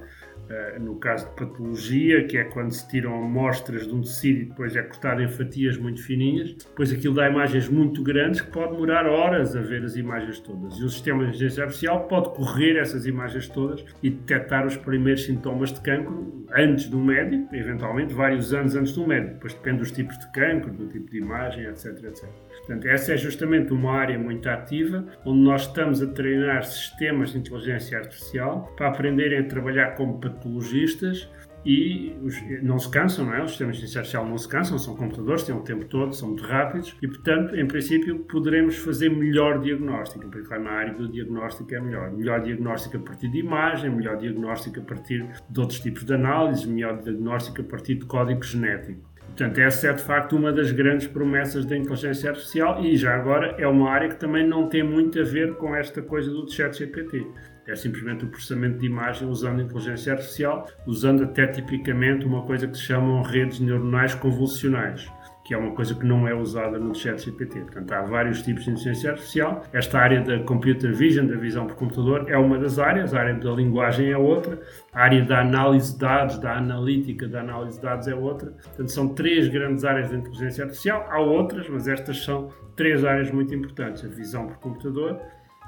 no 0.79 0.95
caso 0.95 1.29
de 1.29 1.35
patologia, 1.35 2.25
que 2.25 2.37
é 2.37 2.43
quando 2.43 2.71
se 2.71 2.87
tiram 2.87 3.13
amostras 3.13 3.87
de 3.87 3.93
um 3.93 4.01
tecido 4.01 4.41
e 4.41 4.45
depois 4.45 4.75
é 4.75 4.81
cortado 4.81 5.21
em 5.21 5.27
fatias 5.27 5.77
muito 5.77 6.01
fininhas, 6.03 6.53
depois 6.53 6.91
aquilo 6.91 7.15
dá 7.15 7.29
imagens 7.29 7.67
muito 7.67 8.03
grandes 8.03 8.41
que 8.41 8.51
pode 8.51 8.73
demorar 8.73 9.05
horas 9.05 9.55
a 9.55 9.61
ver 9.61 9.83
as 9.83 9.95
imagens 9.95 10.39
todas. 10.39 10.77
E 10.77 10.83
o 10.83 10.89
sistema 10.89 11.23
de 11.23 11.29
inteligência 11.29 11.63
artificial 11.63 12.07
pode 12.07 12.29
correr 12.29 12.77
essas 12.77 13.05
imagens 13.05 13.47
todas 13.47 13.83
e 14.01 14.09
detectar 14.09 14.65
os 14.65 14.77
primeiros 14.77 15.23
sintomas 15.25 15.73
de 15.73 15.81
cancro 15.81 16.45
antes 16.55 16.87
do 16.87 16.99
médico, 16.99 17.53
eventualmente 17.55 18.13
vários 18.13 18.53
anos 18.53 18.75
antes 18.75 18.93
do 18.93 19.07
médico. 19.07 19.33
Depois 19.35 19.53
depende 19.53 19.79
dos 19.79 19.91
tipos 19.91 20.17
de 20.17 20.31
cancro, 20.31 20.71
do 20.71 20.87
tipo 20.87 21.09
de 21.09 21.17
imagem, 21.17 21.65
etc, 21.65 21.85
etc. 22.03 22.29
Portanto, 22.59 22.87
essa 22.87 23.13
é 23.13 23.17
justamente 23.17 23.73
uma 23.73 23.91
área 23.91 24.17
muito 24.17 24.47
ativa 24.49 25.05
onde 25.25 25.39
nós 25.39 25.67
estamos 25.67 26.01
a 26.01 26.07
treinar 26.07 26.63
sistemas 26.63 27.31
de 27.31 27.39
inteligência 27.39 27.97
artificial 27.97 28.73
para 28.75 28.87
aprenderem 28.87 29.39
a 29.39 29.43
trabalhar 29.43 29.95
como 29.95 30.19
patologistas 30.35 31.29
e 31.65 32.15
os, 32.21 32.35
não 32.61 32.77
se 32.77 32.89
cansam, 32.89 33.25
não 33.25 33.33
é? 33.33 33.43
Os 33.43 33.51
sistemas 33.51 33.77
de 33.77 33.81
inteligência 33.81 33.99
artificial 33.99 34.25
não 34.25 34.37
se 34.37 34.47
cansam, 34.47 34.77
são 34.77 34.95
computadores, 34.95 35.43
têm 35.43 35.55
o 35.55 35.61
tempo 35.61 35.85
todo, 35.85 36.13
são 36.13 36.29
muito 36.29 36.43
rápidos 36.43 36.95
e, 37.01 37.07
portanto, 37.07 37.55
em 37.55 37.65
princípio, 37.67 38.19
poderemos 38.19 38.77
fazer 38.77 39.09
melhor 39.09 39.59
diagnóstico. 39.59 40.23
Em 40.25 40.29
particular, 40.29 40.59
na 40.59 40.71
área 40.71 40.93
do 40.93 41.07
diagnóstico 41.07 41.73
é 41.73 41.81
melhor. 41.81 42.11
Melhor 42.11 42.41
diagnóstico 42.41 42.97
a 42.97 42.99
partir 42.99 43.29
de 43.29 43.39
imagem, 43.39 43.89
melhor 43.89 44.17
diagnóstico 44.17 44.79
a 44.79 44.83
partir 44.83 45.25
de 45.49 45.59
outros 45.59 45.79
tipos 45.79 46.05
de 46.05 46.13
análises, 46.13 46.65
melhor 46.65 47.01
diagnóstico 47.01 47.61
a 47.61 47.63
partir 47.63 47.95
de 47.95 48.05
código 48.05 48.43
genético. 48.43 49.15
Portanto, 49.35 49.57
essa 49.57 49.87
é 49.87 49.93
de 49.93 50.01
facto 50.01 50.37
uma 50.37 50.53
das 50.53 50.71
grandes 50.71 51.07
promessas 51.07 51.65
da 51.65 51.75
inteligência 51.75 52.29
artificial 52.29 52.81
e 52.85 52.95
já 52.95 53.15
agora 53.15 53.55
é 53.57 53.67
uma 53.67 53.89
área 53.89 54.07
que 54.07 54.15
também 54.15 54.47
não 54.47 54.69
tem 54.69 54.81
muito 54.81 55.19
a 55.19 55.23
ver 55.23 55.55
com 55.55 55.75
esta 55.75 56.01
coisa 56.01 56.31
do 56.31 56.49
chat 56.49 56.77
GPT. 56.77 57.27
É 57.67 57.75
simplesmente 57.75 58.25
o 58.25 58.27
processamento 58.27 58.79
de 58.79 58.85
imagem 58.85 59.27
usando 59.27 59.61
inteligência 59.61 60.13
artificial, 60.13 60.67
usando 60.85 61.23
até 61.23 61.47
tipicamente 61.47 62.25
uma 62.25 62.43
coisa 62.43 62.67
que 62.67 62.77
se 62.77 62.83
chamam 62.83 63.21
redes 63.23 63.59
neuronais 63.59 64.13
convolucionais 64.13 65.09
que 65.45 65.53
é 65.53 65.57
uma 65.57 65.75
coisa 65.75 65.93
que 65.93 66.03
não 66.03 66.27
é 66.27 66.33
usada 66.33 66.79
no 66.79 66.93
chat 66.95 67.23
GPT. 67.23 67.59
Portanto, 67.61 67.91
há 67.91 68.01
vários 68.01 68.41
tipos 68.41 68.63
de 68.63 68.71
inteligência 68.71 69.11
artificial. 69.11 69.63
Esta 69.71 69.99
área 69.99 70.19
da 70.21 70.39
computer 70.39 70.91
vision, 70.91 71.27
da 71.27 71.35
visão 71.35 71.67
por 71.67 71.75
computador, 71.75 72.25
é 72.27 72.35
uma 72.35 72.57
das 72.57 72.79
áreas, 72.79 73.13
a 73.13 73.19
área 73.19 73.35
da 73.35 73.51
linguagem 73.51 74.11
é 74.11 74.17
outra, 74.17 74.59
a 74.91 75.03
área 75.03 75.23
da 75.23 75.41
análise 75.41 75.93
de 75.93 75.99
dados, 75.99 76.39
da 76.39 76.57
analítica 76.57 77.27
da 77.27 77.41
análise 77.41 77.77
de 77.77 77.83
dados 77.83 78.07
é 78.07 78.15
outra. 78.15 78.53
Portanto, 78.53 78.89
são 78.89 79.09
três 79.09 79.47
grandes 79.47 79.85
áreas 79.85 80.09
de 80.09 80.15
inteligência 80.15 80.63
artificial. 80.63 81.05
Há 81.11 81.19
outras, 81.19 81.69
mas 81.69 81.87
estas 81.87 82.23
são 82.23 82.49
três 82.75 83.05
áreas 83.05 83.29
muito 83.29 83.53
importantes: 83.53 84.03
a 84.03 84.07
visão 84.07 84.47
por 84.47 84.57
computador, 84.57 85.21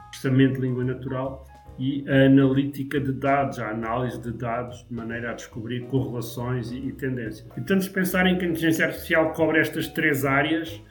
processamento 0.09 0.55
de 0.55 0.61
língua 0.61 0.83
natural 0.83 1.45
e 1.79 2.03
a 2.09 2.25
analítica 2.25 2.99
de 2.99 3.11
dados, 3.11 3.59
a 3.59 3.69
análise 3.69 4.19
de 4.21 4.31
dados, 4.31 4.85
de 4.89 4.93
maneira 4.93 5.31
a 5.31 5.33
descobrir 5.33 5.81
correlações 5.87 6.71
e, 6.71 6.77
e 6.77 6.91
tendências. 6.91 7.45
E, 7.51 7.55
portanto, 7.55 7.81
se 7.83 7.89
pensarem 7.89 8.37
que 8.37 8.45
a 8.45 8.47
inteligência 8.47 8.85
artificial 8.85 9.33
cobre 9.33 9.59
estas 9.59 9.87
três 9.87 10.25
áreas, 10.25 10.81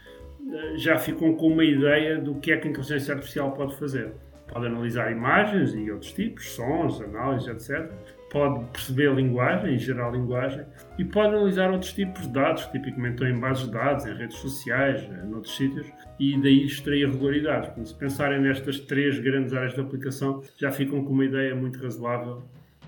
eh, 0.53 0.77
já 0.77 0.97
ficam 0.97 1.35
com 1.35 1.49
uma 1.49 1.65
ideia 1.65 2.19
do 2.19 2.37
que 2.37 2.53
é 2.53 2.57
que 2.57 2.69
a 2.69 2.71
inteligência 2.71 3.15
artificial 3.15 3.53
pode 3.53 3.77
fazer. 3.77 4.13
Pode 4.47 4.67
analisar 4.67 5.11
imagens 5.11 5.75
e 5.75 5.91
outros 5.91 6.13
tipos, 6.13 6.51
sons, 6.51 7.01
análises, 7.01 7.49
etc. 7.49 7.93
Pode 8.37 8.67
perceber 8.67 9.09
a 9.09 9.15
linguagem 9.15 9.77
e 9.77 9.79
gerar 9.79 10.11
linguagem 10.11 10.67
e 10.99 11.05
pode 11.07 11.29
analisar 11.29 11.71
outros 11.71 11.95
tipos 11.95 12.21
de 12.21 12.29
dados, 12.35 12.67
tipicamente 12.67 13.25
em 13.25 13.41
bases 13.41 13.65
de 13.65 13.71
dados, 13.71 14.05
em 14.05 14.15
redes 14.15 14.37
sociais, 14.37 15.09
em 15.25 15.35
outros 15.35 15.57
sítios, 15.57 15.87
e 16.21 16.39
daí 16.43 16.67
extrair 16.67 17.09
regularidades. 17.09 17.89
Se 17.89 17.95
pensarem 17.95 18.39
nestas 18.39 18.79
três 18.81 19.19
grandes 19.19 19.55
áreas 19.55 19.73
de 19.73 19.81
aplicação, 19.81 20.43
já 20.59 20.71
ficam 20.71 21.03
com 21.03 21.15
uma 21.15 21.25
ideia 21.25 21.55
muito 21.55 21.83
razoável 21.83 22.43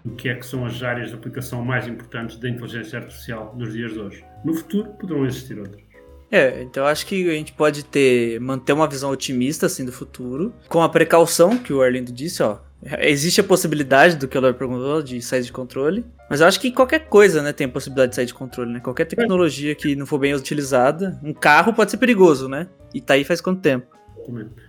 do 0.05 0.14
que 0.16 0.28
é 0.28 0.34
que 0.34 0.44
são 0.44 0.66
as 0.66 0.82
áreas 0.82 1.09
de 1.09 1.14
aplicação 1.14 1.64
mais 1.64 1.88
importantes 1.88 2.36
da 2.36 2.46
inteligência 2.46 2.99
artificial 2.99 3.55
nos 3.57 3.72
dias 3.72 3.94
de 3.94 4.01
hoje. 4.01 4.24
No 4.44 4.53
futuro 4.53 4.90
poderão 5.01 5.24
existir 5.24 5.59
outras. 5.59 5.82
É, 6.30 6.62
então 6.62 6.84
acho 6.84 7.07
que 7.07 7.30
a 7.30 7.32
gente 7.32 7.55
pode 7.55 7.86
ter 7.86 8.38
manter 8.38 8.74
uma 8.74 8.86
visão 8.86 9.11
otimista 9.11 9.64
assim 9.64 9.86
do 9.86 9.92
futuro, 9.92 10.53
com 10.68 10.82
a 10.82 10.90
precaução 10.90 11.57
que 11.57 11.72
o 11.72 11.80
Arlindo 11.80 12.12
disse, 12.12 12.42
ó. 12.42 12.59
Existe 13.01 13.41
a 13.41 13.45
possibilidade 13.45 14.16
do 14.16 14.28
que 14.28 14.36
o 14.36 14.41
Léo 14.41 14.55
perguntou 14.55 15.03
de 15.03 15.20
sair 15.20 15.43
de 15.43 15.53
controle, 15.53 16.05
mas 16.30 16.41
eu 16.41 16.47
acho 16.47 16.61
que 16.61 16.70
qualquer 16.70 17.01
coisa, 17.01 17.43
né, 17.43 17.53
tem 17.53 17.66
a 17.66 17.70
possibilidade 17.70 18.11
de 18.11 18.16
sair 18.16 18.26
de 18.26 18.34
controle, 18.34 18.72
né? 18.72 18.80
Qualquer 18.80 19.05
tecnologia 19.05 19.74
que 19.74 19.95
não 19.97 20.07
for 20.07 20.18
bem 20.18 20.34
utilizada, 20.34 21.18
um 21.22 21.32
carro 21.34 21.72
pode 21.72 21.91
ser 21.91 21.97
perigoso, 21.97 22.49
né? 22.49 22.68
E 22.95 23.01
tá 23.01 23.14
aí 23.14 23.24
faz 23.24 23.41
quanto 23.41 23.61
tempo? 23.61 23.99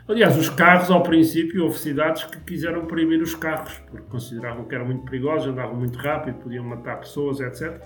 Aliás, 0.07 0.37
os 0.37 0.49
carros, 0.49 0.89
ao 0.89 1.03
princípio, 1.03 1.63
houve 1.63 1.77
cidades 1.77 2.23
que 2.23 2.39
quiseram 2.39 2.85
proibir 2.85 3.21
os 3.21 3.35
carros, 3.35 3.73
porque 3.89 4.07
consideravam 4.09 4.63
que 4.65 4.73
eram 4.73 4.85
muito 4.85 5.03
perigosos, 5.03 5.47
andavam 5.49 5.75
muito 5.75 5.97
rápido, 5.99 6.35
podiam 6.35 6.63
matar 6.63 6.97
pessoas, 6.99 7.41
etc. 7.41 7.81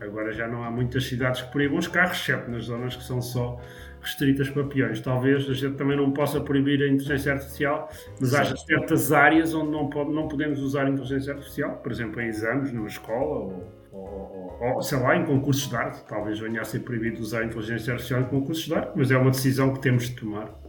Agora 0.00 0.32
já 0.32 0.48
não 0.48 0.64
há 0.64 0.70
muitas 0.70 1.04
cidades 1.04 1.42
que 1.42 1.52
proíbam 1.52 1.78
os 1.78 1.86
carros, 1.86 2.18
exceto 2.18 2.50
nas 2.50 2.64
zonas 2.64 2.96
que 2.96 3.04
são 3.04 3.20
só 3.20 3.60
restritas 4.02 4.50
para 4.50 4.64
peões. 4.64 5.00
Talvez 5.00 5.48
a 5.48 5.54
gente 5.54 5.76
também 5.76 5.96
não 5.96 6.10
possa 6.10 6.40
proibir 6.40 6.82
a 6.82 6.88
inteligência 6.88 7.32
artificial, 7.32 7.88
mas 8.20 8.30
Sim. 8.30 8.36
haja 8.36 8.56
certas 8.56 9.12
áreas 9.12 9.54
onde 9.54 9.70
não, 9.70 9.88
pode, 9.88 10.12
não 10.12 10.28
podemos 10.28 10.60
usar 10.60 10.86
a 10.86 10.90
inteligência 10.90 11.32
artificial, 11.32 11.76
por 11.76 11.92
exemplo, 11.92 12.20
em 12.20 12.26
exames, 12.26 12.72
numa 12.72 12.88
escola 12.88 13.38
ou, 13.38 13.72
ou, 13.92 14.58
ou, 14.60 14.82
sei 14.82 14.98
lá, 14.98 15.16
em 15.16 15.24
concursos 15.24 15.68
de 15.68 15.76
arte. 15.76 16.04
Talvez 16.06 16.38
venha 16.38 16.60
a 16.60 16.64
ser 16.64 16.80
proibido 16.80 17.20
usar 17.20 17.40
a 17.40 17.44
inteligência 17.44 17.92
artificial 17.92 18.20
em 18.20 18.24
concursos 18.24 18.64
de 18.64 18.74
arte, 18.74 18.92
mas 18.96 19.10
é 19.10 19.16
uma 19.16 19.30
decisão 19.30 19.72
que 19.72 19.80
temos 19.80 20.08
de 20.08 20.16
tomar. 20.16 20.61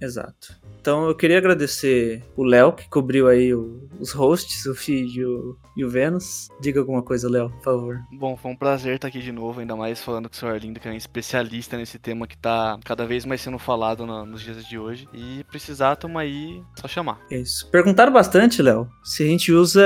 Exato. 0.00 0.56
Então 0.80 1.08
eu 1.08 1.14
queria 1.14 1.38
agradecer 1.38 2.22
o 2.36 2.44
Léo, 2.44 2.72
que 2.72 2.88
cobriu 2.88 3.26
aí 3.26 3.52
o, 3.52 3.88
os 3.98 4.12
hosts, 4.12 4.64
o 4.66 4.74
Feed 4.74 5.18
e 5.18 5.24
o, 5.24 5.56
e 5.76 5.84
o 5.84 5.90
Vênus. 5.90 6.48
Diga 6.60 6.80
alguma 6.80 7.02
coisa, 7.02 7.28
Léo, 7.28 7.50
por 7.50 7.62
favor. 7.62 7.98
Bom, 8.12 8.36
foi 8.36 8.52
um 8.52 8.56
prazer 8.56 8.94
estar 8.94 9.08
aqui 9.08 9.20
de 9.20 9.32
novo, 9.32 9.60
ainda 9.60 9.74
mais 9.74 10.00
falando 10.00 10.28
com 10.28 10.34
o 10.34 10.38
Sr. 10.38 10.46
Arlindo, 10.46 10.78
que 10.78 10.88
é 10.88 10.92
um 10.92 10.94
especialista 10.94 11.76
nesse 11.76 11.98
tema 11.98 12.26
que 12.26 12.36
está 12.36 12.78
cada 12.84 13.04
vez 13.04 13.24
mais 13.24 13.40
sendo 13.40 13.58
falado 13.58 14.06
no, 14.06 14.24
nos 14.24 14.40
dias 14.40 14.64
de 14.64 14.78
hoje. 14.78 15.08
E 15.12 15.44
precisar, 15.44 15.96
tamo 15.96 16.18
aí, 16.18 16.62
só 16.80 16.86
chamar. 16.86 17.20
É 17.30 17.38
isso. 17.38 17.68
Perguntaram 17.70 18.12
bastante, 18.12 18.62
Léo, 18.62 18.88
se 19.02 19.24
a 19.24 19.26
gente 19.26 19.52
usa. 19.52 19.82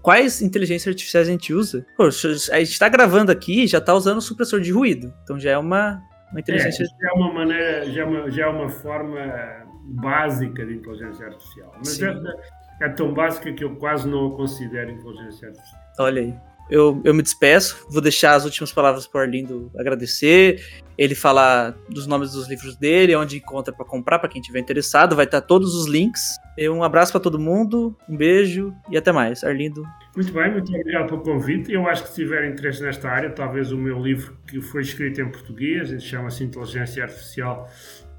Quais 0.00 0.40
inteligências 0.40 0.88
artificiais 0.88 1.28
a 1.28 1.30
gente 1.30 1.52
usa? 1.52 1.84
Pô, 1.96 2.04
a 2.04 2.10
gente 2.10 2.72
está 2.72 2.88
gravando 2.88 3.32
aqui 3.32 3.66
já 3.66 3.78
está 3.78 3.94
usando 3.94 4.18
o 4.18 4.22
supressor 4.22 4.60
de 4.60 4.72
ruído. 4.72 5.12
Então 5.22 5.38
já 5.38 5.50
é 5.50 5.58
uma, 5.58 6.00
uma 6.30 6.40
inteligência. 6.40 6.84
É, 6.84 6.86
já 6.86 7.08
é 7.08 7.12
uma 7.12 7.32
maneira, 7.32 7.90
já 7.90 8.02
é 8.02 8.04
uma, 8.04 8.30
já 8.30 8.44
é 8.44 8.48
uma 8.48 8.68
forma 8.68 9.18
básica 9.84 10.64
de 10.64 10.74
inteligência 10.74 11.26
artificial. 11.26 11.72
Mas 11.78 12.00
é, 12.00 12.14
é, 12.82 12.88
tão 12.88 13.12
básica 13.12 13.52
que 13.52 13.64
eu 13.64 13.76
quase 13.76 14.08
não 14.08 14.28
a 14.28 14.36
considero 14.36 14.90
inteligência 14.90 15.48
artificial. 15.48 15.80
Olha 15.98 16.22
aí. 16.22 16.34
Eu, 16.70 17.00
eu 17.04 17.12
me 17.12 17.20
despeço, 17.20 17.84
vou 17.90 18.00
deixar 18.00 18.34
as 18.34 18.44
últimas 18.44 18.72
palavras 18.72 19.04
para 19.04 19.18
o 19.18 19.22
Arlindo 19.22 19.72
agradecer, 19.76 20.64
ele 20.96 21.16
falar 21.16 21.74
dos 21.88 22.06
nomes 22.06 22.30
dos 22.30 22.48
livros 22.48 22.76
dele, 22.76 23.16
onde 23.16 23.38
encontra 23.38 23.74
para 23.74 23.84
comprar, 23.84 24.20
para 24.20 24.28
quem 24.28 24.40
tiver 24.40 24.60
interessado, 24.60 25.16
vai 25.16 25.24
estar 25.24 25.40
todos 25.40 25.74
os 25.74 25.88
links. 25.88 26.36
Um 26.60 26.84
abraço 26.84 27.10
para 27.10 27.20
todo 27.20 27.40
mundo, 27.40 27.96
um 28.08 28.16
beijo 28.16 28.72
e 28.88 28.96
até 28.96 29.10
mais. 29.10 29.42
Arlindo. 29.42 29.82
Muito 30.14 30.32
bem, 30.32 30.50
muito 30.50 30.74
obrigado 30.74 31.06
pelo 31.06 31.22
convite. 31.22 31.72
Eu 31.72 31.86
acho 31.86 32.02
que 32.02 32.08
se 32.08 32.16
tiver 32.16 32.48
interesse 32.50 32.82
nesta 32.82 33.08
área, 33.08 33.30
talvez 33.30 33.70
o 33.70 33.78
meu 33.78 34.02
livro 34.02 34.36
que 34.46 34.60
foi 34.60 34.82
escrito 34.82 35.20
em 35.20 35.30
português, 35.30 36.02
chama-se 36.02 36.42
Inteligência 36.42 37.04
Artificial 37.04 37.68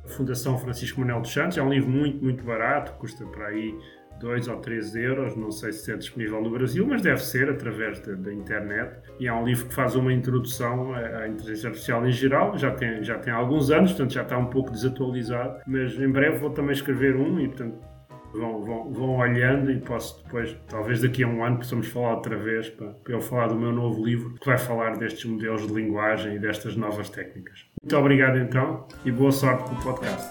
Fundação 0.05 0.57
Francisco 0.57 1.01
Manuel 1.01 1.21
dos 1.21 1.33
Santos. 1.33 1.57
É 1.57 1.61
um 1.61 1.69
livro 1.69 1.89
muito, 1.89 2.23
muito 2.23 2.43
barato, 2.43 2.93
custa 2.93 3.25
para 3.25 3.47
aí 3.47 3.75
2 4.21 4.47
ou 4.47 4.57
3 4.57 4.95
euros, 4.95 5.35
não 5.35 5.51
sei 5.51 5.71
se 5.73 5.91
é 5.91 5.97
disponível 5.97 6.41
no 6.41 6.51
Brasil, 6.51 6.85
mas 6.87 7.01
deve 7.01 7.21
ser 7.21 7.49
através 7.49 7.99
da, 7.99 8.13
da, 8.13 8.31
internet. 8.31 8.97
E 9.19 9.27
é 9.27 9.33
um 9.33 9.43
livro 9.43 9.67
que 9.67 9.73
faz 9.73 9.95
uma 9.95 10.13
introdução 10.13 10.93
à, 10.93 11.27
inteligência 11.27 11.69
artificial 11.69 12.07
em 12.07 12.11
geral, 12.11 12.57
já 12.57 12.71
tem, 12.71 13.03
já 13.03 13.17
tem 13.17 13.33
alguns 13.33 13.71
anos, 13.71 13.91
portanto 13.91 14.13
já 14.13 14.21
está 14.21 14.37
um 14.37 14.45
pouco 14.45 14.71
desatualizado, 14.71 15.59
mas 15.67 15.93
em 15.99 16.09
breve 16.09 16.37
vou 16.37 16.51
também 16.51 16.73
escrever 16.73 17.15
um 17.15 17.39
e 17.39 17.47
portanto 17.47 17.90
vão, 18.33 18.63
vão, 18.63 18.91
vão 18.91 19.17
olhando 19.17 19.71
e 19.71 19.79
posso 19.79 20.23
depois, 20.23 20.55
talvez 20.67 21.01
daqui 21.01 21.23
a 21.23 21.27
um 21.27 21.43
ano, 21.43 21.57
possamos 21.57 21.87
falar 21.87 22.15
outra 22.15 22.37
vez 22.37 22.69
para, 22.69 22.87
para 22.87 23.13
eu 23.13 23.21
falar 23.21 23.47
do 23.47 23.55
meu 23.55 23.71
novo 23.71 24.03
livro 24.05 24.33
que 24.35 24.45
vai 24.45 24.57
falar 24.57 24.97
destes 24.97 25.25
modelos 25.25 25.67
de 25.67 25.73
linguagem 25.73 26.35
e 26.35 26.39
destas 26.39 26.75
novas 26.75 27.09
técnicas. 27.09 27.65
Muito 27.81 27.97
obrigado 27.97 28.37
então 28.37 28.87
e 29.05 29.11
boa 29.11 29.31
sorte 29.31 29.69
com 29.69 29.75
o 29.75 29.83
podcast. 29.83 30.29